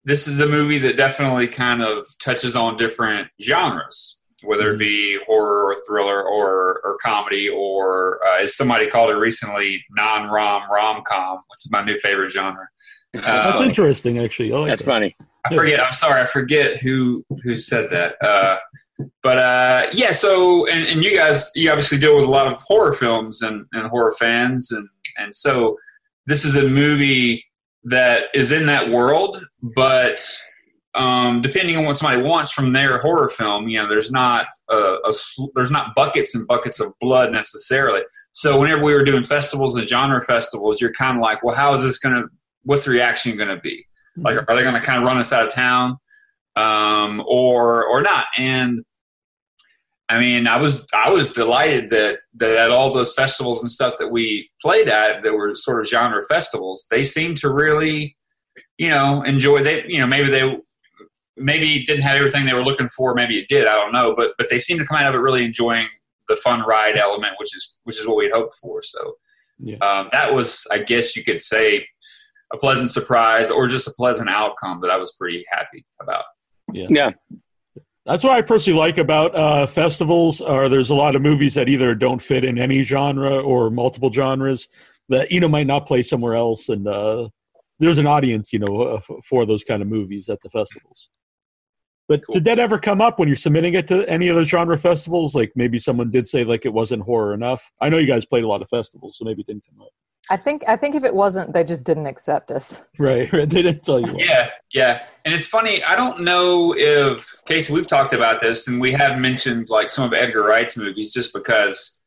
this 0.08 0.26
is 0.26 0.40
a 0.40 0.48
movie 0.48 0.78
that 0.80 0.96
definitely 0.96 1.48
kind 1.50 1.82
of 1.84 2.06
touches 2.24 2.56
on 2.56 2.78
different 2.78 3.28
genres, 3.42 4.22
whether 4.42 4.74
it 4.74 4.78
be 4.78 5.20
horror 5.26 5.66
or 5.66 5.76
thriller 5.86 6.24
or 6.24 6.80
or 6.86 6.98
comedy 7.04 7.50
or 7.50 8.20
uh, 8.26 8.42
as 8.44 8.56
somebody 8.56 8.88
called 8.88 9.10
it 9.10 9.16
recently, 9.16 9.84
non 9.92 10.30
rom 10.30 10.64
rom 10.72 11.04
com, 11.06 11.36
which 11.50 11.66
is 11.66 11.70
my 11.72 11.84
new 11.84 11.98
favorite 11.98 12.32
genre. 12.32 12.68
That's 13.14 13.60
Uh, 13.60 13.64
interesting, 13.64 14.20
actually. 14.20 14.54
I 14.54 14.58
like 14.58 14.70
that's 14.70 14.82
that. 14.84 14.86
funny. 14.88 15.16
I 15.46 15.54
forget. 15.56 15.80
I'm 15.82 15.92
sorry. 15.94 16.22
I 16.22 16.26
forget 16.26 16.78
who 16.78 17.26
who 17.44 17.58
said 17.58 17.90
that. 17.90 18.16
Uh, 18.24 18.58
but 19.22 19.38
uh, 19.40 19.88
yeah. 19.94 20.12
So, 20.12 20.68
and, 20.68 20.88
and 20.88 21.04
you 21.04 21.16
guys, 21.16 21.52
you 21.56 21.70
obviously 21.70 21.98
deal 22.00 22.16
with 22.16 22.26
a 22.26 22.32
lot 22.32 22.48
of 22.48 22.62
horror 22.64 22.94
films 22.94 23.42
and, 23.42 23.66
and 23.74 23.90
horror 23.90 24.14
fans, 24.18 24.72
and 24.72 24.88
and 25.18 25.34
so 25.36 25.78
this 26.28 26.46
is 26.46 26.56
a 26.56 26.64
movie 26.68 27.44
that 27.90 28.26
is 28.34 28.52
in 28.52 28.66
that 28.68 28.90
world, 28.90 29.44
but 29.62 30.20
um, 30.94 31.42
depending 31.42 31.78
on 31.78 31.86
what 31.86 31.96
somebody 31.96 32.24
wants 32.24 32.52
from 32.52 32.72
their 32.72 33.00
horror 33.00 33.30
film, 33.30 33.68
you 33.68 33.80
know, 33.80 33.88
there's 33.88 34.12
not 34.12 34.48
a, 34.70 34.76
a 34.76 35.14
there's 35.56 35.72
not 35.72 35.96
buckets 35.96 36.36
and 36.36 36.48
buckets 36.48 36.80
of 36.80 36.94
blood 37.00 37.32
necessarily. 37.32 38.02
So 38.32 38.60
whenever 38.60 38.84
we 38.84 38.94
were 38.94 39.04
doing 39.04 39.24
festivals 39.24 39.76
and 39.76 39.88
genre 39.88 40.22
festivals, 40.22 40.82
you're 40.82 40.94
kind 40.94 41.18
of 41.18 41.22
like, 41.22 41.44
well, 41.44 41.56
how 41.56 41.74
is 41.74 41.84
this 41.84 41.98
going 41.98 42.16
to? 42.16 42.30
What's 42.64 42.86
the 42.86 42.92
reaction 42.92 43.38
going 43.38 43.50
to 43.50 43.62
be? 43.62 43.86
Like, 44.18 44.38
are 44.38 44.56
they 44.56 44.64
going 44.64 44.74
to 44.74 44.82
kind 44.82 45.02
of 45.02 45.08
run 45.08 45.18
us 45.18 45.32
out 45.32 45.46
of 45.46 45.54
town, 45.54 45.98
um, 46.56 47.24
or 47.28 47.86
or 47.86 48.02
not? 48.02 48.26
And 48.38 48.84
I 50.10 50.20
mean, 50.20 50.48
I 50.48 50.58
was 50.58 50.86
I 50.94 51.10
was 51.12 51.34
delighted 51.34 51.90
that 51.90 52.20
that 52.36 52.56
at 52.56 52.72
all 52.72 52.94
those 52.94 53.14
festivals 53.14 53.62
and 53.62 53.72
stuff 53.72 53.96
that 54.00 54.10
we 54.10 54.50
played 54.62 54.88
at 54.88 55.22
that 55.24 55.34
were 55.34 55.54
sort 55.56 55.82
of 55.82 55.88
genre 55.88 56.24
festivals, 56.30 56.88
they 56.90 57.04
seemed 57.04 57.38
to 57.38 57.52
really, 57.52 58.16
you 58.78 58.90
know, 58.90 59.22
enjoy. 59.24 59.64
They 59.64 59.84
you 59.88 60.00
know 60.00 60.08
maybe 60.08 60.30
they 60.30 60.58
maybe 61.36 61.84
didn't 61.84 62.04
have 62.04 62.16
everything 62.16 62.46
they 62.46 62.54
were 62.54 62.64
looking 62.64 62.90
for. 62.90 63.14
Maybe 63.14 63.38
it 63.38 63.48
did. 63.50 63.68
I 63.68 63.74
don't 63.74 63.92
know, 63.92 64.16
but 64.16 64.32
but 64.38 64.50
they 64.50 64.60
seemed 64.60 64.80
to 64.80 64.86
come 64.86 64.98
out 64.98 65.10
of 65.10 65.16
it 65.16 65.24
really 65.24 65.44
enjoying 65.44 65.88
the 66.30 66.36
fun 66.38 66.62
ride 66.62 66.98
element, 66.98 67.34
which 67.38 67.56
is 67.56 67.78
which 67.84 68.00
is 68.00 68.08
what 68.08 68.18
we'd 68.18 68.32
hoped 68.32 68.56
for. 68.56 68.82
So 68.82 69.16
Yeah. 69.60 69.78
um, 69.78 70.10
that 70.12 70.34
was, 70.34 70.66
I 70.72 70.80
guess, 70.80 71.16
you 71.16 71.24
could 71.24 71.42
say, 71.42 71.86
a 72.54 72.58
pleasant 72.58 72.92
surprise 72.92 73.50
or 73.50 73.68
just 73.68 73.88
a 73.88 73.92
pleasant 73.92 74.30
outcome 74.30 74.80
that 74.82 74.92
I 74.92 74.98
was 74.98 75.14
pretty 75.20 75.46
happy 75.52 75.86
about. 76.02 76.24
Yeah. 76.90 77.12
That's 78.08 78.24
what 78.24 78.32
I 78.32 78.42
personally 78.42 78.80
like 78.80 78.98
about 78.98 79.36
uh, 79.36 79.68
festivals. 79.68 80.40
Are 80.40 80.70
there's 80.70 80.90
a 80.90 80.96
lot 80.96 81.18
of 81.18 81.22
movies 81.22 81.56
that 81.56 81.68
either 81.68 81.94
don't 81.94 82.22
fit 82.22 82.46
in 82.46 82.58
any 82.58 82.84
genre 82.84 83.38
or 83.38 83.70
multiple 83.70 84.12
genres 84.12 84.70
that 85.10 85.30
you 85.30 85.42
know 85.42 85.50
might 85.50 85.68
not 85.68 85.86
play 85.86 86.02
somewhere 86.04 86.34
else, 86.34 86.70
and 86.70 86.88
uh, 86.88 87.28
there's 87.80 87.98
an 87.98 88.08
audience 88.08 88.54
you 88.54 88.60
know 88.60 88.82
uh, 88.82 88.96
f- 88.96 89.26
for 89.26 89.46
those 89.46 89.66
kind 89.66 89.82
of 89.82 89.90
movies 89.90 90.30
at 90.30 90.40
the 90.42 90.50
festivals. 90.50 91.10
But 92.08 92.26
Cool. 92.26 92.36
did 92.36 92.46
that 92.46 92.60
ever 92.60 92.80
come 92.80 93.02
up 93.02 93.20
when 93.20 93.28
you're 93.28 93.36
submitting 93.36 93.74
it 93.74 93.90
to 93.90 94.10
any 94.10 94.30
of 94.30 94.38
the 94.38 94.46
genre 94.46 94.78
festivals? 94.78 95.36
Like 95.36 95.52
maybe 95.58 95.78
someone 95.78 96.10
did 96.10 96.28
say 96.28 96.46
like 96.46 96.66
it 96.66 96.72
wasn't 96.72 97.04
horror 97.04 97.34
enough. 97.34 97.70
I 97.82 97.90
know 97.90 97.98
you 97.98 98.08
guys 98.08 98.26
played 98.26 98.46
a 98.46 98.48
lot 98.48 98.62
of 98.62 98.70
festivals, 98.70 99.18
so 99.18 99.26
maybe 99.26 99.42
it 99.42 99.48
didn't 99.48 99.66
come 99.70 99.82
up. 99.82 99.92
I 100.30 100.38
think 100.38 100.64
I 100.68 100.76
think 100.76 100.96
if 100.96 101.04
it 101.04 101.16
wasn't, 101.16 101.54
they 101.54 101.64
just 101.64 101.86
didn't 101.86 102.08
accept 102.08 102.52
us. 102.52 102.82
Right, 103.00 103.32
right. 103.34 103.50
They 103.50 103.62
didn't 103.62 103.84
tell 103.84 104.00
you. 104.00 104.14
What. 104.14 104.26
Yeah, 104.26 104.50
yeah. 104.74 105.04
And 105.26 105.34
it's 105.34 105.48
funny, 105.48 105.84
I 105.84 105.96
don't 105.96 106.22
know 106.22 106.74
if, 106.76 107.42
Casey, 107.46 107.74
we've 107.74 107.88
talked 107.88 108.14
about 108.14 108.40
this 108.40 108.68
and 108.68 108.82
we 108.82 108.92
have 108.92 109.20
mentioned 109.20 109.70
like 109.70 109.90
some 109.90 110.06
of 110.06 110.14
Edgar 110.14 110.44
Wright's 110.44 110.78
movies 110.78 111.14
just 111.14 111.34
because 111.34 112.02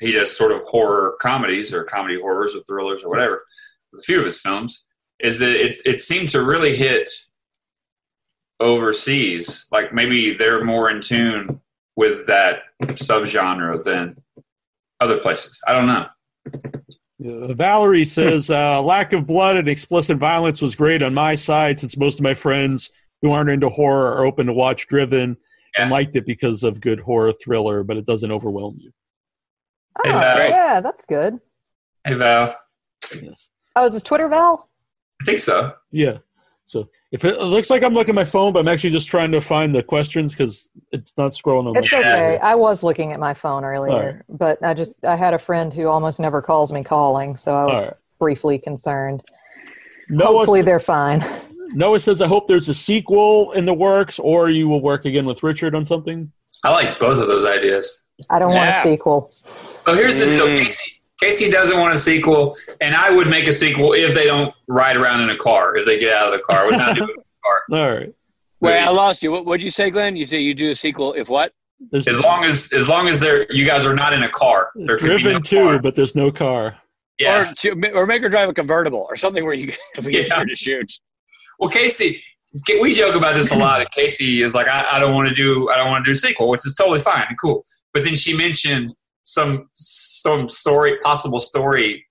he 0.00 0.12
does 0.12 0.36
sort 0.36 0.52
of 0.52 0.62
horror 0.64 1.16
comedies 1.20 1.72
or 1.72 1.84
comedy 1.84 2.18
horrors 2.20 2.54
or 2.54 2.60
thrillers 2.64 3.02
or 3.04 3.08
whatever 3.08 3.42
with 3.92 4.00
a 4.00 4.04
few 4.04 4.18
of 4.18 4.26
his 4.26 4.40
films, 4.40 4.84
is 5.20 5.38
that 5.38 5.56
it, 5.56 5.76
it 5.86 6.00
seemed 6.00 6.28
to 6.30 6.44
really 6.44 6.76
hit 6.76 7.08
overseas. 8.60 9.66
Like 9.72 9.94
maybe 9.94 10.34
they're 10.34 10.64
more 10.64 10.90
in 10.90 11.00
tune 11.00 11.60
with 11.96 12.26
that 12.26 12.60
subgenre 12.82 13.82
than 13.82 14.16
other 15.00 15.18
places. 15.18 15.60
I 15.66 15.72
don't 15.72 15.86
know. 15.86 16.06
Uh, 17.26 17.52
Valerie 17.54 18.04
says, 18.04 18.50
uh, 18.50 18.80
lack 18.82 19.12
of 19.12 19.26
blood 19.26 19.56
and 19.56 19.68
explicit 19.68 20.18
violence 20.18 20.62
was 20.62 20.74
great 20.74 21.02
on 21.02 21.12
my 21.14 21.34
side 21.34 21.80
since 21.80 21.96
most 21.96 22.18
of 22.18 22.22
my 22.22 22.34
friends 22.34 22.90
who 23.22 23.32
aren't 23.32 23.50
into 23.50 23.68
horror 23.68 24.12
are 24.16 24.26
open 24.26 24.46
to 24.46 24.52
watch 24.52 24.86
Driven 24.86 25.36
and 25.78 25.90
liked 25.90 26.16
it 26.16 26.24
because 26.26 26.62
of 26.62 26.80
good 26.80 27.00
horror 27.00 27.32
thriller, 27.32 27.82
but 27.82 27.96
it 27.96 28.06
doesn't 28.06 28.30
overwhelm 28.30 28.76
you. 28.80 28.92
Oh, 29.98 30.02
Hey, 30.04 30.12
Val. 30.12 30.48
yeah, 30.50 30.80
that's 30.80 31.04
good. 31.04 31.38
Hey, 32.04 32.14
Val. 32.14 32.56
Yes. 33.22 33.48
Oh, 33.74 33.86
is 33.86 33.92
this 33.94 34.02
Twitter 34.02 34.28
Val? 34.28 34.68
I 35.20 35.24
think 35.24 35.38
so. 35.38 35.72
Yeah. 35.90 36.18
So 36.66 36.88
if 37.12 37.24
it, 37.24 37.34
it 37.34 37.44
looks 37.44 37.70
like 37.70 37.82
I'm 37.84 37.94
looking 37.94 38.10
at 38.10 38.16
my 38.16 38.24
phone, 38.24 38.52
but 38.52 38.58
I'm 38.60 38.68
actually 38.68 38.90
just 38.90 39.06
trying 39.06 39.30
to 39.32 39.40
find 39.40 39.74
the 39.74 39.82
questions 39.82 40.32
because 40.34 40.68
it's 40.90 41.12
not 41.16 41.32
scrolling 41.32 41.68
on 41.68 41.76
It's 41.76 41.92
my 41.92 41.98
okay. 41.98 42.38
I 42.38 42.56
was 42.56 42.82
looking 42.82 43.12
at 43.12 43.20
my 43.20 43.34
phone 43.34 43.64
earlier, 43.64 43.92
All 43.92 44.02
right. 44.02 44.22
but 44.28 44.62
I 44.64 44.74
just 44.74 44.96
I 45.04 45.14
had 45.16 45.32
a 45.32 45.38
friend 45.38 45.72
who 45.72 45.86
almost 45.86 46.18
never 46.18 46.42
calls 46.42 46.72
me 46.72 46.82
calling, 46.82 47.36
so 47.36 47.54
I 47.56 47.64
was 47.64 47.84
right. 47.84 47.96
briefly 48.18 48.58
concerned. 48.58 49.22
Noah, 50.08 50.38
Hopefully, 50.38 50.62
they're 50.62 50.78
fine. 50.80 51.24
Noah 51.72 52.00
says, 52.00 52.20
"I 52.20 52.26
hope 52.26 52.48
there's 52.48 52.68
a 52.68 52.74
sequel 52.74 53.52
in 53.52 53.64
the 53.64 53.74
works, 53.74 54.18
or 54.18 54.48
you 54.50 54.68
will 54.68 54.80
work 54.80 55.04
again 55.04 55.24
with 55.24 55.42
Richard 55.42 55.74
on 55.74 55.84
something." 55.84 56.32
I 56.64 56.72
like 56.72 56.98
both 56.98 57.20
of 57.20 57.28
those 57.28 57.46
ideas. 57.46 58.02
I 58.30 58.38
don't 58.38 58.52
want 58.52 58.70
a 58.70 58.82
sequel. 58.82 59.28
So 59.30 59.94
here's 59.94 60.18
the 60.18 60.26
deal: 60.26 60.46
Mm. 60.46 60.80
Casey, 61.20 61.44
Casey 61.46 61.50
doesn't 61.50 61.78
want 61.78 61.94
a 61.94 61.98
sequel, 61.98 62.54
and 62.80 62.94
I 62.94 63.10
would 63.14 63.28
make 63.28 63.46
a 63.46 63.52
sequel 63.52 63.92
if 63.94 64.14
they 64.14 64.24
don't 64.26 64.54
ride 64.68 64.96
around 64.96 65.22
in 65.22 65.30
a 65.30 65.36
car. 65.36 65.76
If 65.76 65.86
they 65.86 65.98
get 65.98 66.12
out 66.12 66.32
of 66.32 66.38
the 66.38 66.44
car, 66.44 66.58
I 66.58 66.66
would 66.66 66.78
not 66.78 66.96
do 66.96 67.04
it. 67.04 67.16
All 67.72 67.90
right. 67.90 68.12
Wait, 68.60 68.78
I 68.78 68.88
lost 68.90 69.22
you. 69.22 69.30
What 69.30 69.46
would 69.46 69.60
you 69.62 69.70
say, 69.70 69.90
Glenn? 69.90 70.16
You 70.16 70.26
say 70.26 70.40
you 70.40 70.54
do 70.54 70.70
a 70.70 70.74
sequel 70.76 71.12
if 71.14 71.28
what? 71.28 71.52
There's 71.90 72.08
As 72.08 72.20
long 72.22 72.44
as 72.44 72.72
as 72.72 72.88
long 72.88 73.06
as 73.08 73.20
they're 73.20 73.46
you 73.52 73.66
guys 73.66 73.84
are 73.84 73.94
not 73.94 74.14
in 74.14 74.22
a 74.22 74.30
car, 74.30 74.70
there 74.74 74.96
could 74.96 75.10
be 75.16 75.22
driven 75.22 75.32
no 75.34 75.38
too, 75.40 75.64
car. 75.64 75.78
but 75.78 75.94
there's 75.94 76.14
no 76.14 76.30
car. 76.32 76.76
Yeah. 77.18 77.50
Or, 77.50 77.54
to, 77.54 77.92
or 77.92 78.06
make 78.06 78.22
her 78.22 78.28
drive 78.30 78.48
a 78.48 78.54
convertible 78.54 79.06
or 79.10 79.16
something 79.16 79.44
where 79.44 79.52
you 79.54 79.72
can 79.94 80.04
be 80.04 80.12
Yeah. 80.12 80.42
to 80.44 80.56
shoot. 80.56 80.90
Well, 81.58 81.68
Casey, 81.70 82.22
we 82.80 82.92
joke 82.94 83.14
about 83.14 83.34
this 83.34 83.52
a 83.52 83.56
lot. 83.58 83.90
Casey 83.90 84.42
is 84.42 84.54
like, 84.54 84.68
I, 84.68 84.86
I 84.92 84.98
don't 84.98 85.14
want 85.14 85.28
to 85.28 85.34
do, 85.34 85.68
I 85.70 85.76
don't 85.76 85.88
want 85.90 86.04
to 86.04 86.08
do 86.10 86.12
a 86.12 86.18
sequel, 86.18 86.48
which 86.48 86.64
is 86.66 86.74
totally 86.74 87.00
fine 87.00 87.24
and 87.28 87.38
cool. 87.38 87.64
But 87.94 88.04
then 88.04 88.16
she 88.16 88.34
mentioned 88.36 88.94
some 89.26 89.68
some 89.74 90.48
story, 90.48 90.98
possible 91.02 91.40
story 91.40 92.06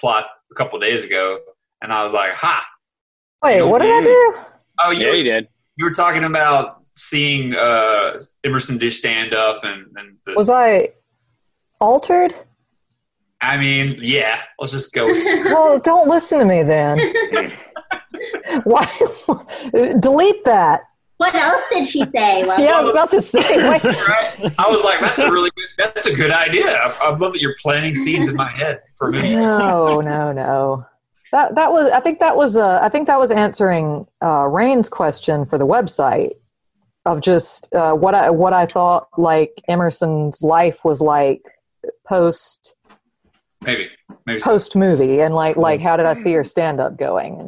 plot 0.00 0.26
a 0.50 0.54
couple 0.54 0.78
days 0.80 1.04
ago, 1.04 1.38
and 1.82 1.92
I 1.92 2.04
was 2.04 2.12
like, 2.14 2.32
ha! 2.32 2.66
Wait, 3.42 3.62
what 3.62 3.80
did 3.82 3.90
I 3.90 4.00
do? 4.02 4.34
Oh, 4.82 4.90
you 4.90 5.06
Yeah, 5.06 5.12
you 5.12 5.24
did. 5.24 5.48
you 5.76 5.84
were 5.84 5.90
talking 5.92 6.24
about 6.24 6.78
seeing 6.90 7.54
uh, 7.54 8.18
Emerson 8.44 8.78
do 8.78 8.90
stand 8.90 9.34
up, 9.34 9.62
and 9.62 9.86
and 9.96 10.16
the, 10.24 10.34
Was 10.34 10.48
I 10.48 10.90
altered? 11.80 12.34
I 13.42 13.58
mean, 13.58 13.98
yeah. 14.00 14.40
Let's 14.58 14.72
just 14.72 14.94
go. 14.94 15.06
With, 15.06 15.22
Well, 15.44 15.78
don't 15.78 16.08
listen 16.08 16.38
to 16.38 16.46
me 16.46 16.62
then. 16.62 16.98
Why? 18.64 18.86
Delete 20.00 20.44
that. 20.46 20.80
What 21.18 21.34
else 21.34 21.62
did 21.70 21.86
she 21.86 22.02
say? 22.14 22.42
Well, 22.46 22.60
Yeah, 22.60 22.78
I 22.78 22.82
was 22.82 22.90
about 22.94 23.10
to 23.10 23.22
say. 23.22 23.40
Right? 23.64 23.84
I 24.58 24.66
was 24.68 24.82
like, 24.84 25.00
that's 25.00 25.18
a 25.18 25.30
really 25.30 25.50
good. 25.56 25.68
That's 25.78 26.06
a 26.06 26.14
good 26.14 26.30
idea. 26.30 26.76
I, 26.76 26.94
I 27.02 27.16
love 27.16 27.32
that 27.32 27.40
you're 27.40 27.54
planting 27.62 27.94
seeds 27.94 28.28
in 28.28 28.36
my 28.36 28.50
head 28.50 28.82
for 28.96 29.08
a 29.08 29.12
minute. 29.12 29.30
no, 29.30 30.00
no, 30.00 30.32
no. 30.32 30.86
That 31.32 31.54
that 31.54 31.72
was. 31.72 31.90
I 31.90 32.00
think 32.00 32.20
that 32.20 32.36
was. 32.36 32.56
Uh, 32.56 32.78
I 32.82 32.88
think 32.88 33.06
that 33.06 33.18
was 33.18 33.30
answering 33.30 34.06
uh, 34.22 34.46
Rain's 34.46 34.88
question 34.88 35.44
for 35.44 35.58
the 35.58 35.66
website 35.66 36.32
of 37.06 37.20
just 37.20 37.72
uh, 37.74 37.92
what 37.92 38.14
I 38.14 38.30
what 38.30 38.52
I 38.52 38.66
thought 38.66 39.08
like 39.18 39.52
Emerson's 39.68 40.42
life 40.42 40.84
was 40.84 41.00
like 41.00 41.42
post 42.06 42.74
Maybe, 43.62 43.88
maybe. 44.26 44.40
so. 44.40 44.50
post 44.50 44.76
movie 44.76 45.20
and 45.20 45.34
like 45.34 45.56
like 45.56 45.80
how 45.80 45.96
did 45.96 46.06
I 46.06 46.14
see 46.14 46.32
her 46.32 46.44
stand 46.44 46.80
up 46.80 46.96
going 46.96 47.40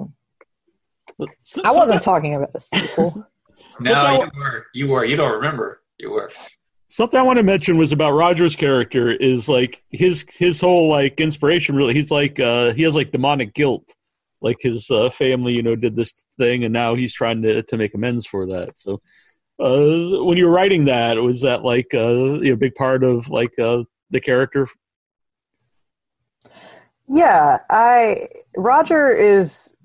and 1.19 1.29
I 1.65 1.73
wasn't 1.73 2.03
talking 2.03 2.35
about 2.35 2.53
the 2.53 2.61
sequel. 2.61 3.27
No, 3.81 4.23
you 4.23 4.31
were. 4.35 4.67
You 4.75 4.91
were. 4.91 5.05
You 5.05 5.17
don't 5.17 5.33
remember. 5.33 5.83
You 5.99 6.13
were. 6.13 6.31
Something 6.89 7.21
I 7.21 7.23
want 7.23 7.39
to 7.39 7.43
mention 7.43 7.77
was 7.77 7.93
about 7.93 8.13
Roger's 8.13 8.57
character 8.57 9.11
is 9.11 9.49
like 9.49 9.83
his 9.91 10.25
his 10.39 10.61
whole 10.61 10.89
like 10.89 11.21
inspiration. 11.21 11.77
Really, 11.77 11.95
he's 11.95 12.11
like 12.11 12.41
uh, 12.41 12.73
he 12.73 12.83
has 12.83 12.95
like 12.95 13.13
demonic 13.13 13.55
guilt, 13.55 13.95
like 14.41 14.57
his 14.61 14.91
uh, 14.91 15.11
family, 15.11 15.53
you 15.53 15.63
know, 15.63 15.77
did 15.77 15.95
this 15.95 16.13
thing, 16.39 16.65
and 16.65 16.73
now 16.73 16.95
he's 16.95 17.13
trying 17.13 17.43
to 17.43 17.63
to 17.63 17.77
make 17.77 17.95
amends 17.95 18.27
for 18.27 18.47
that. 18.47 18.79
So, 18.79 19.01
uh, 19.59 20.25
when 20.25 20.39
you 20.39 20.47
were 20.47 20.53
writing 20.53 20.87
that, 20.87 21.17
was 21.19 21.43
that 21.43 21.65
like 21.65 21.89
uh, 21.93 22.41
you 22.41 22.49
know, 22.49 22.55
a 22.55 22.57
big 22.57 22.75
part 22.75 23.05
of 23.05 23.29
like 23.29 23.59
uh, 23.59 23.83
the 24.11 24.21
character? 24.21 24.69
Yeah, 27.09 27.59
I 27.71 28.29
Roger 28.57 29.11
is 29.11 29.77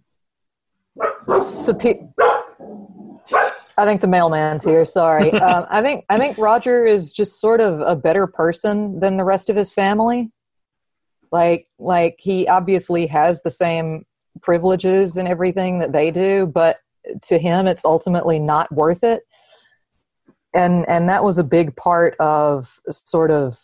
supe- 1.28 2.14
I 3.78 3.86
think 3.86 4.02
the 4.02 4.08
mailman's 4.08 4.64
here. 4.64 4.86
Sorry. 4.86 5.32
um, 5.42 5.66
I 5.70 5.82
think 5.82 6.06
I 6.10 6.18
think 6.18 6.38
Roger 6.38 6.86
is 6.86 7.12
just 7.12 7.40
sort 7.40 7.62
of 7.62 7.82
a 7.82 7.96
better 7.96 8.28
person 8.28 9.00
than 9.00 9.18
the 9.18 9.26
rest 9.26 9.50
of 9.50 9.56
his 9.56 9.74
family. 9.74 10.32
Like 11.32 11.68
like 11.80 12.16
he 12.20 12.48
obviously 12.48 13.08
has 13.08 13.42
the 13.42 13.52
same 13.52 14.06
privileges 14.42 15.18
and 15.18 15.28
everything 15.28 15.80
that 15.80 15.92
they 15.92 16.12
do, 16.12 16.46
but 16.46 16.78
to 17.24 17.38
him 17.38 17.68
it's 17.68 17.86
ultimately 17.86 18.40
not 18.40 18.72
worth 18.72 19.04
it. 19.04 19.24
And 20.54 20.88
and 20.90 21.10
that 21.10 21.24
was 21.24 21.38
a 21.38 21.44
big 21.44 21.76
part 21.76 22.16
of 22.20 22.80
sort 22.90 23.32
of 23.32 23.58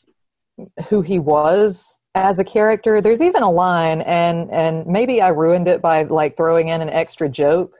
who 0.90 1.02
he 1.02 1.20
was 1.20 1.98
as 2.16 2.40
a 2.40 2.44
character. 2.44 3.02
There's 3.02 3.22
even 3.22 3.44
a 3.44 3.52
line, 3.52 4.02
and 4.02 4.50
and 4.52 4.88
maybe 4.88 5.22
I 5.22 5.30
ruined 5.30 5.68
it 5.68 5.82
by 5.82 6.04
like 6.04 6.38
throwing 6.38 6.70
in 6.70 6.82
an 6.82 6.90
extra 6.90 7.30
joke, 7.30 7.74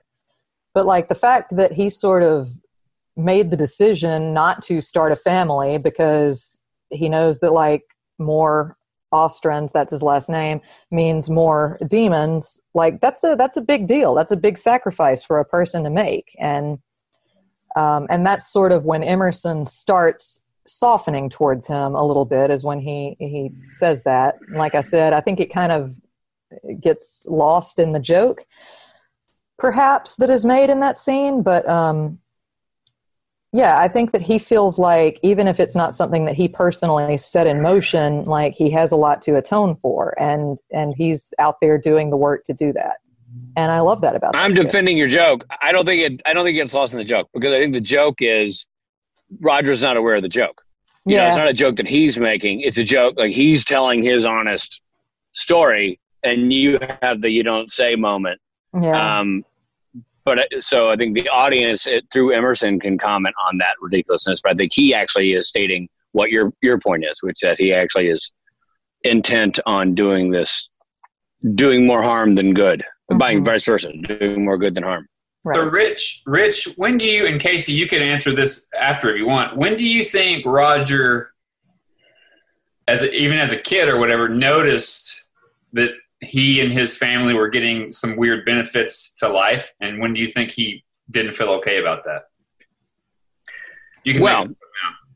but 0.78 0.86
like 0.86 1.10
the 1.10 1.16
fact 1.16 1.56
that 1.56 1.72
he 1.72 1.90
sort 1.90 2.22
of 2.22 2.52
made 3.16 3.50
the 3.50 3.58
decision 3.58 4.32
not 4.32 4.62
to 4.62 4.80
start 4.80 5.12
a 5.12 5.16
family 5.16 5.80
because 5.80 6.62
he 6.92 7.10
knows 7.10 7.40
that 7.40 7.52
like 7.52 7.82
more 8.20 8.78
Ostrans, 9.12 9.72
that's 9.72 9.92
his 9.92 10.04
last 10.04 10.30
name, 10.30 10.62
means 10.92 11.32
more 11.32 11.80
demons. 11.88 12.62
Like 12.76 13.02
that's 13.02 13.24
a 13.24 13.36
that's 13.36 13.58
a 13.58 13.62
big 13.62 13.88
deal. 13.88 14.14
That's 14.14 14.32
a 14.32 14.38
big 14.38 14.60
sacrifice 14.60 15.24
for 15.24 15.40
a 15.40 15.46
person 15.46 15.84
to 15.84 15.90
make, 15.90 16.36
and 16.38 16.78
um, 17.76 18.06
and 18.12 18.24
that's 18.24 18.46
sort 18.48 18.72
of 18.72 18.86
when 18.86 19.02
Emerson 19.02 19.66
starts 19.66 20.44
softening 20.68 21.28
towards 21.28 21.66
him 21.66 21.96
a 21.96 22.06
little 22.06 22.26
bit 22.26 22.52
is 22.52 22.64
when 22.64 22.80
he 22.80 23.16
he 23.18 23.50
says 23.72 24.04
that 24.04 24.36
like 24.50 24.76
i 24.76 24.82
said 24.82 25.14
i 25.14 25.22
think 25.22 25.40
it 25.40 25.50
kind 25.50 25.72
of 25.72 25.98
gets 26.82 27.26
lost 27.30 27.80
in 27.80 27.94
the 27.94 28.02
joke 28.02 28.46
perhaps 29.58 30.16
that 30.18 30.30
is 30.30 30.46
made 30.46 30.70
in 30.70 30.80
that 30.80 30.98
scene 30.98 31.42
but 31.42 31.68
um 31.68 32.20
yeah 33.54 33.80
i 33.80 33.88
think 33.88 34.12
that 34.12 34.22
he 34.22 34.38
feels 34.38 34.78
like 34.78 35.20
even 35.24 35.48
if 35.48 35.60
it's 35.60 35.76
not 35.76 35.94
something 35.94 36.26
that 36.26 36.36
he 36.36 36.48
personally 36.48 37.18
set 37.18 37.48
in 37.48 37.62
motion 37.62 38.24
like 38.26 38.54
he 38.54 38.70
has 38.70 38.92
a 38.92 38.96
lot 38.96 39.22
to 39.22 39.36
atone 39.36 39.76
for 39.76 40.14
and 40.20 40.60
and 40.72 40.94
he's 40.96 41.34
out 41.40 41.56
there 41.62 41.78
doing 41.78 42.10
the 42.10 42.18
work 42.18 42.44
to 42.46 42.54
do 42.54 42.72
that 42.72 42.98
and 43.56 43.72
i 43.72 43.80
love 43.80 44.02
that 44.02 44.16
about 44.16 44.36
I'm 44.36 44.54
that 44.54 44.62
kid. 44.62 44.68
defending 44.68 44.98
your 44.98 45.08
joke. 45.08 45.46
I 45.62 45.72
don't 45.72 45.86
think 45.86 46.02
it. 46.02 46.22
I 46.26 46.34
don't 46.34 46.46
think 46.46 46.56
it 46.56 46.62
gets 46.62 46.74
lost 46.74 46.94
in 46.94 47.00
the 47.00 47.06
joke 47.06 47.30
because 47.34 47.52
I 47.54 47.60
think 47.60 47.74
the 47.74 47.82
joke 47.82 48.22
is 48.22 48.66
Roger's 49.42 49.82
not 49.82 49.98
aware 49.98 50.16
of 50.16 50.22
the 50.22 50.30
joke. 50.30 50.64
You 51.06 51.16
know, 51.16 51.24
yeah 51.24 51.28
it's 51.28 51.38
not 51.38 51.50
a 51.50 51.54
joke 51.54 51.76
that 51.78 51.88
he's 51.88 52.18
making. 52.18 52.62
It's 52.62 52.78
a 52.78 52.84
joke 52.84 53.16
like 53.18 53.32
he's 53.32 53.66
telling 53.66 54.04
his 54.04 54.26
honest 54.26 54.82
story, 55.34 56.00
and 56.24 56.54
you 56.54 56.80
have 57.02 57.22
the 57.22 57.30
you 57.30 57.44
don't 57.44 57.72
say 57.72 57.96
moment. 57.96 58.40
Yeah 58.74 59.20
Um, 59.20 59.44
but 60.26 60.40
so 60.60 60.90
I 60.90 60.96
think 60.98 61.16
the 61.16 61.30
audience 61.30 61.88
it, 61.88 62.06
through 62.12 62.34
Emerson 62.34 62.80
can 62.80 62.98
comment 62.98 63.34
on 63.50 63.58
that 63.60 63.76
ridiculousness. 63.82 64.42
But 64.42 64.52
I 64.52 64.56
think 64.56 64.74
he 64.74 64.94
actually 64.94 65.34
is 65.34 65.48
stating 65.48 65.88
what 66.12 66.32
your 66.32 66.52
your 66.62 66.80
point 66.80 67.06
is, 67.10 67.24
which 67.24 67.40
that 67.42 67.58
he 67.58 67.74
actually 67.74 68.10
is 68.10 68.30
intent 69.04 69.60
on 69.66 69.96
doing 69.96 70.32
this, 70.32 70.68
doing 71.56 71.88
more 71.88 72.02
harm 72.02 72.36
than 72.36 72.54
good, 72.54 72.84
by 73.18 73.36
Mhm. 73.36 73.46
vice 73.46 73.64
versa, 73.64 73.94
doing 73.94 74.44
more 74.44 74.58
good 74.58 74.76
than 74.76 74.84
harm. 74.84 75.08
So. 75.54 75.70
Rich, 75.70 76.24
Rich, 76.26 76.68
when 76.76 76.98
do 76.98 77.06
you, 77.08 77.26
and 77.26 77.40
Casey, 77.40 77.72
you 77.72 77.88
can 77.88 78.02
answer 78.02 78.34
this 78.34 78.68
after 78.78 79.12
if 79.14 79.20
you 79.20 79.28
want. 79.28 79.56
When 79.56 79.78
do 79.78 79.88
you 79.88 80.04
think 80.04 80.46
Roger, 80.46 81.32
as 82.86 83.02
a, 83.02 83.14
even 83.14 83.38
as 83.38 83.54
a 83.54 83.58
kid 83.58 83.88
or 83.88 83.98
whatever, 83.98 84.28
noticed 84.28 85.24
that 85.72 85.92
he 86.22 86.62
and 86.62 86.72
his 86.72 86.98
family 86.98 87.34
were 87.34 87.50
getting 87.50 87.92
some 87.92 88.16
weird 88.16 88.46
benefits 88.46 89.14
to 89.16 89.30
life? 89.30 89.74
And 89.80 90.00
when 90.00 90.14
do 90.14 90.22
you 90.22 90.28
think 90.28 90.52
he 90.52 90.84
didn't 91.10 91.34
feel 91.34 91.50
okay 91.50 91.80
about 91.80 92.04
that? 92.06 92.24
You 94.04 94.14
can 94.14 94.22
Well- 94.22 94.44
it. 94.46 94.58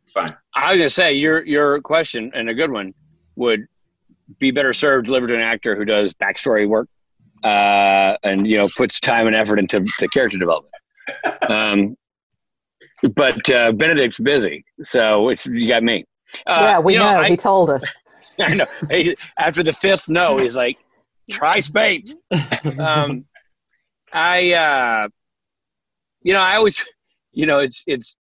It's 0.04 0.12
fine. 0.12 0.36
I 0.54 0.72
was 0.72 0.80
gonna 0.80 0.90
say 0.90 1.14
your 1.14 1.46
your 1.46 1.80
question 1.82 2.32
and 2.34 2.50
a 2.50 2.54
good 2.54 2.72
one 2.72 2.94
would 3.36 3.66
be 4.40 4.52
better 4.52 4.74
served 4.74 5.06
delivered 5.06 5.28
to 5.28 5.36
an 5.36 5.42
actor 5.42 5.76
who 5.76 5.86
does 5.86 6.14
backstory 6.14 6.68
work 6.68 6.90
uh, 7.44 8.18
and 8.24 8.48
you 8.48 8.58
know 8.58 8.68
puts 8.76 9.00
time 9.00 9.28
and 9.28 9.36
effort 9.36 9.60
into 9.60 9.80
the 10.00 10.08
character 10.10 10.38
development. 10.38 10.74
Um, 11.50 11.98
but 13.16 13.50
uh, 13.50 13.72
Benedict's 13.72 14.20
busy, 14.20 14.64
so 14.82 15.30
it's, 15.30 15.46
you 15.46 15.68
got 15.68 15.84
me. 15.84 16.06
Uh, 16.46 16.58
yeah 16.62 16.80
we 16.80 16.94
you 16.94 17.00
know, 17.00 17.08
I, 17.08 17.30
he 17.30 17.36
told 17.36 17.70
us 17.70 17.84
I 18.40 18.54
know. 18.54 18.66
He, 18.90 19.18
after 19.38 19.64
the 19.64 19.74
fifth 19.74 20.08
no, 20.08 20.38
he's 20.38 20.56
like, 20.56 20.78
try 21.32 21.60
spades. 21.60 22.16
Um, 22.78 23.26
I, 24.14 24.54
uh, 24.54 25.08
you 26.22 26.34
know, 26.34 26.40
I 26.40 26.56
always, 26.56 26.84
you 27.32 27.46
know, 27.46 27.60
it's 27.60 27.84
it's 27.88 28.16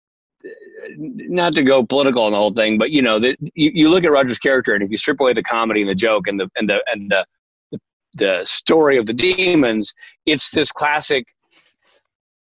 uh, 0.45 0.49
not 0.97 1.53
to 1.53 1.63
go 1.63 1.85
political 1.85 2.23
on 2.23 2.31
the 2.31 2.37
whole 2.37 2.53
thing, 2.53 2.77
but 2.77 2.91
you 2.91 3.01
know, 3.01 3.19
that 3.19 3.37
you, 3.55 3.71
you 3.73 3.89
look 3.89 4.03
at 4.03 4.11
Roger's 4.11 4.39
character, 4.39 4.73
and 4.73 4.83
if 4.83 4.91
you 4.91 4.97
strip 4.97 5.19
away 5.19 5.33
the 5.33 5.43
comedy 5.43 5.81
and 5.81 5.89
the 5.89 5.95
joke 5.95 6.27
and 6.27 6.39
the 6.39 6.49
and 6.55 6.69
the 6.69 6.83
and 6.87 7.11
the, 7.11 7.79
the 8.15 8.41
story 8.43 8.97
of 8.97 9.05
the 9.05 9.13
demons, 9.13 9.93
it's 10.25 10.51
this 10.51 10.71
classic 10.71 11.25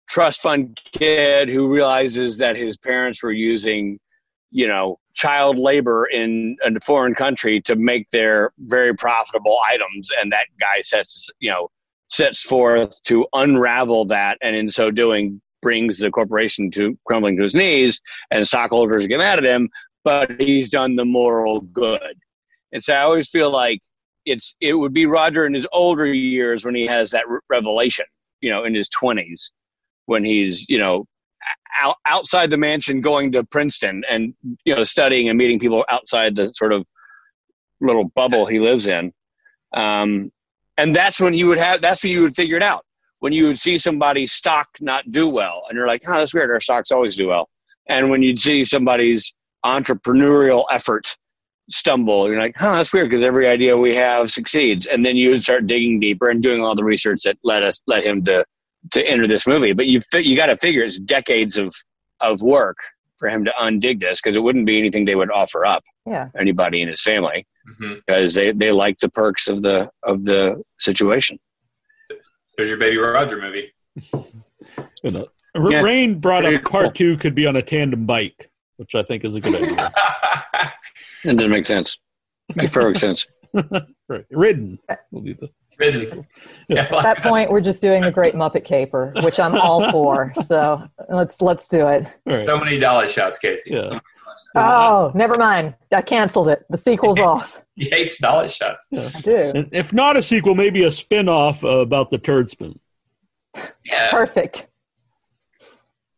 trust 0.08 0.40
fund 0.40 0.80
kid 0.92 1.48
who 1.48 1.68
realizes 1.68 2.38
that 2.38 2.56
his 2.56 2.76
parents 2.76 3.22
were 3.22 3.32
using 3.32 3.98
you 4.50 4.66
know, 4.66 4.98
child 5.14 5.58
labor 5.58 6.06
in 6.06 6.56
a 6.64 6.80
foreign 6.80 7.14
country 7.14 7.60
to 7.62 7.76
make 7.76 8.08
their 8.10 8.52
very 8.58 8.94
profitable 8.94 9.58
items, 9.68 10.08
and 10.20 10.32
that 10.32 10.46
guy 10.60 10.80
sets, 10.82 11.28
you 11.40 11.50
know, 11.50 11.68
sets 12.08 12.42
forth 12.42 13.02
to 13.02 13.26
unravel 13.34 14.04
that, 14.06 14.38
and 14.42 14.56
in 14.56 14.70
so 14.70 14.90
doing, 14.90 15.40
brings 15.60 15.98
the 15.98 16.10
corporation 16.10 16.70
to 16.70 16.96
crumbling 17.04 17.36
to 17.36 17.42
his 17.42 17.54
knees, 17.54 18.00
and 18.30 18.46
stockholders 18.46 19.06
get 19.06 19.18
mad 19.18 19.38
at 19.38 19.44
him, 19.44 19.68
but 20.04 20.40
he's 20.40 20.68
done 20.68 20.96
the 20.96 21.04
moral 21.04 21.60
good. 21.60 22.16
And 22.72 22.82
so 22.82 22.94
I 22.94 23.02
always 23.02 23.28
feel 23.28 23.50
like 23.50 23.80
it's 24.24 24.54
it 24.60 24.74
would 24.74 24.92
be 24.92 25.06
Roger 25.06 25.46
in 25.46 25.54
his 25.54 25.66
older 25.72 26.06
years 26.06 26.64
when 26.64 26.74
he 26.74 26.86
has 26.86 27.10
that 27.10 27.28
re- 27.28 27.40
revelation, 27.48 28.06
you 28.40 28.50
know, 28.50 28.64
in 28.64 28.74
his 28.74 28.88
twenties, 28.88 29.50
when 30.06 30.24
he's 30.24 30.68
you 30.68 30.78
know 30.78 31.06
out, 31.80 31.96
outside 32.06 32.50
the 32.50 32.56
mansion 32.56 33.00
going 33.00 33.32
to 33.32 33.44
Princeton 33.44 34.02
and 34.08 34.34
you 34.64 34.74
know 34.74 34.84
studying 34.84 35.28
and 35.28 35.38
meeting 35.38 35.58
people 35.58 35.84
outside 35.88 36.34
the 36.34 36.46
sort 36.46 36.72
of 36.72 36.84
little 37.80 38.04
bubble 38.04 38.46
he 38.46 38.58
lives 38.58 38.86
in. 38.86 39.12
Um, 39.74 40.32
and 40.76 40.94
that's 40.94 41.20
when 41.20 41.34
you 41.34 41.48
would 41.48 41.58
have 41.58 41.80
that's 41.80 42.02
when 42.02 42.12
you 42.12 42.22
would 42.22 42.34
figure 42.34 42.56
it 42.56 42.62
out. 42.62 42.84
When 43.20 43.32
you 43.32 43.46
would 43.46 43.58
see 43.58 43.78
somebody's 43.78 44.32
stock 44.32 44.68
not 44.80 45.10
do 45.10 45.28
well, 45.28 45.64
and 45.68 45.76
you're 45.76 45.88
like, 45.88 46.02
oh, 46.06 46.12
that's 46.12 46.32
weird. 46.32 46.50
Our 46.50 46.60
stocks 46.60 46.92
always 46.92 47.16
do 47.16 47.28
well. 47.28 47.48
And 47.88 48.10
when 48.10 48.22
you'd 48.22 48.38
see 48.38 48.62
somebody's 48.62 49.34
entrepreneurial 49.66 50.64
effort 50.70 51.16
stumble, 51.68 52.28
you're 52.28 52.40
like, 52.40 52.54
huh, 52.56 52.76
that's 52.76 52.92
weird 52.92 53.10
because 53.10 53.24
every 53.24 53.48
idea 53.48 53.76
we 53.76 53.94
have 53.96 54.30
succeeds. 54.30 54.86
And 54.86 55.04
then 55.04 55.16
you 55.16 55.30
would 55.30 55.42
start 55.42 55.66
digging 55.66 55.98
deeper 55.98 56.28
and 56.28 56.42
doing 56.42 56.62
all 56.62 56.76
the 56.76 56.84
research 56.84 57.22
that 57.24 57.38
led 57.42 57.64
us 57.64 57.82
led 57.88 58.04
him 58.04 58.24
to 58.26 58.44
to 58.92 59.04
enter 59.06 59.26
this 59.26 59.46
movie. 59.46 59.72
But 59.72 59.86
you 59.86 60.00
fi- 60.12 60.20
you 60.20 60.36
got 60.36 60.46
to 60.46 60.56
figure 60.56 60.82
it's 60.82 60.98
decades 60.98 61.58
of 61.58 61.74
of 62.20 62.42
work 62.42 62.76
for 63.18 63.28
him 63.28 63.44
to 63.44 63.52
undig 63.60 64.00
this 64.00 64.20
because 64.20 64.36
it 64.36 64.40
wouldn't 64.40 64.66
be 64.66 64.78
anything 64.78 65.04
they 65.04 65.14
would 65.16 65.30
offer 65.30 65.64
up 65.66 65.82
Yeah. 66.06 66.28
anybody 66.38 66.82
in 66.82 66.88
his 66.88 67.02
family 67.02 67.46
mm-hmm. 67.68 67.94
because 68.06 68.34
they, 68.34 68.52
they 68.52 68.70
like 68.70 68.96
the 69.00 69.08
perks 69.08 69.48
of 69.48 69.62
the 69.62 69.90
of 70.04 70.24
the 70.24 70.62
situation. 70.78 71.38
There's 72.56 72.68
your 72.68 72.78
Baby 72.78 72.96
Roger 72.98 73.40
movie. 73.40 73.72
You 75.02 75.10
know, 75.12 75.22
uh, 75.54 75.60
R- 75.60 75.66
Yeah. 75.70 75.82
Rain 75.82 76.18
brought 76.18 76.42
Pretty 76.42 76.56
up 76.56 76.64
part 76.64 76.84
cool. 76.86 76.92
two 76.92 77.16
could 77.16 77.34
be 77.34 77.46
on 77.46 77.54
a 77.56 77.62
tandem 77.62 78.04
bike, 78.06 78.50
which 78.76 78.94
I 78.96 79.02
think 79.04 79.24
is 79.24 79.34
a 79.36 79.40
good 79.40 79.54
idea. 79.62 79.92
It 81.24 81.36
doesn't 81.36 81.50
make 81.50 81.66
sense. 81.66 81.98
Makes 82.54 82.72
perfect 82.72 82.98
sense. 82.98 83.26
right. 84.08 84.24
Ridden 84.30 84.78
will 85.10 85.20
be 85.22 85.32
the 85.32 85.50
Really? 85.78 86.24
Yeah, 86.68 86.82
At 86.82 87.02
that 87.02 87.22
point, 87.22 87.50
we're 87.50 87.62
just 87.62 87.80
doing 87.80 88.02
the 88.02 88.10
Great 88.10 88.34
Muppet 88.34 88.62
Caper, 88.64 89.10
which 89.22 89.40
I'm 89.40 89.54
all 89.54 89.90
for. 89.90 90.34
So 90.44 90.82
let's 91.08 91.40
let's 91.40 91.66
do 91.66 91.86
it. 91.88 92.06
all 92.26 92.36
right. 92.36 92.46
so 92.46 92.58
many 92.58 92.78
dolly 92.78 93.08
shots, 93.08 93.38
Casey. 93.38 93.70
Yeah. 93.70 93.82
So 93.82 93.88
many 93.90 94.00
Oh, 94.54 95.12
never 95.14 95.38
mind. 95.38 95.74
I 95.90 96.02
canceled 96.02 96.48
it. 96.48 96.64
The 96.68 96.76
sequel's 96.76 97.18
off. 97.30 97.62
He 97.74 97.88
hates 97.88 98.18
dolly 98.18 98.48
shots. 98.50 98.86
I 98.92 99.20
do. 99.22 99.36
And 99.54 99.68
if 99.72 99.92
not 99.94 100.16
a 100.18 100.22
sequel, 100.22 100.54
maybe 100.54 100.84
a 100.84 100.90
spin-off 100.90 101.62
about 101.64 102.10
the 102.10 102.18
turd 102.18 102.48
spoon. 102.50 102.78
Yeah. 103.84 104.10
Perfect. 104.10 104.68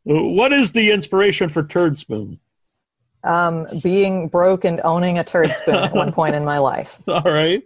What 0.02 0.52
is 0.52 0.72
the 0.72 0.90
inspiration 0.90 1.48
for 1.48 1.62
turd 1.62 1.96
spoon? 1.96 2.40
Um, 3.22 3.66
being 3.82 4.28
broke 4.28 4.64
and 4.64 4.80
owning 4.82 5.18
a 5.18 5.24
turd 5.24 5.50
spoon 5.50 5.74
at 5.76 5.92
one 5.92 6.12
point 6.12 6.34
in 6.34 6.44
my 6.44 6.58
life. 6.58 6.96
All 7.08 7.20
right. 7.22 7.62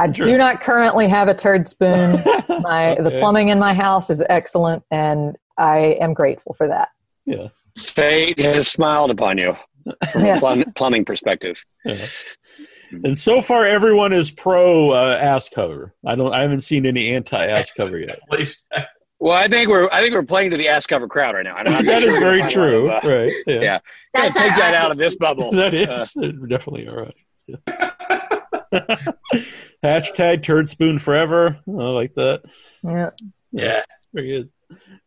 I 0.00 0.12
Sure. 0.12 0.24
do 0.26 0.36
not 0.38 0.60
currently 0.60 1.08
have 1.08 1.28
a 1.28 1.34
turd 1.34 1.68
spoon. 1.68 2.22
My 2.48 2.96
the 2.98 3.14
plumbing 3.18 3.48
in 3.50 3.58
my 3.58 3.74
house 3.74 4.10
is 4.10 4.22
excellent, 4.28 4.82
and 4.90 5.36
I 5.58 5.96
am 6.00 6.14
grateful 6.14 6.54
for 6.54 6.66
that. 6.68 6.88
Yeah. 7.26 7.48
Fate 7.78 8.38
has 8.40 8.66
smiled 8.68 9.10
upon 9.10 9.38
you 9.38 9.54
from 10.12 10.24
Yes. 10.24 10.38
a 10.38 10.40
plum, 10.40 10.64
plumbing 10.74 11.04
perspective. 11.04 11.62
yeah. 11.84 12.06
And 13.04 13.16
so 13.16 13.40
far, 13.40 13.64
everyone 13.66 14.12
is 14.12 14.30
pro 14.32 14.90
uh, 14.90 15.16
ass 15.20 15.48
cover. 15.48 15.94
I 16.04 16.16
don't. 16.16 16.32
I 16.32 16.42
haven't 16.42 16.62
seen 16.62 16.86
any 16.86 17.14
anti 17.14 17.46
ass 17.46 17.70
cover 17.72 17.98
yet. 17.98 18.20
Well, 19.22 19.36
I 19.36 19.48
think 19.48 19.68
we're 19.68 19.86
I 19.92 20.00
think 20.00 20.14
we're 20.14 20.22
playing 20.22 20.50
to 20.52 20.56
the 20.56 20.68
ass 20.68 20.86
cover 20.86 21.06
crowd 21.06 21.34
right 21.34 21.44
now. 21.44 21.54
I'm 21.54 21.70
not 21.70 21.84
that 21.84 22.00
sure 22.02 22.10
is 22.14 22.18
very 22.18 22.42
true. 22.48 22.90
of, 22.90 23.04
uh, 23.04 23.06
right. 23.06 23.32
Yeah. 23.46 23.60
yeah. 23.60 23.78
That's 24.14 24.32
take 24.34 24.52
our 24.52 24.56
that 24.58 24.74
out 24.74 24.90
of 24.90 24.96
this 24.96 25.14
bubble. 25.16 25.52
That 25.52 25.74
is 25.74 25.88
Uh, 26.16 26.32
definitely 26.48 26.88
all 26.88 26.96
right. 26.96 28.19
Hashtag 29.84 30.42
turd 30.42 30.68
spoon 30.68 30.98
forever. 30.98 31.58
I 31.66 31.70
like 31.70 32.14
that. 32.14 32.42
Yeah. 32.82 33.10
Yeah. 33.52 33.82
Very 34.12 34.28
good. 34.28 34.50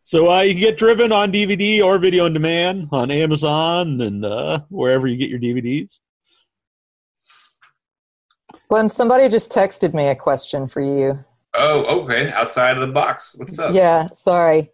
So 0.02 0.30
uh, 0.30 0.42
you 0.42 0.52
can 0.52 0.60
get 0.60 0.78
Driven 0.78 1.12
on 1.12 1.32
DVD 1.32 1.82
or 1.82 1.98
video 1.98 2.26
on 2.26 2.34
demand 2.34 2.88
on 2.92 3.10
Amazon 3.10 4.00
and 4.00 4.24
uh, 4.24 4.60
wherever 4.68 5.06
you 5.06 5.16
get 5.16 5.30
your 5.30 5.40
DVDs. 5.40 5.90
When 8.68 8.90
somebody 8.90 9.28
just 9.28 9.50
texted 9.52 9.94
me 9.94 10.08
a 10.08 10.14
question 10.14 10.68
for 10.68 10.80
you. 10.80 11.24
Oh, 11.54 12.02
okay. 12.02 12.32
Outside 12.32 12.76
of 12.76 12.86
the 12.86 12.92
box. 12.92 13.34
What's 13.36 13.58
up? 13.58 13.74
Yeah, 13.74 14.08
sorry. 14.12 14.70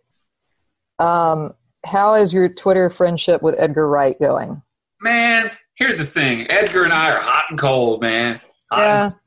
Um, 0.98 1.54
how 1.84 2.14
is 2.14 2.32
your 2.32 2.48
Twitter 2.48 2.90
friendship 2.90 3.42
with 3.42 3.54
Edgar 3.58 3.88
Wright 3.88 4.18
going? 4.18 4.62
Man, 5.00 5.50
here's 5.76 5.98
the 5.98 6.04
thing. 6.04 6.50
Edgar 6.50 6.84
and 6.84 6.92
I 6.92 7.12
are 7.12 7.20
hot 7.20 7.46
and 7.50 7.58
cold, 7.58 8.00
man. 8.02 8.40
Hot 8.72 8.80
and 8.82 9.14
Yeah. 9.14 9.18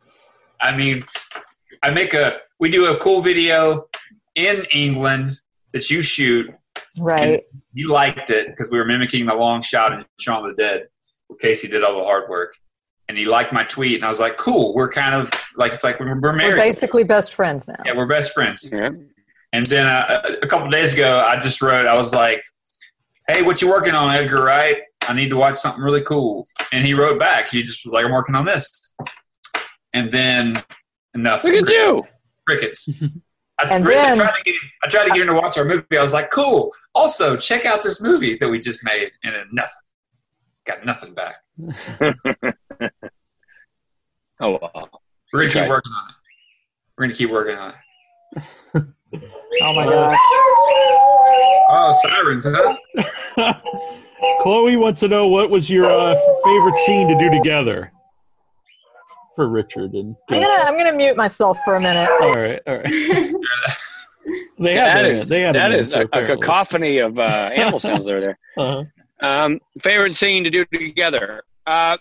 I 0.62 0.76
mean, 0.76 1.04
I 1.84 1.92
make 1.92 2.14
a 2.14 2.38
we 2.60 2.70
do 2.70 2.88
a 2.94 2.98
cool 2.98 3.22
video 3.22 3.88
in 4.36 4.66
England 4.72 5.32
that 5.74 5.90
you 5.90 6.02
shoot. 6.02 6.54
Right. 6.98 7.44
You 7.74 7.90
liked 7.92 8.30
it 8.30 8.48
because 8.48 8.72
we 8.72 8.78
were 8.78 8.86
mimicking 8.86 9.26
the 9.26 9.34
long 9.36 9.62
shot 9.62 9.92
in 9.94 10.06
Shaun 10.20 10.48
of 10.48 10.56
the 10.56 10.62
Dead, 10.64 10.88
where 11.28 11.38
Casey 11.38 11.68
did 11.68 11.84
all 11.84 11.98
the 12.00 12.06
hard 12.06 12.30
work. 12.30 12.56
And 13.10 13.18
he 13.18 13.26
liked 13.26 13.52
my 13.52 13.66
tweet, 13.66 13.96
and 13.96 14.06
I 14.06 14.10
was 14.10 14.22
like, 14.22 14.38
"Cool, 14.38 14.74
we're 14.74 14.90
kind 14.90 15.14
of 15.14 15.30
like 15.58 15.74
it's 15.74 15.84
like 15.84 16.00
we're, 16.00 16.06
we're 16.16 16.22
We're 16.22 16.34
married. 16.34 16.60
basically 16.62 17.04
best 17.04 17.34
friends 17.34 17.68
now. 17.68 17.76
yeah, 17.86 17.94
we're 17.96 18.06
best 18.08 18.32
friends." 18.34 18.72
Yeah. 18.72 18.92
And 19.52 19.66
then 19.66 19.86
uh, 19.86 20.36
a 20.42 20.48
couple 20.48 20.70
days 20.70 20.94
ago, 20.94 21.20
I 21.28 21.38
just 21.38 21.62
wrote, 21.62 21.86
I 21.86 21.96
was 21.98 22.14
like, 22.16 22.42
"Hey, 23.28 23.42
what 23.42 23.62
you 23.62 23.68
working 23.70 23.94
on, 23.94 24.10
Edgar? 24.16 24.42
Right? 24.44 24.78
I 25.06 25.14
need 25.14 25.30
to 25.32 25.38
watch 25.38 25.58
something 25.58 25.84
really 25.84 26.02
cool." 26.02 26.48
And 26.72 26.86
he 26.86 26.94
wrote 26.94 27.20
back. 27.20 27.50
He 27.50 27.62
just 27.62 27.84
was 27.86 27.94
like, 27.94 28.06
"I'm 28.06 28.12
working 28.14 28.36
on 28.36 28.46
this." 28.46 28.96
And 29.94 30.12
then 30.12 30.54
nothing. 31.16 31.54
Look 31.54 31.68
at 31.70 31.74
you. 31.74 32.04
crickets. 32.48 32.90
I, 33.60 33.68
And 33.76 33.86
Rich, 33.86 33.98
then- 34.00 34.20
I, 34.20 34.24
tried 34.24 34.34
to 34.38 34.44
get 34.44 34.54
him, 34.56 34.60
I 34.84 34.88
tried 34.90 35.04
to 35.06 35.10
get 35.12 35.22
him 35.22 35.28
to 35.28 35.34
watch 35.36 35.58
our 35.60 35.66
movie. 35.66 35.86
I 35.98 36.02
was 36.02 36.12
like, 36.14 36.32
"Cool." 36.32 36.72
Also, 36.96 37.38
check 37.38 37.66
out 37.66 37.84
this 37.84 38.02
movie 38.02 38.36
that 38.38 38.50
we 38.50 38.60
just 38.60 38.84
made, 38.84 39.12
and 39.24 39.36
then 39.36 39.46
nothing. 39.52 39.72
Got 40.66 40.86
nothing 40.86 41.14
back. 41.14 41.36
Oh 44.40 44.58
wow. 44.62 44.90
We're 45.32 45.42
gonna 45.48 45.52
keep 45.54 45.70
working 45.70 45.92
on 45.94 46.10
it. 46.10 46.16
We're 46.98 47.04
gonna 47.06 47.14
keep 47.16 47.30
working 47.32 47.56
on 47.56 47.74
it. 48.36 48.84
Oh 49.62 49.74
my 49.74 49.86
gosh. 49.86 50.18
Oh, 51.70 51.92
sirens, 52.02 52.46
huh? 52.50 53.54
Chloe 54.42 54.76
wants 54.76 55.00
to 55.02 55.08
know 55.08 55.28
what 55.28 55.50
was 55.50 55.70
your 55.70 55.86
uh, 55.86 56.16
favorite 56.44 56.76
scene 56.86 57.08
to 57.08 57.18
do 57.20 57.30
together 57.38 57.92
for 59.36 59.48
Richard 59.48 59.94
and. 59.94 60.16
I'm 60.30 60.42
gonna 60.42 60.64
I'm 60.64 60.78
gonna 60.78 60.94
mute 60.96 61.16
myself 61.18 61.60
for 61.66 61.76
a 61.76 61.82
minute. 61.82 62.10
All 62.22 62.34
right, 62.34 62.62
all 62.68 62.78
right. 62.78 63.34
They 64.58 64.76
had 64.76 64.88
That 64.88 65.02
that. 65.04 65.06
is 65.12 65.26
they 65.28 65.42
had 65.42 65.56
that 65.56 65.72
an 65.74 65.80
is 65.80 65.94
answer, 65.94 66.08
a, 66.14 66.24
a 66.24 66.38
cacophony 66.38 67.00
of 67.00 67.20
uh, 67.20 67.50
animal 67.56 67.80
sounds 67.80 68.08
over 68.08 68.22
there. 68.22 68.40
Uh-huh. 68.58 68.84
Um, 69.20 69.60
favorite 69.82 70.16
scene 70.16 70.46
to 70.46 70.50
do 70.50 70.64
together? 70.66 71.44
Uh, 71.68 71.98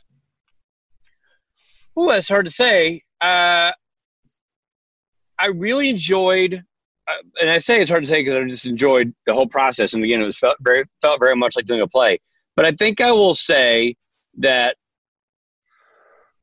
oh, 1.97 2.09
that's 2.11 2.29
hard 2.29 2.47
to 2.47 2.53
say. 2.53 3.03
Uh, 3.21 3.73
I 5.39 5.47
really 5.53 5.91
enjoyed, 5.91 6.63
uh, 7.09 7.23
and 7.41 7.51
I 7.51 7.59
say 7.59 7.79
it's 7.81 7.91
hard 7.91 8.05
to 8.05 8.09
say 8.09 8.21
because 8.23 8.35
I 8.35 8.49
just 8.49 8.67
enjoyed 8.67 9.13
the 9.27 9.35
whole 9.35 9.49
process. 9.49 9.95
And 9.95 10.05
again, 10.05 10.23
it 10.23 10.25
was 10.27 10.39
felt 10.39 10.57
very 10.61 10.85
felt 11.01 11.19
very 11.19 11.35
much 11.35 11.57
like 11.57 11.67
doing 11.67 11.81
a 11.81 11.89
play. 11.89 12.19
But 12.55 12.67
I 12.67 12.73
think 12.73 13.01
I 13.01 13.11
will 13.11 13.35
say 13.35 13.97
that 14.39 14.77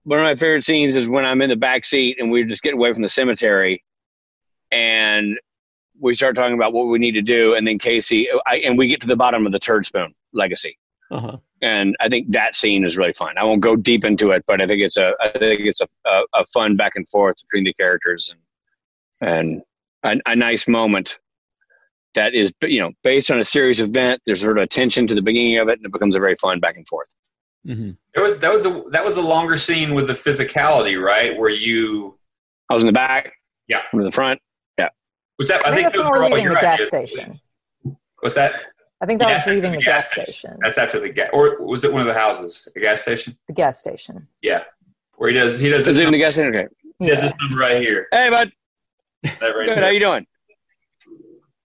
one 0.03 0.19
of 0.19 0.23
my 0.23 0.35
favorite 0.35 0.63
scenes 0.63 0.95
is 0.95 1.07
when 1.07 1.25
I'm 1.25 1.41
in 1.41 1.49
the 1.49 1.57
back 1.57 1.85
seat 1.85 2.17
and 2.19 2.31
we're 2.31 2.45
just 2.45 2.63
getting 2.63 2.79
away 2.79 2.93
from 2.93 3.01
the 3.03 3.09
cemetery, 3.09 3.83
and 4.71 5.37
we 5.99 6.15
start 6.15 6.35
talking 6.35 6.55
about 6.55 6.73
what 6.73 6.85
we 6.87 6.99
need 6.99 7.11
to 7.13 7.21
do, 7.21 7.55
and 7.55 7.67
then 7.67 7.77
Casey, 7.79 8.27
I, 8.47 8.57
and 8.57 8.77
we 8.77 8.87
get 8.87 9.01
to 9.01 9.07
the 9.07 9.15
bottom 9.17 9.45
of 9.45 9.51
the 9.51 9.59
turd 9.59 9.85
spoon 9.85 10.13
legacy 10.31 10.77
Uh-huh. 11.11 11.37
and 11.61 11.95
I 11.99 12.07
think 12.07 12.31
that 12.31 12.55
scene 12.55 12.85
is 12.85 12.95
really 12.95 13.13
fun. 13.13 13.37
I 13.37 13.43
won't 13.43 13.61
go 13.61 13.75
deep 13.75 14.05
into 14.05 14.29
it, 14.31 14.43
but 14.47 14.61
I 14.61 14.67
think 14.67 14.81
it's 14.81 14.95
a 14.97 15.13
I 15.21 15.29
think 15.29 15.61
it's 15.61 15.81
a 15.81 15.87
a, 16.05 16.21
a 16.35 16.45
fun 16.45 16.75
back 16.77 16.93
and 16.95 17.07
forth 17.09 17.35
between 17.43 17.63
the 17.65 17.73
characters 17.73 18.31
and 18.31 18.39
and 19.29 19.61
a, 20.03 20.31
a 20.31 20.35
nice 20.35 20.67
moment 20.67 21.17
that 22.13 22.33
is 22.33 22.51
you 22.61 22.79
know 22.79 22.91
based 23.03 23.29
on 23.31 23.39
a 23.39 23.43
serious 23.43 23.79
event. 23.79 24.21
There's 24.25 24.41
sort 24.41 24.57
of 24.57 24.63
a 24.63 24.67
tension 24.67 25.07
to 25.07 25.15
the 25.15 25.21
beginning 25.21 25.57
of 25.57 25.67
it, 25.67 25.77
and 25.79 25.85
it 25.85 25.91
becomes 25.91 26.15
a 26.15 26.19
very 26.19 26.35
fun 26.39 26.59
back 26.59 26.77
and 26.77 26.87
forth. 26.87 27.09
Hmm 27.69 27.91
There 28.15 28.23
was 28.23 28.39
that 28.39 28.51
was 28.51 28.65
a 28.65 28.83
that 28.91 29.05
was 29.05 29.17
a 29.17 29.21
longer 29.21 29.57
scene 29.57 29.93
with 29.93 30.07
the 30.07 30.13
physicality, 30.13 31.01
right? 31.01 31.37
Where 31.37 31.49
you 31.51 32.17
I 32.69 32.73
was 32.73 32.83
in 32.83 32.87
the 32.87 32.93
back, 32.93 33.31
Yeah. 33.67 33.81
from 33.83 34.03
the 34.03 34.11
front. 34.11 34.41
Yeah. 34.77 34.89
Was 35.37 35.47
that? 35.49 35.65
I, 35.65 35.69
I 35.69 35.75
think 35.75 35.75
think 35.75 35.85
that's 35.85 35.95
those 35.97 36.03
when 36.05 36.11
were 36.11 36.17
we're 36.19 36.23
all 36.25 36.29
leaving 36.31 36.43
your 36.45 36.55
the 36.55 36.61
gas 36.61 36.73
ideas. 36.75 36.87
station. 36.89 37.39
What's 38.21 38.35
that? 38.35 38.53
I 39.01 39.05
think 39.05 39.19
that 39.21 39.29
Yeah, 39.29 39.35
was 39.35 39.47
leaving 39.47 39.71
the 39.71 39.77
the 39.77 39.83
gas 39.83 40.13
gas 40.13 40.25
station. 40.25 40.57
That's 40.61 40.77
after 40.77 40.99
the 40.99 41.09
gas, 41.09 41.29
or 41.31 41.61
was 41.63 41.83
it 41.85 41.91
one 41.93 42.01
of 42.01 42.07
the 42.07 42.13
houses, 42.13 42.67
the 42.73 42.81
gas 42.81 43.01
station? 43.01 43.37
The 43.47 43.53
gas 43.53 43.77
station. 43.79 44.27
Yeah, 44.41 44.63
where 45.15 45.29
he 45.29 45.35
does 45.35 45.57
he 45.59 45.69
does 45.69 45.81
Is 45.87 45.95
this, 45.95 45.97
it 45.99 46.05
in 46.07 46.11
the 46.11 46.17
gas 46.17 46.33
station? 46.33 46.53
Okay. 46.55 46.67
he 46.99 47.07
does 47.07 47.19
Yeah. 47.19 47.29
this 47.29 47.35
number 47.39 47.57
right 47.57 47.81
here. 47.81 48.07
Hey, 48.11 48.29
bud. 48.29 48.51
That 49.23 49.55
right 49.55 49.67
Good. 49.67 49.77
How 49.77 49.87
you 49.89 49.99
doing? 49.99 50.25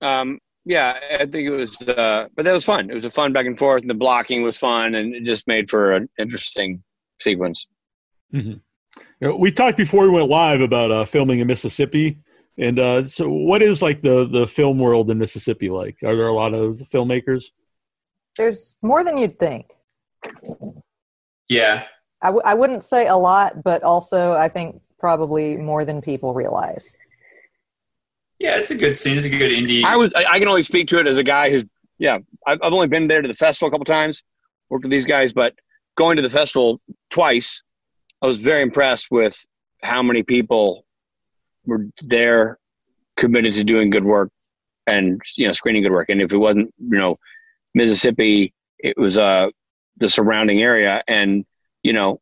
Um, 0.00 0.38
yeah, 0.64 0.94
I 1.12 1.26
think 1.26 1.46
it 1.46 1.50
was, 1.50 1.80
uh, 1.82 2.28
but 2.34 2.44
that 2.44 2.52
was 2.52 2.64
fun. 2.64 2.90
It 2.90 2.94
was 2.94 3.04
a 3.04 3.10
fun 3.10 3.32
back 3.32 3.46
and 3.46 3.58
forth, 3.58 3.82
and 3.82 3.90
the 3.90 3.94
blocking 3.94 4.42
was 4.42 4.56
fun, 4.56 4.94
and 4.94 5.14
it 5.14 5.24
just 5.24 5.46
made 5.46 5.70
for 5.70 5.92
an 5.92 6.08
interesting 6.18 6.82
sequence. 7.20 7.66
You 8.30 8.60
know, 9.20 9.36
we 9.36 9.52
talked 9.52 9.76
before 9.76 10.04
we 10.04 10.10
went 10.10 10.28
live 10.28 10.60
about 10.60 10.90
uh, 10.90 11.04
filming 11.04 11.40
in 11.40 11.46
Mississippi, 11.46 12.18
and 12.58 12.78
uh, 12.78 13.04
so 13.04 13.28
what 13.28 13.62
is 13.62 13.82
like 13.82 14.02
the 14.02 14.26
the 14.26 14.46
film 14.46 14.78
world 14.78 15.10
in 15.10 15.18
Mississippi 15.18 15.70
like? 15.70 15.98
Are 16.02 16.16
there 16.16 16.28
a 16.28 16.34
lot 16.34 16.54
of 16.54 16.76
filmmakers? 16.76 17.44
There's 18.36 18.76
more 18.82 19.04
than 19.04 19.18
you'd 19.18 19.38
think. 19.38 19.66
Yeah, 21.48 21.84
I, 22.22 22.28
w- 22.28 22.42
I 22.44 22.54
wouldn't 22.54 22.82
say 22.82 23.06
a 23.06 23.16
lot, 23.16 23.62
but 23.62 23.82
also 23.82 24.32
I 24.32 24.48
think 24.48 24.80
probably 24.98 25.56
more 25.56 25.84
than 25.84 26.00
people 26.00 26.32
realize. 26.32 26.94
Yeah, 28.38 28.56
it's 28.56 28.70
a 28.70 28.74
good 28.74 28.98
scene. 28.98 29.16
It's 29.16 29.26
a 29.26 29.30
good 29.30 29.50
indie. 29.50 29.84
I 29.84 29.96
was, 29.96 30.12
I, 30.14 30.24
I 30.24 30.38
can 30.38 30.48
only 30.48 30.62
speak 30.62 30.88
to 30.88 30.98
it 30.98 31.06
as 31.06 31.18
a 31.18 31.22
guy 31.22 31.50
who's, 31.50 31.64
yeah, 31.98 32.18
I've, 32.46 32.58
I've 32.62 32.72
only 32.72 32.88
been 32.88 33.06
there 33.08 33.22
to 33.22 33.28
the 33.28 33.34
festival 33.34 33.68
a 33.68 33.70
couple 33.70 33.84
times, 33.84 34.22
worked 34.68 34.84
with 34.84 34.90
these 34.90 35.04
guys, 35.04 35.32
but 35.32 35.54
going 35.96 36.16
to 36.16 36.22
the 36.22 36.30
festival 36.30 36.80
twice, 37.10 37.62
I 38.22 38.26
was 38.26 38.38
very 38.38 38.62
impressed 38.62 39.10
with 39.10 39.38
how 39.82 40.02
many 40.02 40.22
people 40.22 40.84
were 41.66 41.86
there 42.00 42.58
committed 43.16 43.54
to 43.54 43.64
doing 43.64 43.90
good 43.90 44.04
work 44.04 44.30
and, 44.86 45.20
you 45.36 45.46
know, 45.46 45.52
screening 45.52 45.82
good 45.82 45.92
work. 45.92 46.08
And 46.08 46.20
if 46.20 46.32
it 46.32 46.36
wasn't, 46.36 46.74
you 46.78 46.98
know, 46.98 47.18
Mississippi, 47.74 48.52
it 48.78 48.98
was, 48.98 49.18
uh, 49.18 49.48
the 49.98 50.08
surrounding 50.08 50.60
area 50.60 51.02
and, 51.06 51.44
you 51.82 51.92
know, 51.92 52.20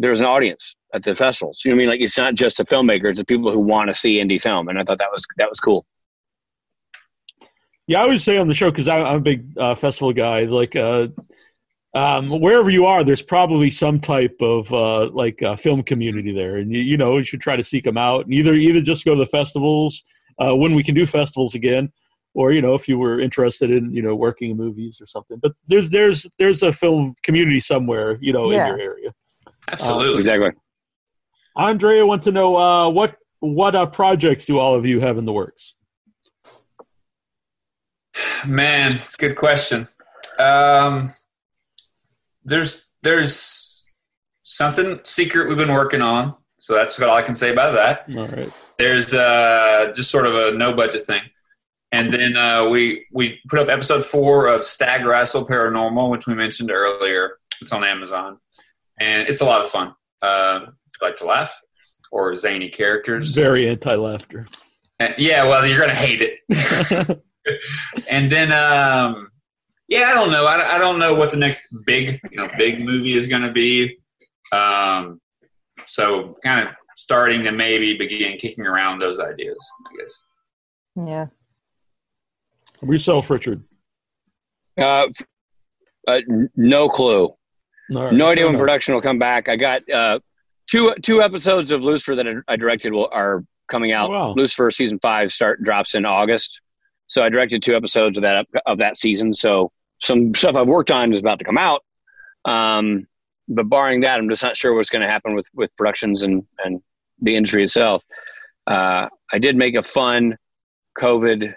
there 0.00 0.10
was 0.10 0.20
an 0.20 0.26
audience 0.26 0.74
at 0.94 1.02
the 1.02 1.14
festivals. 1.14 1.62
You 1.64 1.70
know 1.70 1.76
what 1.76 1.78
I 1.78 1.80
mean? 1.80 1.88
Like 1.90 2.00
it's 2.00 2.18
not 2.18 2.34
just 2.34 2.56
the 2.56 2.64
filmmakers, 2.64 3.10
it's 3.10 3.18
the 3.20 3.24
people 3.24 3.52
who 3.52 3.60
want 3.60 3.88
to 3.88 3.94
see 3.94 4.16
indie 4.16 4.40
film. 4.40 4.68
And 4.68 4.78
I 4.78 4.84
thought 4.84 4.98
that 4.98 5.10
was, 5.12 5.26
that 5.36 5.48
was 5.48 5.60
cool. 5.60 5.84
Yeah, 7.86 8.00
I 8.00 8.02
always 8.02 8.22
say 8.22 8.36
on 8.36 8.48
the 8.48 8.54
show 8.54 8.70
because 8.70 8.86
I'm 8.86 9.16
a 9.16 9.20
big 9.20 9.46
uh, 9.56 9.74
festival 9.74 10.12
guy. 10.12 10.44
Like, 10.44 10.76
uh, 10.76 11.08
um, 11.94 12.28
wherever 12.28 12.68
you 12.68 12.84
are, 12.84 13.02
there's 13.02 13.22
probably 13.22 13.70
some 13.70 13.98
type 13.98 14.36
of 14.40 14.70
uh, 14.72 15.08
like 15.10 15.42
uh, 15.42 15.56
film 15.56 15.82
community 15.82 16.32
there, 16.32 16.56
and 16.56 16.70
you, 16.70 16.80
you 16.80 16.96
know 16.98 17.16
you 17.16 17.24
should 17.24 17.40
try 17.40 17.56
to 17.56 17.64
seek 17.64 17.84
them 17.84 17.96
out. 17.96 18.26
And 18.26 18.34
either 18.34 18.52
either 18.52 18.82
just 18.82 19.06
go 19.06 19.14
to 19.14 19.18
the 19.18 19.26
festivals 19.26 20.02
uh, 20.38 20.54
when 20.54 20.74
we 20.74 20.82
can 20.82 20.94
do 20.94 21.06
festivals 21.06 21.54
again, 21.54 21.90
or 22.34 22.52
you 22.52 22.60
know 22.60 22.74
if 22.74 22.88
you 22.88 22.98
were 22.98 23.20
interested 23.20 23.70
in 23.70 23.90
you 23.90 24.02
know 24.02 24.14
working 24.14 24.50
in 24.50 24.58
movies 24.58 25.00
or 25.00 25.06
something. 25.06 25.38
But 25.38 25.54
there's 25.66 25.88
there's 25.88 26.26
there's 26.36 26.62
a 26.62 26.74
film 26.74 27.14
community 27.22 27.58
somewhere 27.60 28.18
you 28.20 28.34
know 28.34 28.50
Yeah. 28.50 28.64
in 28.64 28.78
your 28.78 28.80
area. 28.80 29.14
Absolutely. 29.68 30.20
Exactly. 30.20 30.50
Andrea 31.58 32.06
wants 32.06 32.24
to 32.24 32.32
know 32.32 32.56
uh, 32.56 32.88
what 32.88 33.16
what 33.40 33.74
uh, 33.74 33.86
projects 33.86 34.46
do 34.46 34.58
all 34.58 34.74
of 34.74 34.86
you 34.86 35.00
have 35.00 35.18
in 35.18 35.24
the 35.24 35.32
works? 35.32 35.74
Man, 38.46 38.94
it's 38.94 39.14
a 39.14 39.18
good 39.18 39.36
question. 39.36 39.86
Um, 40.38 41.12
there's 42.44 42.92
there's 43.02 43.86
something 44.44 45.00
secret 45.02 45.48
we've 45.48 45.58
been 45.58 45.72
working 45.72 46.00
on, 46.00 46.34
so 46.58 46.74
that's 46.74 46.98
what 46.98 47.10
I 47.10 47.22
can 47.22 47.34
say 47.34 47.52
about 47.52 47.74
that. 47.74 48.04
All 48.16 48.28
right. 48.28 48.72
There's 48.78 49.12
uh, 49.12 49.92
just 49.94 50.10
sort 50.10 50.26
of 50.26 50.34
a 50.34 50.56
no 50.56 50.72
budget 50.74 51.06
thing, 51.06 51.22
and 51.90 52.12
then 52.12 52.36
uh, 52.36 52.68
we 52.68 53.06
we 53.12 53.40
put 53.48 53.58
up 53.58 53.68
episode 53.68 54.04
four 54.04 54.46
of 54.46 54.64
Stag 54.64 55.04
Wrestle 55.04 55.46
Paranormal, 55.46 56.10
which 56.10 56.26
we 56.26 56.34
mentioned 56.34 56.70
earlier. 56.70 57.38
It's 57.60 57.72
on 57.72 57.82
Amazon, 57.82 58.38
and 59.00 59.28
it's 59.28 59.40
a 59.40 59.44
lot 59.44 59.60
of 59.60 59.68
fun. 59.68 59.94
Uh, 60.22 60.60
like 61.00 61.16
to 61.16 61.26
laugh 61.26 61.58
or 62.10 62.34
zany 62.36 62.68
characters, 62.68 63.34
Very 63.34 63.68
anti-laughter. 63.68 64.46
And- 64.98 65.14
yeah, 65.18 65.44
well, 65.46 65.66
you're 65.66 65.80
gonna 65.80 65.94
hate 65.94 66.20
it. 66.22 67.22
and 68.10 68.30
then 68.30 68.52
um 68.52 69.28
yeah 69.88 70.10
i 70.10 70.14
don't 70.14 70.30
know 70.30 70.44
I, 70.46 70.74
I 70.74 70.78
don't 70.78 70.98
know 70.98 71.14
what 71.14 71.30
the 71.30 71.38
next 71.38 71.66
big 71.86 72.20
you 72.30 72.36
know 72.36 72.46
big 72.58 72.84
movie 72.84 73.14
is 73.14 73.26
going 73.26 73.40
to 73.40 73.50
be 73.52 73.96
um 74.52 75.18
so 75.86 76.36
kind 76.44 76.68
of 76.68 76.74
starting 76.96 77.42
to 77.44 77.52
maybe 77.52 77.96
begin 77.96 78.36
kicking 78.36 78.66
around 78.66 78.98
those 78.98 79.18
ideas 79.18 79.56
i 79.86 79.96
guess 79.98 80.24
Yeah. 81.08 81.26
Yourself, 82.82 83.28
Richard. 83.30 83.62
Uh, 84.76 85.06
uh, 86.06 86.20
no 86.54 86.88
clue. 86.88 87.24
All 87.26 87.36
right, 87.90 88.12
No 88.12 88.28
idea 88.28 88.46
when 88.46 88.56
production 88.56 88.94
will 88.94 89.02
come 89.02 89.18
back. 89.18 89.48
I 89.48 89.56
got 89.56 89.88
uh, 89.90 90.20
two 90.68 90.94
two 91.02 91.22
episodes 91.22 91.70
of 91.70 91.82
Lucifer 91.82 92.14
that 92.16 92.26
I- 92.48 92.56
directed 92.56 92.92
will, 92.92 93.08
are 93.12 93.44
coming 93.70 93.92
out. 93.92 94.10
Oh, 94.10 94.12
wow. 94.12 94.34
Lucifer 94.36 94.70
season 94.70 94.98
five 94.98 95.32
start 95.32 95.62
drops 95.62 95.94
in 95.94 96.04
August, 96.04 96.60
so 97.06 97.22
I 97.22 97.28
directed 97.28 97.62
two 97.62 97.74
episodes 97.74 98.18
of 98.18 98.22
that 98.22 98.46
of 98.66 98.78
that 98.78 98.96
season. 98.96 99.34
So 99.34 99.72
some 100.02 100.34
stuff 100.34 100.54
I've 100.56 100.68
worked 100.68 100.90
on 100.90 101.12
is 101.12 101.20
about 101.20 101.38
to 101.40 101.44
come 101.44 101.58
out. 101.58 101.82
Um, 102.44 103.06
but 103.48 103.64
barring 103.68 104.00
that, 104.02 104.18
I'm 104.18 104.28
just 104.28 104.42
not 104.42 104.56
sure 104.56 104.74
what's 104.74 104.90
going 104.90 105.02
to 105.02 105.08
happen 105.08 105.34
with 105.34 105.46
with 105.54 105.74
productions 105.76 106.22
and 106.22 106.44
and 106.64 106.80
the 107.20 107.34
industry 107.36 107.64
itself. 107.64 108.04
Uh, 108.66 109.08
I 109.32 109.38
did 109.38 109.56
make 109.56 109.74
a 109.74 109.82
fun 109.82 110.36
COVID 111.00 111.54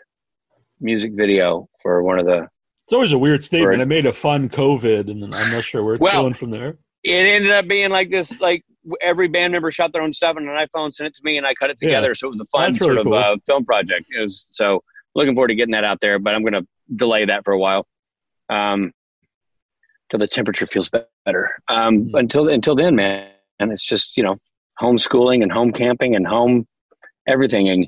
music 0.79 1.11
video 1.15 1.67
for 1.81 2.01
one 2.03 2.19
of 2.19 2.25
the 2.25 2.47
It's 2.85 2.93
always 2.93 3.11
a 3.11 3.17
weird 3.19 3.43
statement. 3.43 3.81
I 3.81 3.85
made 3.85 4.05
a 4.05 4.13
fun 4.13 4.49
COVID, 4.49 5.09
and 5.11 5.21
then 5.21 5.29
I'm 5.33 5.51
not 5.51 5.63
sure 5.63 5.83
where 5.83 5.95
it's 5.95 6.01
Well- 6.01 6.17
going 6.21 6.33
from 6.33 6.49
there. 6.51 6.77
It 7.03 7.25
ended 7.25 7.51
up 7.51 7.67
being 7.67 7.89
like 7.89 8.09
this 8.09 8.39
like 8.39 8.63
every 9.01 9.27
band 9.27 9.51
member 9.53 9.71
shot 9.71 9.91
their 9.93 10.01
own 10.01 10.11
stuff 10.13 10.35
on 10.37 10.47
an 10.47 10.67
iphone 10.67 10.91
sent 10.93 11.07
it 11.07 11.15
to 11.15 11.21
me 11.23 11.37
and 11.37 11.45
i 11.45 11.53
cut 11.53 11.69
it 11.69 11.77
Yeah. 11.81 11.89
together 11.89 12.15
so 12.15 12.27
it 12.27 12.31
was 12.31 12.39
a 12.41 12.45
fun 12.57 12.71
That's 12.71 12.81
really 12.81 12.95
sort 12.95 13.05
cool. 13.05 13.17
of 13.17 13.37
uh, 13.37 13.37
film 13.45 13.65
project 13.65 14.05
it 14.15 14.21
was 14.21 14.47
so 14.51 14.83
looking 15.15 15.35
forward 15.35 15.49
to 15.49 15.55
getting 15.55 15.71
that 15.73 15.83
out 15.83 15.99
there 16.01 16.19
but 16.19 16.33
i'm 16.35 16.41
going 16.41 16.53
to 16.53 16.65
delay 16.95 17.25
that 17.25 17.43
for 17.45 17.53
a 17.53 17.59
while 17.59 17.85
um 18.49 18.91
till 20.09 20.19
the 20.19 20.27
temperature 20.27 20.65
feels 20.65 20.89
better 21.25 21.55
um 21.67 22.05
Mhm. 22.05 22.19
until 22.19 22.49
until 22.49 22.75
then 22.75 22.95
man 22.95 23.29
and 23.59 23.71
it's 23.71 23.85
just 23.85 24.17
you 24.17 24.23
know 24.23 24.37
homeschooling 24.81 25.43
and 25.43 25.51
home 25.51 25.71
camping 25.71 26.15
and 26.15 26.25
home 26.27 26.67
everything 27.27 27.69
and 27.69 27.87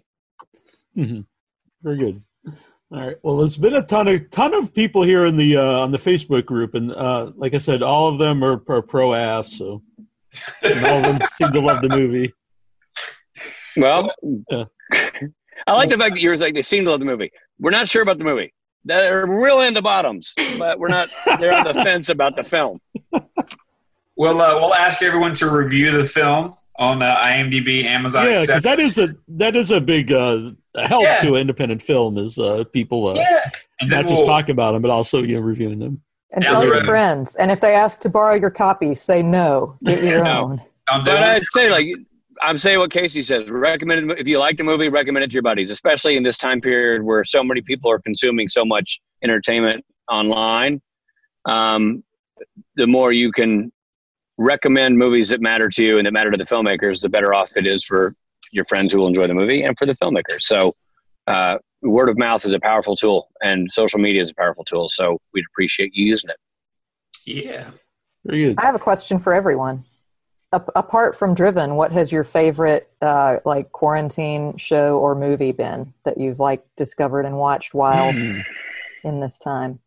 hmm 0.96 1.22
Very 1.82 1.98
good. 1.98 2.24
All 2.94 3.00
right. 3.00 3.16
Well, 3.24 3.38
there's 3.38 3.58
been 3.58 3.74
a 3.74 3.82
ton 3.82 4.08
of 4.08 4.30
ton 4.30 4.54
of 4.54 4.74
people 4.74 5.02
here 5.02 5.26
in 5.26 5.36
the 5.36 5.58
uh, 5.58 5.80
on 5.80 5.92
the 5.92 5.98
Facebook 5.98 6.46
group, 6.46 6.76
and 6.76 6.92
uh, 6.92 7.32
like 7.36 7.54
I 7.56 7.58
said, 7.58 7.82
all 7.82 8.08
of 8.08 8.20
them 8.20 8.44
are, 8.44 8.62
are 8.68 8.82
pro 8.84 9.14
ass. 9.16 9.52
So 9.58 9.82
and 10.62 10.86
all 10.86 10.98
of 10.98 11.04
them 11.04 11.20
seem 11.34 11.52
to 11.54 11.60
love 11.60 11.82
the 11.82 11.90
movie. 11.90 12.32
well 13.78 14.14
Yeah. 14.52 14.66
i 15.68 15.74
like 15.74 15.90
the 15.90 15.98
fact 15.98 16.16
that 16.16 16.22
you're 16.22 16.38
like 16.38 16.54
they 16.54 16.62
seem 16.62 16.84
to 16.86 16.92
love 16.92 17.00
the 17.00 17.06
movie 17.06 17.32
we're 17.60 17.72
not 17.72 17.88
sure 17.90 18.02
about 18.04 18.18
the 18.20 18.24
movie 18.24 18.54
they're 18.86 19.26
real 19.26 19.62
into 19.62 19.82
bottoms 19.82 20.34
but 20.60 20.78
we're 20.80 20.88
not 20.90 21.10
they're 21.40 21.54
on 21.54 21.64
the 21.64 21.74
fence 21.74 22.10
about 22.10 22.36
the 22.36 22.44
film 22.44 22.80
well 24.16 24.40
uh, 24.42 24.60
we'll 24.60 24.74
ask 24.76 25.02
everyone 25.02 25.34
to 25.34 25.50
review 25.50 25.90
the 25.92 26.04
film 26.04 26.56
on 26.78 27.02
uh, 27.02 27.16
imdb 27.24 27.84
amazon 27.86 28.26
Yeah, 28.26 28.42
because 28.42 28.64
that 28.64 28.80
is 28.80 28.98
a 29.00 29.16
that 29.30 29.56
is 29.56 29.72
a 29.72 29.82
big 29.82 30.12
uh, 30.12 30.52
help 30.76 31.04
Yeah. 31.04 31.22
to 31.22 31.36
independent 31.36 31.82
film 31.82 32.18
is 32.18 32.38
uh, 32.40 32.64
people 32.74 33.08
uh, 33.08 33.14
yeah 33.16 33.50
not 33.84 34.02
just 34.04 34.14
we'll, 34.14 34.26
talking 34.26 34.52
about 34.52 34.72
them, 34.74 34.82
but 34.82 34.92
also 34.92 35.22
you 35.24 35.36
know 35.36 35.42
reviewing 35.42 35.80
them. 35.80 36.02
And 36.34 36.44
Down 36.44 36.54
tell 36.54 36.66
your 36.66 36.84
friends. 36.84 37.36
And 37.36 37.52
if 37.52 37.60
they 37.62 37.76
ask 37.76 38.00
to 38.02 38.10
borrow 38.10 38.36
your 38.36 38.50
copy, 38.50 38.96
say 38.96 39.22
no. 39.22 39.78
Get 39.84 40.04
your 40.04 40.24
No. 40.24 40.44
own. 40.46 40.62
I'll 40.88 41.00
do 41.04 41.12
But. 41.12 41.22
I'd 41.24 41.44
say, 41.54 41.70
like, 41.70 41.86
I'm 42.42 42.58
saying 42.58 42.80
what 42.80 42.92
Casey 42.92 43.22
says. 43.22 43.50
Recommend 43.50 44.10
it 44.12 44.20
if 44.20 44.28
you 44.28 44.40
like 44.40 44.58
the 44.58 44.64
movie, 44.64 44.90
recommend 44.90 45.24
it 45.26 45.28
to 45.28 45.34
your 45.34 45.44
buddies, 45.44 45.70
especially 45.70 46.18
in 46.18 46.24
this 46.24 46.38
time 46.38 46.60
period 46.60 47.04
where 47.04 47.24
so 47.24 47.44
many 47.44 47.62
people 47.62 47.92
are 47.92 48.00
consuming 48.00 48.48
so 48.48 48.66
much 48.66 49.00
entertainment 49.24 49.86
online. 50.10 50.82
Um, 51.46 52.04
the 52.76 52.88
more 52.88 53.12
you 53.12 53.32
can 53.32 53.72
recommend 54.38 54.98
movies 54.98 55.30
that 55.30 55.40
matter 55.42 55.70
to 55.70 55.84
you 55.84 55.98
and 56.00 56.08
that 56.08 56.14
matter 56.14 56.32
to 56.32 56.38
the 56.38 56.46
filmmakers, 56.46 57.02
the 57.02 57.10
better 57.10 57.34
off 57.34 57.52
it 57.56 57.68
is 57.68 57.84
for 57.84 58.16
your 58.54 58.66
friends 58.66 58.94
who 58.94 59.00
will 59.00 59.08
enjoy 59.08 59.28
the 59.28 59.34
movie 59.34 59.64
and 59.64 59.78
for 59.78 59.86
the 59.86 59.96
filmmakers. 59.96 60.42
So, 60.42 60.74
uh, 61.28 61.58
word 61.82 62.10
of 62.10 62.18
mouth 62.18 62.46
is 62.46 62.54
a 62.54 62.60
powerful 62.60 62.96
tool, 62.96 63.30
and 63.42 63.72
social 63.72 64.00
media 64.00 64.22
is 64.24 64.32
a 64.32 64.36
powerful 64.36 64.64
tool. 64.64 64.88
So, 64.90 65.18
we'd 65.34 65.46
appreciate 65.52 65.92
you 65.94 66.06
using 66.06 66.30
it. 66.30 66.38
yeah 67.26 67.72
Very 68.26 68.44
good. 68.46 68.60
I 68.60 68.66
have 68.66 68.76
a 68.76 68.80
question 68.80 69.20
for 69.20 69.34
everyone. 69.34 69.84
A- 70.52 70.62
apart 70.76 71.16
from 71.18 71.34
Driven, 71.34 71.76
what 71.76 71.92
has 71.92 72.12
your 72.12 72.24
favorite 72.24 72.90
uh, 73.02 73.38
like 73.44 73.72
quarantine 73.72 74.56
show 74.58 75.00
or 75.00 75.16
movie 75.16 75.52
been 75.52 75.94
that 76.06 76.20
you've 76.20 76.40
like 76.40 76.64
discovered 76.78 77.26
and 77.26 77.38
watched 77.38 77.74
while 77.74 78.12
Hmm. 78.12 78.40
in 79.04 79.20
this 79.20 79.38
time? 79.40 79.80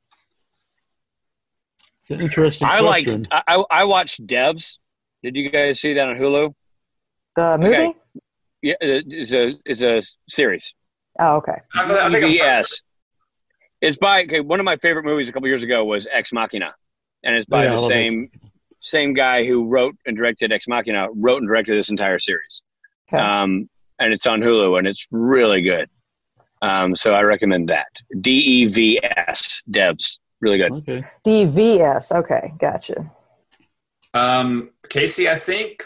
It's 2.00 2.10
an 2.10 2.20
interesting 2.20 2.68
I 2.68 2.80
liked. 2.80 3.06
question. 3.06 3.28
I, 3.30 3.42
I 3.48 3.64
I 3.70 3.84
watched 3.84 4.26
Devs. 4.26 4.76
Did 5.22 5.34
you 5.36 5.50
guys 5.50 5.80
see 5.80 5.94
that 5.94 6.06
on 6.08 6.16
Hulu? 6.16 6.52
The 7.36 7.58
movie? 7.58 7.74
Okay. 7.74 7.94
Yeah, 8.66 8.74
it's 8.80 9.32
a 9.32 9.52
it's 9.64 9.82
a 9.82 10.02
series. 10.28 10.74
Oh, 11.20 11.36
okay. 11.36 11.58
I, 11.72 11.84
I 11.84 11.86
think 11.88 12.00
I've 12.00 12.12
heard- 12.22 12.32
yes. 12.32 12.82
It's 13.80 13.96
by 13.96 14.24
okay, 14.24 14.40
one 14.40 14.58
of 14.58 14.64
my 14.64 14.76
favorite 14.78 15.04
movies 15.04 15.28
a 15.28 15.32
couple 15.32 15.46
years 15.48 15.62
ago 15.62 15.84
was 15.84 16.08
Ex 16.12 16.32
Machina, 16.32 16.74
and 17.22 17.36
it's 17.36 17.46
by 17.46 17.62
Yeah, 17.64 17.70
the 17.74 17.76
love 17.76 17.88
same 17.88 18.30
same 18.80 19.14
guy 19.14 19.44
who 19.44 19.68
wrote 19.68 19.94
and 20.06 20.16
directed 20.16 20.52
Ex 20.52 20.66
Machina. 20.66 21.06
Wrote 21.14 21.38
and 21.42 21.46
directed 21.48 21.78
this 21.78 21.90
entire 21.90 22.18
series, 22.18 22.62
Okay. 23.08 23.22
um, 23.22 23.68
and 24.00 24.12
it's 24.12 24.26
on 24.26 24.40
Hulu, 24.40 24.78
and 24.78 24.88
it's 24.88 25.06
really 25.12 25.62
good. 25.62 25.88
Um, 26.60 26.96
so 26.96 27.14
I 27.14 27.22
recommend 27.22 27.68
that. 27.68 27.86
D 28.20 28.30
E 28.38 28.66
V 28.66 29.00
S 29.04 29.60
Devs, 29.70 30.16
really 30.40 30.58
good. 30.58 30.72
Okay. 30.72 31.04
DVS. 31.24 32.10
Okay, 32.16 32.52
gotcha. 32.58 33.12
Um, 34.14 34.70
Casey, 34.88 35.28
I 35.28 35.36
think 35.36 35.84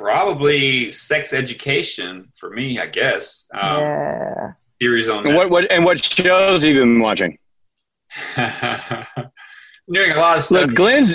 probably 0.00 0.90
sex 0.90 1.32
education 1.32 2.28
for 2.34 2.50
me. 2.50 2.78
I 2.78 2.86
guess 2.86 3.46
um, 3.54 3.80
yeah. 3.80 4.52
series 4.80 5.08
on 5.08 5.26
And 5.26 5.36
what 5.36 5.50
what 5.50 5.70
and 5.70 5.84
what 5.84 6.02
shows 6.02 6.62
have 6.62 6.74
you 6.74 6.80
been 6.80 7.00
watching? 7.00 7.38
Doing 8.36 10.12
a 10.12 10.16
lot 10.16 10.38
of 10.38 10.42
stuff. 10.42 10.66
Look, 10.66 10.74
Glenn's. 10.74 11.14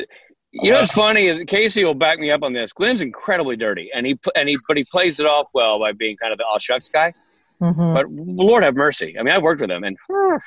You 0.57 0.71
know 0.71 0.79
what's 0.79 0.93
funny 0.93 1.25
is 1.25 1.43
Casey 1.47 1.83
will 1.83 1.93
back 1.93 2.17
me 2.17 2.31
up 2.31 2.41
on 2.41 2.53
this. 2.53 2.71
Glenn's 2.71 3.01
incredibly 3.01 3.57
dirty, 3.57 3.89
and 3.93 4.05
he 4.05 4.17
and 4.35 4.47
he 4.47 4.57
but 4.69 4.77
he 4.77 4.85
plays 4.85 5.19
it 5.19 5.25
off 5.25 5.47
well 5.53 5.79
by 5.79 5.91
being 5.91 6.15
kind 6.15 6.31
of 6.31 6.37
the 6.37 6.45
all 6.45 6.59
shucks 6.59 6.87
guy. 6.87 7.13
hmm 7.59 7.93
But 7.93 8.09
Lord 8.09 8.63
have 8.63 8.75
mercy. 8.75 9.17
I 9.19 9.23
mean, 9.23 9.35
I've 9.35 9.41
worked 9.41 9.59
with 9.59 9.69
him, 9.69 9.83
and 9.83 9.97
whew, 10.07 10.39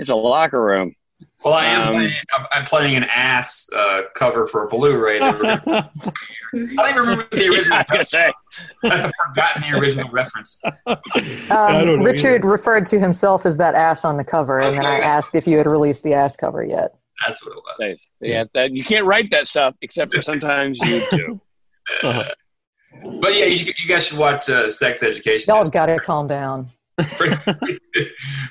it's 0.00 0.10
a 0.10 0.16
locker 0.16 0.60
room. 0.60 0.96
Well, 1.44 1.54
I 1.54 1.66
am 1.66 1.82
Um, 1.82 1.86
playing. 1.92 2.12
I'm- 2.32 2.46
I'm 2.52 2.64
playing 2.64 2.96
an 2.96 3.04
ass 3.04 3.68
uh, 3.76 4.02
cover 4.14 4.46
for 4.46 4.64
a 4.64 4.68
Blu-ray. 4.68 5.18
that 5.18 5.34
I 5.34 5.80
don't 6.54 6.88
even 6.88 6.96
remember 7.02 7.26
the 7.30 7.48
original. 7.52 7.82
was. 7.90 8.14
I've 8.84 9.12
forgotten 9.28 9.62
the 9.62 9.78
original 9.78 10.08
reference. 10.10 10.60
Um, 11.50 12.00
Richard 12.02 12.36
either. 12.40 12.48
referred 12.48 12.86
to 12.86 12.98
himself 12.98 13.44
as 13.46 13.56
that 13.58 13.74
ass 13.74 14.04
on 14.04 14.16
the 14.16 14.24
cover, 14.24 14.58
and 14.60 14.76
then 14.76 14.86
I 14.86 15.00
asked 15.00 15.34
if 15.34 15.46
you 15.46 15.58
had 15.58 15.66
released 15.66 16.02
the 16.02 16.14
ass 16.14 16.36
cover 16.36 16.64
yet. 16.64 16.94
That's 17.26 17.44
what 17.44 17.52
it 17.52 17.56
was. 17.62 17.76
Nice. 17.80 18.10
Yeah, 18.20 18.44
that, 18.54 18.72
you 18.72 18.82
can't 18.84 19.04
write 19.04 19.30
that 19.32 19.46
stuff 19.46 19.74
except 19.82 20.14
for 20.14 20.22
sometimes 20.22 20.78
you 20.80 21.04
do. 21.10 21.40
Uh-huh. 22.02 22.24
But 23.20 23.34
yeah, 23.36 23.46
you, 23.46 23.72
you 23.76 23.88
guys 23.88 24.06
should 24.06 24.18
watch 24.18 24.48
uh, 24.48 24.70
Sex 24.70 25.02
Education. 25.02 25.52
Y'all 25.52 25.60
It's 25.60 25.70
got 25.70 25.86
to 25.86 25.98
calm 25.98 26.26
down. 26.28 26.70
Pretty, 26.98 27.78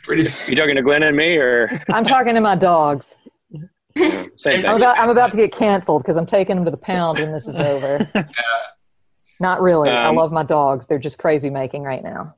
pretty, 0.04 0.24
You 0.48 0.56
talking 0.56 0.76
to 0.76 0.82
Glenn 0.82 1.04
and 1.04 1.16
me, 1.16 1.38
or 1.38 1.82
I'm 1.92 2.04
talking 2.04 2.36
to 2.36 2.42
my 2.42 2.56
dogs. 2.56 3.16
same 3.96 4.06
I'm 4.06 4.34
thing? 4.36 4.66
about, 4.66 4.98
I'm 4.98 5.10
about 5.10 5.32
to 5.32 5.38
get 5.38 5.52
canceled 5.52 6.02
because 6.04 6.18
I'm 6.18 6.26
taking 6.26 6.56
them 6.56 6.66
to 6.66 6.72
the 6.72 6.78
pound 6.78 7.20
when 7.20 7.32
this 7.32 7.48
is 7.48 7.56
over. 7.58 8.12
Not 9.40 9.62
really. 9.62 9.90
I 9.90 10.10
Um, 10.10 10.16
love 10.16 10.32
my 10.32 10.44
dogs. 10.44 10.86
They're 10.88 11.00
just 11.00 11.18
crazy 11.20 11.50
making 11.50 11.84
right 11.84 12.04
now. 12.04 12.36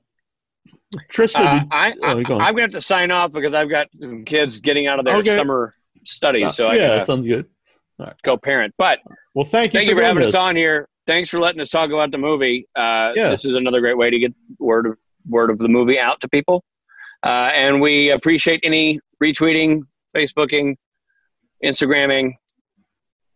Tristan, 1.10 1.46
Uh, 1.46 1.66
I, 1.72 1.88
I, 2.04 2.14
oh, 2.14 2.24
go 2.24 2.40
I'm 2.40 2.54
going 2.54 2.58
to 2.58 2.62
have 2.64 2.72
to 2.72 2.82
sign 2.82 3.12
off 3.12 3.32
because 3.32 3.54
I've 3.54 3.70
got 3.70 3.88
some 4.00 4.24
kids 4.26 4.60
getting 4.60 4.88
out 4.88 5.00
of 5.00 5.06
their 5.06 5.18
Okay. 5.18 5.36
summer 5.36 5.74
studies, 6.06 6.56
so 6.56 6.68
I 6.68 6.76
yeah, 6.76 6.88
gotta 6.88 7.06
sounds 7.06 7.26
good. 7.26 7.46
go 8.24 8.38
parent. 8.38 8.74
But 8.78 9.00
Well, 9.34 9.44
thank 9.46 9.74
you 9.74 9.80
thank 9.80 9.88
for, 9.88 9.90
you 9.92 9.96
for 9.96 10.02
doing 10.02 10.06
having 10.08 10.24
this. 10.24 10.36
us 10.36 10.40
on 10.40 10.56
here. 10.56 10.88
Thanks 11.08 11.30
for 11.30 11.40
letting 11.40 11.60
us 11.62 11.70
talk 11.70 11.90
about 11.90 12.12
the 12.12 12.18
movie. 12.18 12.68
Uh, 12.76 13.12
Yeah. 13.16 13.30
This 13.30 13.46
is 13.46 13.54
another 13.54 13.82
great 13.82 13.98
way 13.98 14.10
to 14.10 14.20
get 14.20 14.34
word 14.60 14.86
of 14.88 14.98
word 15.28 15.50
of 15.52 15.58
the 15.58 15.68
movie 15.68 16.00
out 16.00 16.20
to 16.22 16.30
people, 16.30 16.64
uh, 17.24 17.50
and 17.54 17.82
we 17.82 18.10
appreciate 18.12 18.60
any 18.64 19.00
retweeting, 19.24 19.82
Facebooking, 20.16 20.76
Instagramming, 21.64 22.34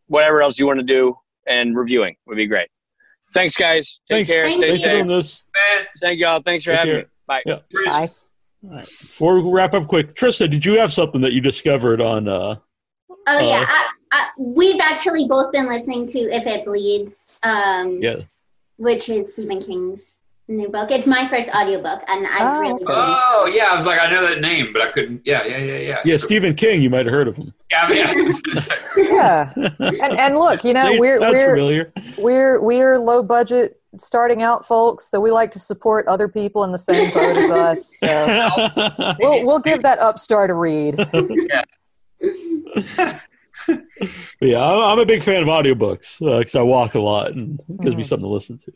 whatever 0.08 0.42
else 0.42 0.60
you 0.60 0.66
want 0.68 0.80
to 0.80 0.86
do, 0.86 1.16
and 1.48 1.76
reviewing 1.78 2.16
would 2.28 2.36
be 2.38 2.48
great. 2.48 2.68
Thanks, 3.34 3.56
guys. 3.56 4.00
Take 4.10 4.28
Thanks. 4.28 4.32
care. 4.32 4.44
Thank 4.46 4.56
Stay 4.56 4.68
Thanks 4.68 4.80
for 4.80 4.84
safe. 4.90 5.06
doing 5.06 5.18
this. 5.18 5.46
Thank 6.02 6.20
y'all. 6.20 6.42
Thanks 6.42 6.66
for 6.66 6.72
Take 6.72 6.80
having 6.80 6.94
care. 6.94 7.02
me. 7.04 7.08
Bye. 7.28 7.42
Yeah. 7.46 7.60
Bye. 7.86 8.12
All 8.64 8.70
right. 8.76 8.86
Before 8.88 9.40
we 9.40 9.50
wrap 9.52 9.74
up 9.74 9.88
quick, 9.88 10.16
Trista, 10.16 10.50
did 10.50 10.66
you 10.66 10.80
have 10.80 10.92
something 10.92 11.22
that 11.22 11.34
you 11.34 11.42
discovered 11.42 12.02
on? 12.02 12.28
Uh, 12.28 12.56
Oh 13.28 13.40
yeah, 13.40 13.62
Uh, 13.62 13.66
I, 13.68 13.90
I, 14.12 14.30
we've 14.40 14.80
actually 14.82 15.28
both 15.28 15.52
been 15.52 15.68
listening 15.68 16.08
to 16.08 16.20
If 16.20 16.48
It 16.48 16.66
Bleeds, 16.66 17.38
um, 17.44 18.00
yeah, 18.02 18.22
which 18.78 19.08
is 19.10 19.34
Stephen 19.34 19.62
King's 19.62 20.16
new 20.50 20.68
book. 20.70 20.92
It's 20.92 21.08
my 21.08 21.28
first 21.30 21.48
audiobook, 21.50 22.02
and 22.08 22.26
I've 22.28 22.42
Oh, 22.42 22.60
really 22.60 22.74
okay. 22.74 22.86
Oh 22.88 23.52
yeah, 23.54 23.68
I 23.72 23.76
was 23.76 23.86
like, 23.86 24.00
I 24.00 24.10
know 24.10 24.22
that 24.28 24.42
name, 24.42 24.74
but 24.74 24.82
I 24.82 24.88
couldn't. 24.92 25.22
Yeah, 25.26 25.46
yeah, 25.46 25.58
yeah, 25.58 25.78
yeah. 25.78 26.02
yeah. 26.06 26.18
Stephen 26.18 26.56
King, 26.56 26.82
you 26.82 26.90
might 26.90 27.06
have 27.06 27.14
heard 27.14 27.28
of 27.28 27.38
him. 27.38 27.54
Yeah, 27.72 27.86
I 27.88 28.16
mean, 28.16 28.34
Yeah, 28.98 29.54
and, 29.56 30.18
and 30.20 30.36
look, 30.38 30.64
you 30.64 30.74
know, 30.74 30.90
They- 30.92 31.00
we're 31.00 31.20
we're 31.20 31.50
familiar. 31.56 31.94
we're 32.18 32.60
we're 32.62 32.98
low 33.00 33.22
budget 33.24 33.76
starting 34.00 34.44
out 34.44 34.66
folks, 34.68 35.10
so 35.10 35.20
we 35.20 35.32
like 35.32 35.52
to 35.52 35.60
support 35.60 36.08
other 36.08 36.28
people 36.28 36.64
in 36.64 36.72
the 36.72 36.80
same 36.80 37.12
boat 37.14 37.38
as 37.38 37.50
us. 37.52 37.98
So 38.00 39.16
we'll 39.20 39.46
we'll 39.46 39.60
give 39.60 39.84
that 39.84 40.00
upstart 40.00 40.50
a 40.50 40.54
read. 40.54 40.96
yeah, 44.42 44.64
I'm, 44.64 44.80
I'm 44.82 45.00
a 45.00 45.06
big 45.06 45.24
fan 45.24 45.42
of 45.44 45.48
audiobooks 45.50 46.20
because 46.20 46.56
I 46.56 46.62
walk 46.62 46.96
a 46.96 47.00
lot 47.00 47.32
and 47.34 47.60
it 47.70 47.82
gives 47.82 47.96
me 47.96 48.04
Mhm. 48.04 48.08
something 48.08 48.26
to 48.26 48.34
listen 48.34 48.58
to. 48.60 48.72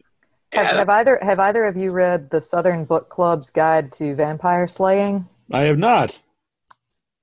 Have, 0.53 0.77
have 0.77 0.89
either 0.89 1.19
have 1.21 1.39
either 1.39 1.65
of 1.65 1.75
you 1.77 1.91
read 1.91 2.29
the 2.29 2.41
Southern 2.41 2.85
Book 2.85 3.09
Club's 3.09 3.49
Guide 3.49 3.91
to 3.93 4.15
Vampire 4.15 4.67
Slaying? 4.67 5.27
I 5.51 5.63
have 5.63 5.77
not. 5.77 6.21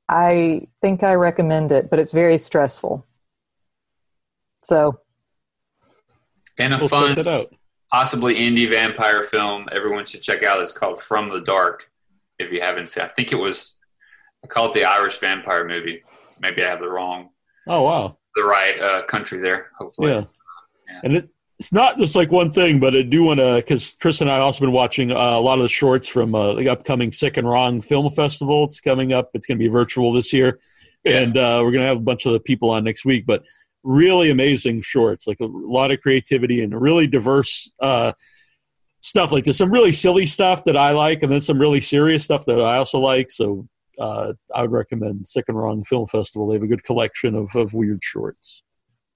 I 0.08 0.66
think 0.82 1.02
I 1.04 1.14
recommend 1.14 1.70
it, 1.70 1.88
but 1.88 1.98
it's 1.98 2.12
very 2.12 2.38
stressful. 2.38 3.06
So 4.62 5.00
and 6.58 6.74
a 6.74 6.78
We'll 6.78 6.88
fun, 6.88 7.26
out. 7.28 7.54
possibly 7.90 8.34
indie 8.34 8.68
vampire 8.68 9.22
film 9.22 9.68
everyone 9.72 10.04
should 10.04 10.22
check 10.22 10.42
out. 10.42 10.60
It's 10.60 10.72
called 10.72 11.00
From 11.00 11.30
the 11.30 11.40
Dark. 11.40 11.90
If 12.38 12.52
you 12.52 12.60
haven't 12.60 12.88
seen, 12.88 13.04
I 13.04 13.08
think 13.08 13.32
it 13.32 13.36
was. 13.36 13.76
I 14.42 14.46
call 14.46 14.66
it 14.68 14.72
the 14.72 14.84
Irish 14.84 15.18
vampire 15.18 15.66
movie. 15.66 16.02
Maybe 16.40 16.64
I 16.64 16.68
have 16.70 16.80
the 16.80 16.88
wrong, 16.90 17.30
Oh 17.66 17.82
wow, 17.82 18.16
the 18.34 18.42
right 18.42 18.80
uh, 18.80 19.02
country 19.04 19.38
there. 19.38 19.70
Hopefully, 19.78 20.12
yeah. 20.12 20.24
Yeah. 20.88 21.00
And 21.04 21.16
it, 21.18 21.28
it's 21.60 21.72
not 21.72 21.98
just 21.98 22.16
like 22.16 22.32
one 22.32 22.52
thing, 22.52 22.80
but 22.80 22.96
I 22.96 23.02
do 23.02 23.22
want 23.22 23.38
to 23.38 23.56
because 23.56 23.94
Chris 24.00 24.22
and 24.22 24.30
I 24.30 24.38
also 24.38 24.60
been 24.60 24.72
watching 24.72 25.12
uh, 25.12 25.14
a 25.14 25.40
lot 25.40 25.58
of 25.58 25.62
the 25.62 25.68
shorts 25.68 26.08
from 26.08 26.34
uh, 26.34 26.54
the 26.54 26.70
upcoming 26.70 27.12
Sick 27.12 27.36
and 27.36 27.46
Wrong 27.46 27.82
Film 27.82 28.10
Festival. 28.10 28.64
It's 28.64 28.80
coming 28.80 29.12
up. 29.12 29.28
It's 29.34 29.46
going 29.46 29.58
to 29.58 29.62
be 29.62 29.68
virtual 29.68 30.14
this 30.14 30.32
year, 30.32 30.58
and 31.04 31.36
uh, 31.36 31.60
we're 31.62 31.72
going 31.72 31.82
to 31.82 31.86
have 31.86 31.98
a 31.98 32.00
bunch 32.00 32.24
of 32.24 32.32
the 32.32 32.40
people 32.40 32.70
on 32.70 32.84
next 32.84 33.04
week. 33.04 33.26
But 33.26 33.44
really 33.82 34.30
amazing 34.30 34.80
shorts, 34.80 35.26
like 35.26 35.38
a 35.40 35.44
lot 35.44 35.90
of 35.90 36.00
creativity 36.00 36.62
and 36.62 36.80
really 36.80 37.06
diverse 37.06 37.70
uh, 37.78 38.12
stuff. 39.02 39.30
Like 39.30 39.44
there's 39.44 39.58
some 39.58 39.70
really 39.70 39.92
silly 39.92 40.24
stuff 40.24 40.64
that 40.64 40.78
I 40.78 40.92
like, 40.92 41.22
and 41.22 41.30
then 41.30 41.42
some 41.42 41.58
really 41.58 41.82
serious 41.82 42.24
stuff 42.24 42.46
that 42.46 42.58
I 42.58 42.78
also 42.78 43.00
like. 43.00 43.30
So 43.30 43.68
uh, 43.98 44.32
I 44.54 44.62
would 44.62 44.72
recommend 44.72 45.26
Sick 45.26 45.44
and 45.48 45.58
Wrong 45.58 45.84
Film 45.84 46.06
Festival. 46.06 46.48
They 46.48 46.54
have 46.54 46.62
a 46.62 46.68
good 46.68 46.84
collection 46.84 47.34
of, 47.34 47.54
of 47.54 47.74
weird 47.74 48.02
shorts. 48.02 48.64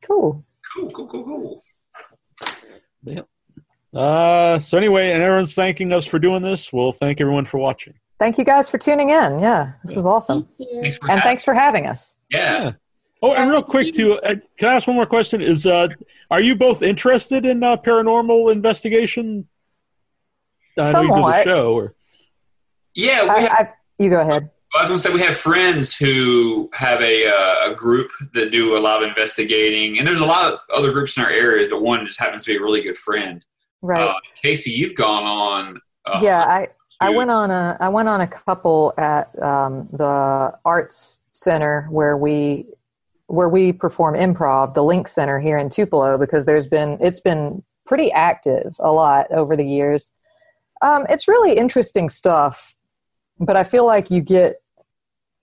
cool. 0.02 0.44
cool, 0.74 0.90
cool, 0.90 1.06
cool, 1.06 1.24
cool. 1.24 1.62
Uh, 3.94 4.58
so 4.58 4.76
anyway, 4.76 5.12
and 5.12 5.22
everyone's 5.22 5.54
thanking 5.54 5.92
us 5.92 6.04
for 6.06 6.18
doing 6.18 6.42
this. 6.42 6.72
We'll 6.72 6.92
thank 6.92 7.20
everyone 7.20 7.44
for 7.44 7.58
watching. 7.58 7.94
Thank 8.18 8.38
you 8.38 8.44
guys 8.44 8.68
for 8.68 8.78
tuning 8.78 9.10
in. 9.10 9.38
Yeah, 9.38 9.72
this 9.84 9.96
is 9.96 10.06
awesome. 10.06 10.48
Thank. 10.58 10.70
Thanks 10.82 10.98
And 11.02 11.10
having- 11.10 11.22
thanks 11.22 11.44
for 11.44 11.54
having 11.54 11.86
us. 11.86 12.16
Yeah. 12.30 12.72
Oh, 13.22 13.32
and 13.34 13.50
real 13.50 13.62
quick 13.62 13.94
too, 13.94 14.14
uh, 14.18 14.34
can 14.58 14.68
I 14.68 14.74
ask 14.74 14.86
one 14.86 14.96
more 14.96 15.06
question? 15.06 15.40
Is 15.40 15.64
uh, 15.66 15.88
are 16.30 16.40
you 16.40 16.56
both 16.56 16.82
interested 16.82 17.46
in 17.46 17.62
uh, 17.62 17.76
paranormal 17.78 18.52
investigation? 18.52 19.48
I 20.76 20.82
know 20.92 21.00
you 21.02 21.08
do 21.08 21.14
the 21.14 21.14
Somewhat. 21.14 21.44
show, 21.44 21.72
or 21.74 21.94
Yeah, 22.94 23.22
we 23.24 23.30
I, 23.30 23.40
have, 23.40 23.50
I, 23.52 23.72
you 23.98 24.10
go 24.10 24.20
ahead. 24.20 24.50
I 24.74 24.80
was 24.80 24.88
going 24.88 24.98
to 24.98 25.08
say 25.08 25.14
we 25.14 25.20
have 25.20 25.36
friends 25.36 25.94
who 25.94 26.68
have 26.74 27.00
a 27.00 27.26
uh, 27.28 27.70
a 27.70 27.74
group 27.74 28.10
that 28.32 28.50
do 28.50 28.76
a 28.76 28.80
lot 28.80 29.02
of 29.02 29.08
investigating, 29.08 29.98
and 29.98 30.06
there's 30.06 30.20
a 30.20 30.26
lot 30.26 30.52
of 30.52 30.58
other 30.74 30.90
groups 30.90 31.16
in 31.16 31.22
our 31.22 31.30
areas, 31.30 31.68
but 31.68 31.80
one 31.80 32.04
just 32.04 32.18
happens 32.18 32.44
to 32.44 32.50
be 32.50 32.56
a 32.56 32.60
really 32.60 32.82
good 32.82 32.96
friend. 32.96 33.44
Right. 33.82 34.02
Uh, 34.02 34.14
Casey, 34.40 34.72
you've 34.72 34.96
gone 34.96 35.22
on. 35.22 35.80
Uh, 36.04 36.18
yeah, 36.22 36.42
I, 36.42 36.68
I 37.00 37.10
went 37.10 37.30
on 37.30 37.50
a 37.50 37.76
I 37.78 37.88
went 37.88 38.08
on 38.08 38.20
a 38.20 38.26
couple 38.26 38.94
at 38.98 39.30
um, 39.40 39.88
the 39.92 40.52
arts 40.64 41.20
center 41.32 41.86
where 41.90 42.16
we 42.16 42.66
where 43.26 43.48
we 43.48 43.72
perform 43.72 44.14
improv, 44.14 44.74
the 44.74 44.82
Link 44.82 45.06
Center 45.06 45.38
here 45.38 45.58
in 45.58 45.70
Tupelo, 45.70 46.18
because 46.18 46.46
there's 46.46 46.66
been 46.66 46.98
it's 47.00 47.20
been 47.20 47.62
pretty 47.86 48.10
active 48.10 48.74
a 48.80 48.90
lot 48.90 49.30
over 49.30 49.56
the 49.56 49.64
years. 49.64 50.10
Um, 50.82 51.06
it's 51.08 51.28
really 51.28 51.56
interesting 51.56 52.08
stuff, 52.08 52.74
but 53.38 53.56
I 53.56 53.64
feel 53.64 53.86
like 53.86 54.10
you 54.10 54.20
get 54.20 54.56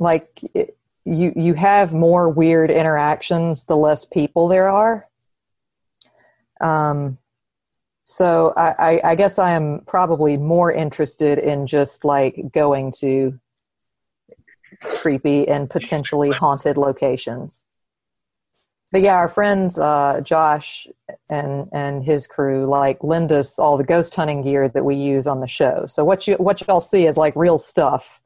like 0.02 0.41
you 1.06 1.32
you 1.36 1.54
have 1.54 1.93
more 1.93 2.28
weird 2.28 2.72
interactions 2.72 3.66
the 3.66 3.78
less 3.78 4.04
people 4.04 4.47
there 4.47 4.68
are. 4.68 5.08
Um, 6.60 7.20
so 8.04 8.54
I, 8.58 8.74
I, 8.80 9.02
I 9.12 9.16
guess 9.16 9.38
I 9.38 9.52
am 9.52 9.82
probably 9.86 10.38
more 10.38 10.72
interested 10.72 11.38
in 11.38 11.68
just 11.68 12.04
like 12.04 12.52
going 12.52 12.91
to 12.99 13.39
creepy 14.82 15.47
and 15.47 15.70
potentially 15.70 16.32
haunted 16.32 16.78
locations. 16.78 17.66
But 18.91 19.02
yeah, 19.02 19.16
our 19.16 19.30
friends 19.30 19.78
uh, 19.78 20.22
Josh 20.24 20.88
and 21.30 21.70
and 21.72 22.04
his 22.04 22.26
crew 22.26 22.66
like 22.66 23.04
lend 23.04 23.32
us 23.32 23.60
all 23.60 23.78
the 23.78 23.84
ghost 23.84 24.16
hunting 24.16 24.41
gear 24.41 24.68
that 24.68 24.84
we 24.84 24.95
use 24.95 25.28
on 25.28 25.41
the 25.41 25.47
show. 25.47 25.86
So 25.88 26.04
what 26.04 26.28
you 26.28 26.34
what 26.36 26.68
y'all 26.68 26.82
see 26.82 27.06
is 27.06 27.18
like 27.18 27.36
real 27.36 27.60
stuff. 27.60 28.20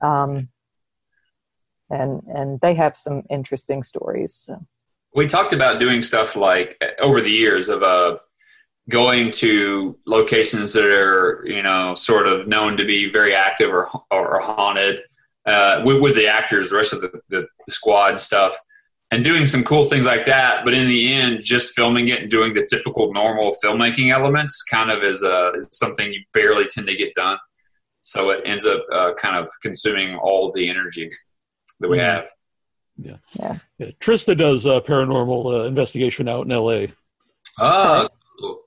Um, 0.00 0.48
and 1.90 2.22
and 2.26 2.60
they 2.60 2.74
have 2.74 2.96
some 2.96 3.22
interesting 3.30 3.82
stories. 3.82 4.34
So. 4.34 4.64
we 5.14 5.26
talked 5.26 5.52
about 5.52 5.80
doing 5.80 6.02
stuff 6.02 6.36
like 6.36 6.82
over 7.00 7.20
the 7.20 7.30
years 7.30 7.68
of 7.68 7.82
uh, 7.82 8.18
going 8.88 9.30
to 9.30 9.98
locations 10.06 10.72
that 10.72 10.84
are 10.84 11.44
you 11.46 11.62
know 11.62 11.94
sort 11.94 12.26
of 12.26 12.48
known 12.48 12.76
to 12.76 12.84
be 12.84 13.10
very 13.10 13.34
active 13.34 13.70
or 13.70 13.90
or 14.10 14.40
haunted 14.40 15.02
uh, 15.48 15.82
with, 15.84 16.00
with 16.02 16.14
the 16.14 16.26
actors, 16.26 16.70
the 16.70 16.76
rest 16.76 16.92
of 16.92 17.00
the, 17.00 17.20
the, 17.30 17.46
squad 17.70 18.20
stuff, 18.20 18.54
and 19.10 19.24
doing 19.24 19.46
some 19.46 19.64
cool 19.64 19.84
things 19.84 20.04
like 20.04 20.26
that. 20.26 20.64
But 20.64 20.74
in 20.74 20.86
the 20.86 21.14
end, 21.14 21.40
just 21.42 21.74
filming 21.74 22.08
it 22.08 22.22
and 22.22 22.30
doing 22.30 22.52
the 22.52 22.66
typical 22.70 23.12
normal 23.14 23.56
filmmaking 23.64 24.12
elements 24.12 24.62
kind 24.62 24.90
of 24.90 25.02
is, 25.02 25.22
uh, 25.22 25.52
is 25.56 25.68
something 25.72 26.12
you 26.12 26.20
barely 26.34 26.66
tend 26.66 26.86
to 26.88 26.96
get 26.96 27.14
done. 27.14 27.38
So 28.02 28.30
it 28.30 28.42
ends 28.44 28.66
up 28.66 28.84
uh, 28.92 29.14
kind 29.14 29.36
of 29.36 29.50
consuming 29.62 30.16
all 30.16 30.52
the 30.52 30.68
energy 30.68 31.08
that 31.80 31.88
we 31.90 31.98
have. 31.98 32.26
Yeah, 32.96 33.16
Yeah. 33.38 33.58
Trista 34.00 34.36
does 34.36 34.66
uh, 34.66 34.80
paranormal 34.80 35.60
uh, 35.62 35.64
investigation 35.66 36.28
out 36.28 36.46
in 36.46 36.52
L.A. 36.52 36.88
Oh, 37.60 38.08
cool. 38.40 38.58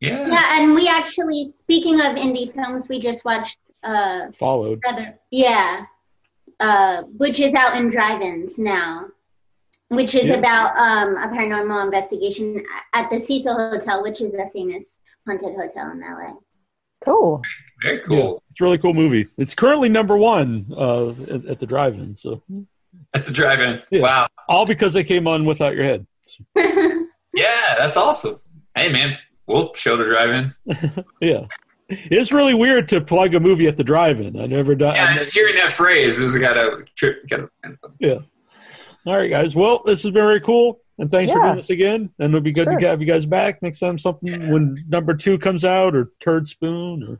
yeah. 0.00 0.26
Yeah, 0.26 0.60
and 0.60 0.74
we 0.74 0.88
actually, 0.88 1.44
speaking 1.44 1.94
of 2.00 2.16
indie 2.16 2.52
films, 2.52 2.88
we 2.88 2.98
just 2.98 3.24
watched 3.24 3.58
uh, 3.84 4.32
Followed. 4.32 4.80
Brother, 4.80 5.16
yeah, 5.30 5.84
uh, 6.60 7.02
which 7.16 7.38
is 7.40 7.54
out 7.54 7.76
in 7.76 7.88
drive-ins 7.88 8.58
now, 8.58 9.06
which 9.88 10.14
is 10.16 10.26
Yeah. 10.28 10.34
about 10.34 10.76
um, 10.76 11.16
a 11.16 11.28
paranormal 11.28 11.84
investigation 11.84 12.64
at 12.94 13.10
the 13.10 13.18
Cecil 13.18 13.54
Hotel, 13.54 14.02
which 14.02 14.20
is 14.20 14.34
a 14.34 14.50
famous 14.52 14.98
haunted 15.26 15.54
hotel 15.54 15.90
in 15.92 16.00
LA. 16.00 16.34
Cool. 17.04 17.42
Very 17.82 18.00
cool. 18.00 18.42
It's 18.50 18.60
a 18.60 18.64
really 18.64 18.78
cool 18.78 18.94
movie. 18.94 19.28
It's 19.38 19.54
currently 19.54 19.88
number 19.88 20.16
one 20.16 20.66
uh, 20.76 21.10
at, 21.10 21.46
at 21.46 21.58
the 21.58 21.66
drive-in. 21.66 22.14
So 22.14 22.42
At 23.14 23.24
the 23.24 23.32
drive-in. 23.32 23.80
Yeah. 23.90 24.00
Wow. 24.02 24.28
all 24.48 24.66
because 24.66 24.92
they 24.92 25.02
came 25.04 25.26
on 25.26 25.44
without 25.44 25.74
your 25.74 25.84
head. 25.84 26.06
Yeah, 27.34 27.74
that's 27.78 27.96
awesome. 27.96 28.38
Hey, 28.74 28.90
man, 28.92 29.16
we'll 29.46 29.72
show 29.74 29.96
the 29.96 30.04
drive-in. 30.04 31.04
Yeah, 31.22 31.46
it's 31.88 32.30
really 32.30 32.52
weird 32.52 32.88
to 32.90 33.00
plug 33.00 33.34
a 33.34 33.40
movie 33.40 33.66
at 33.68 33.78
the 33.78 33.84
drive-in. 33.84 34.38
I 34.38 34.44
never 34.44 34.74
done. 34.74 34.94
Yeah, 34.96 35.14
just 35.14 35.32
hearing 35.32 35.54
that 35.56 35.72
phrase 35.72 36.18
is 36.20 36.36
got 36.36 36.58
a 36.58 36.84
trip. 36.94 37.26
Got 37.28 37.40
a, 37.40 37.48
Yeah. 37.98 38.18
All 39.06 39.16
right, 39.16 39.30
guys. 39.30 39.54
Well, 39.54 39.82
this 39.86 40.02
has 40.02 40.12
been 40.12 40.22
very 40.22 40.40
cool, 40.42 40.80
and 40.98 41.10
thanks 41.10 41.32
for 41.32 41.38
doing 41.38 41.56
this 41.56 41.70
again. 41.70 42.10
And 42.18 42.30
it'll 42.30 42.40
be 42.40 42.52
good 42.52 42.64
Sure. 42.64 42.78
to 42.78 42.86
have 42.86 43.00
you 43.00 43.06
guys 43.06 43.26
back 43.26 43.62
next 43.62 43.78
time. 43.80 43.98
Something 43.98 44.50
when 44.50 44.76
number 44.88 45.14
two 45.14 45.38
comes 45.38 45.64
out, 45.64 45.94
or 45.96 46.10
Turd 46.20 46.46
Spoon, 46.46 47.02
or, 47.02 47.18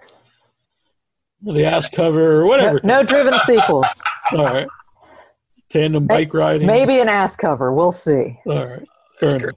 or 1.47 1.55
the 1.55 1.65
ass 1.65 1.89
cover, 1.91 2.41
or 2.41 2.47
whatever. 2.47 2.81
no 2.85 3.03
driven 3.03 3.35
sequels. 3.47 3.87
All 4.33 4.45
right. 4.45 4.69
Tandem 5.71 6.07
bike 6.07 6.35
riding. 6.35 6.67
Maybe 6.67 7.01
an 7.01 7.09
ass 7.09 7.35
cover. 7.35 7.73
We'll 7.73 7.93
see. 7.93 8.39
All 8.47 8.67
right. 8.67 8.89
That's 9.21 9.33
Fair 9.35 9.43
enough. 9.43 9.57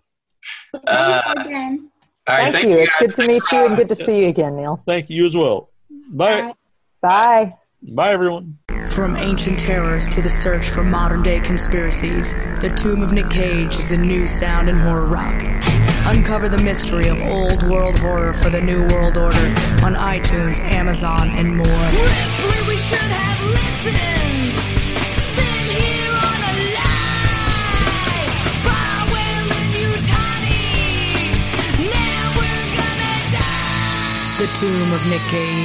Uh, 0.87 1.33
Again. 1.37 1.89
all 2.27 2.37
right, 2.37 2.53
thank, 2.53 2.67
you. 2.69 2.77
It's 2.77 2.91
guys. 2.91 2.99
good 2.99 3.09
to 3.09 3.15
Thanks 3.15 3.33
meet 3.33 3.51
you 3.51 3.65
and 3.65 3.75
good 3.77 3.89
to 3.89 3.95
see 3.95 4.21
you 4.21 4.27
again, 4.27 4.55
Neal. 4.55 4.81
Thank 4.85 5.09
you 5.09 5.25
as 5.25 5.35
well. 5.35 5.69
Bye. 6.09 6.53
Bye. 7.01 7.53
Bye, 7.81 8.11
everyone. 8.11 8.57
From 8.89 9.15
ancient 9.17 9.59
terrors 9.59 10.07
to 10.09 10.21
the 10.21 10.29
search 10.29 10.69
for 10.69 10.83
modern 10.83 11.21
day 11.23 11.39
conspiracies, 11.41 12.33
The 12.61 12.69
Tomb 12.77 13.01
of 13.03 13.11
Nick 13.11 13.29
Cage 13.29 13.75
is 13.75 13.89
the 13.89 13.97
new 13.97 14.27
sound 14.27 14.69
in 14.69 14.77
horror 14.77 15.05
rock. 15.05 15.43
Uncover 16.05 16.47
the 16.49 16.59
mystery 16.59 17.07
of 17.07 17.21
old 17.21 17.63
world 17.63 17.97
horror 17.99 18.31
for 18.33 18.49
the 18.49 18.61
new 18.61 18.85
world 18.87 19.17
order 19.17 19.47
on 19.83 19.95
iTunes, 19.95 20.59
Amazon, 20.59 21.29
and 21.31 21.57
more. 21.57 21.65
Ripley, 21.65 22.67
we 22.67 22.77
should 22.77 22.99
have 22.99 23.41
listened. 23.43 24.53
Here 25.75 26.13
on 26.13 26.39
a 26.39 26.53
lie. 26.77 28.29
And 29.17 29.73
Yutani. 29.73 30.61
Now 31.89 32.23
we're 32.37 32.67
gonna 32.79 33.17
die. 33.33 34.37
The 34.39 34.47
Tomb 34.59 34.93
of 34.93 35.01
Nick 35.07 35.23
Cage. 35.23 35.64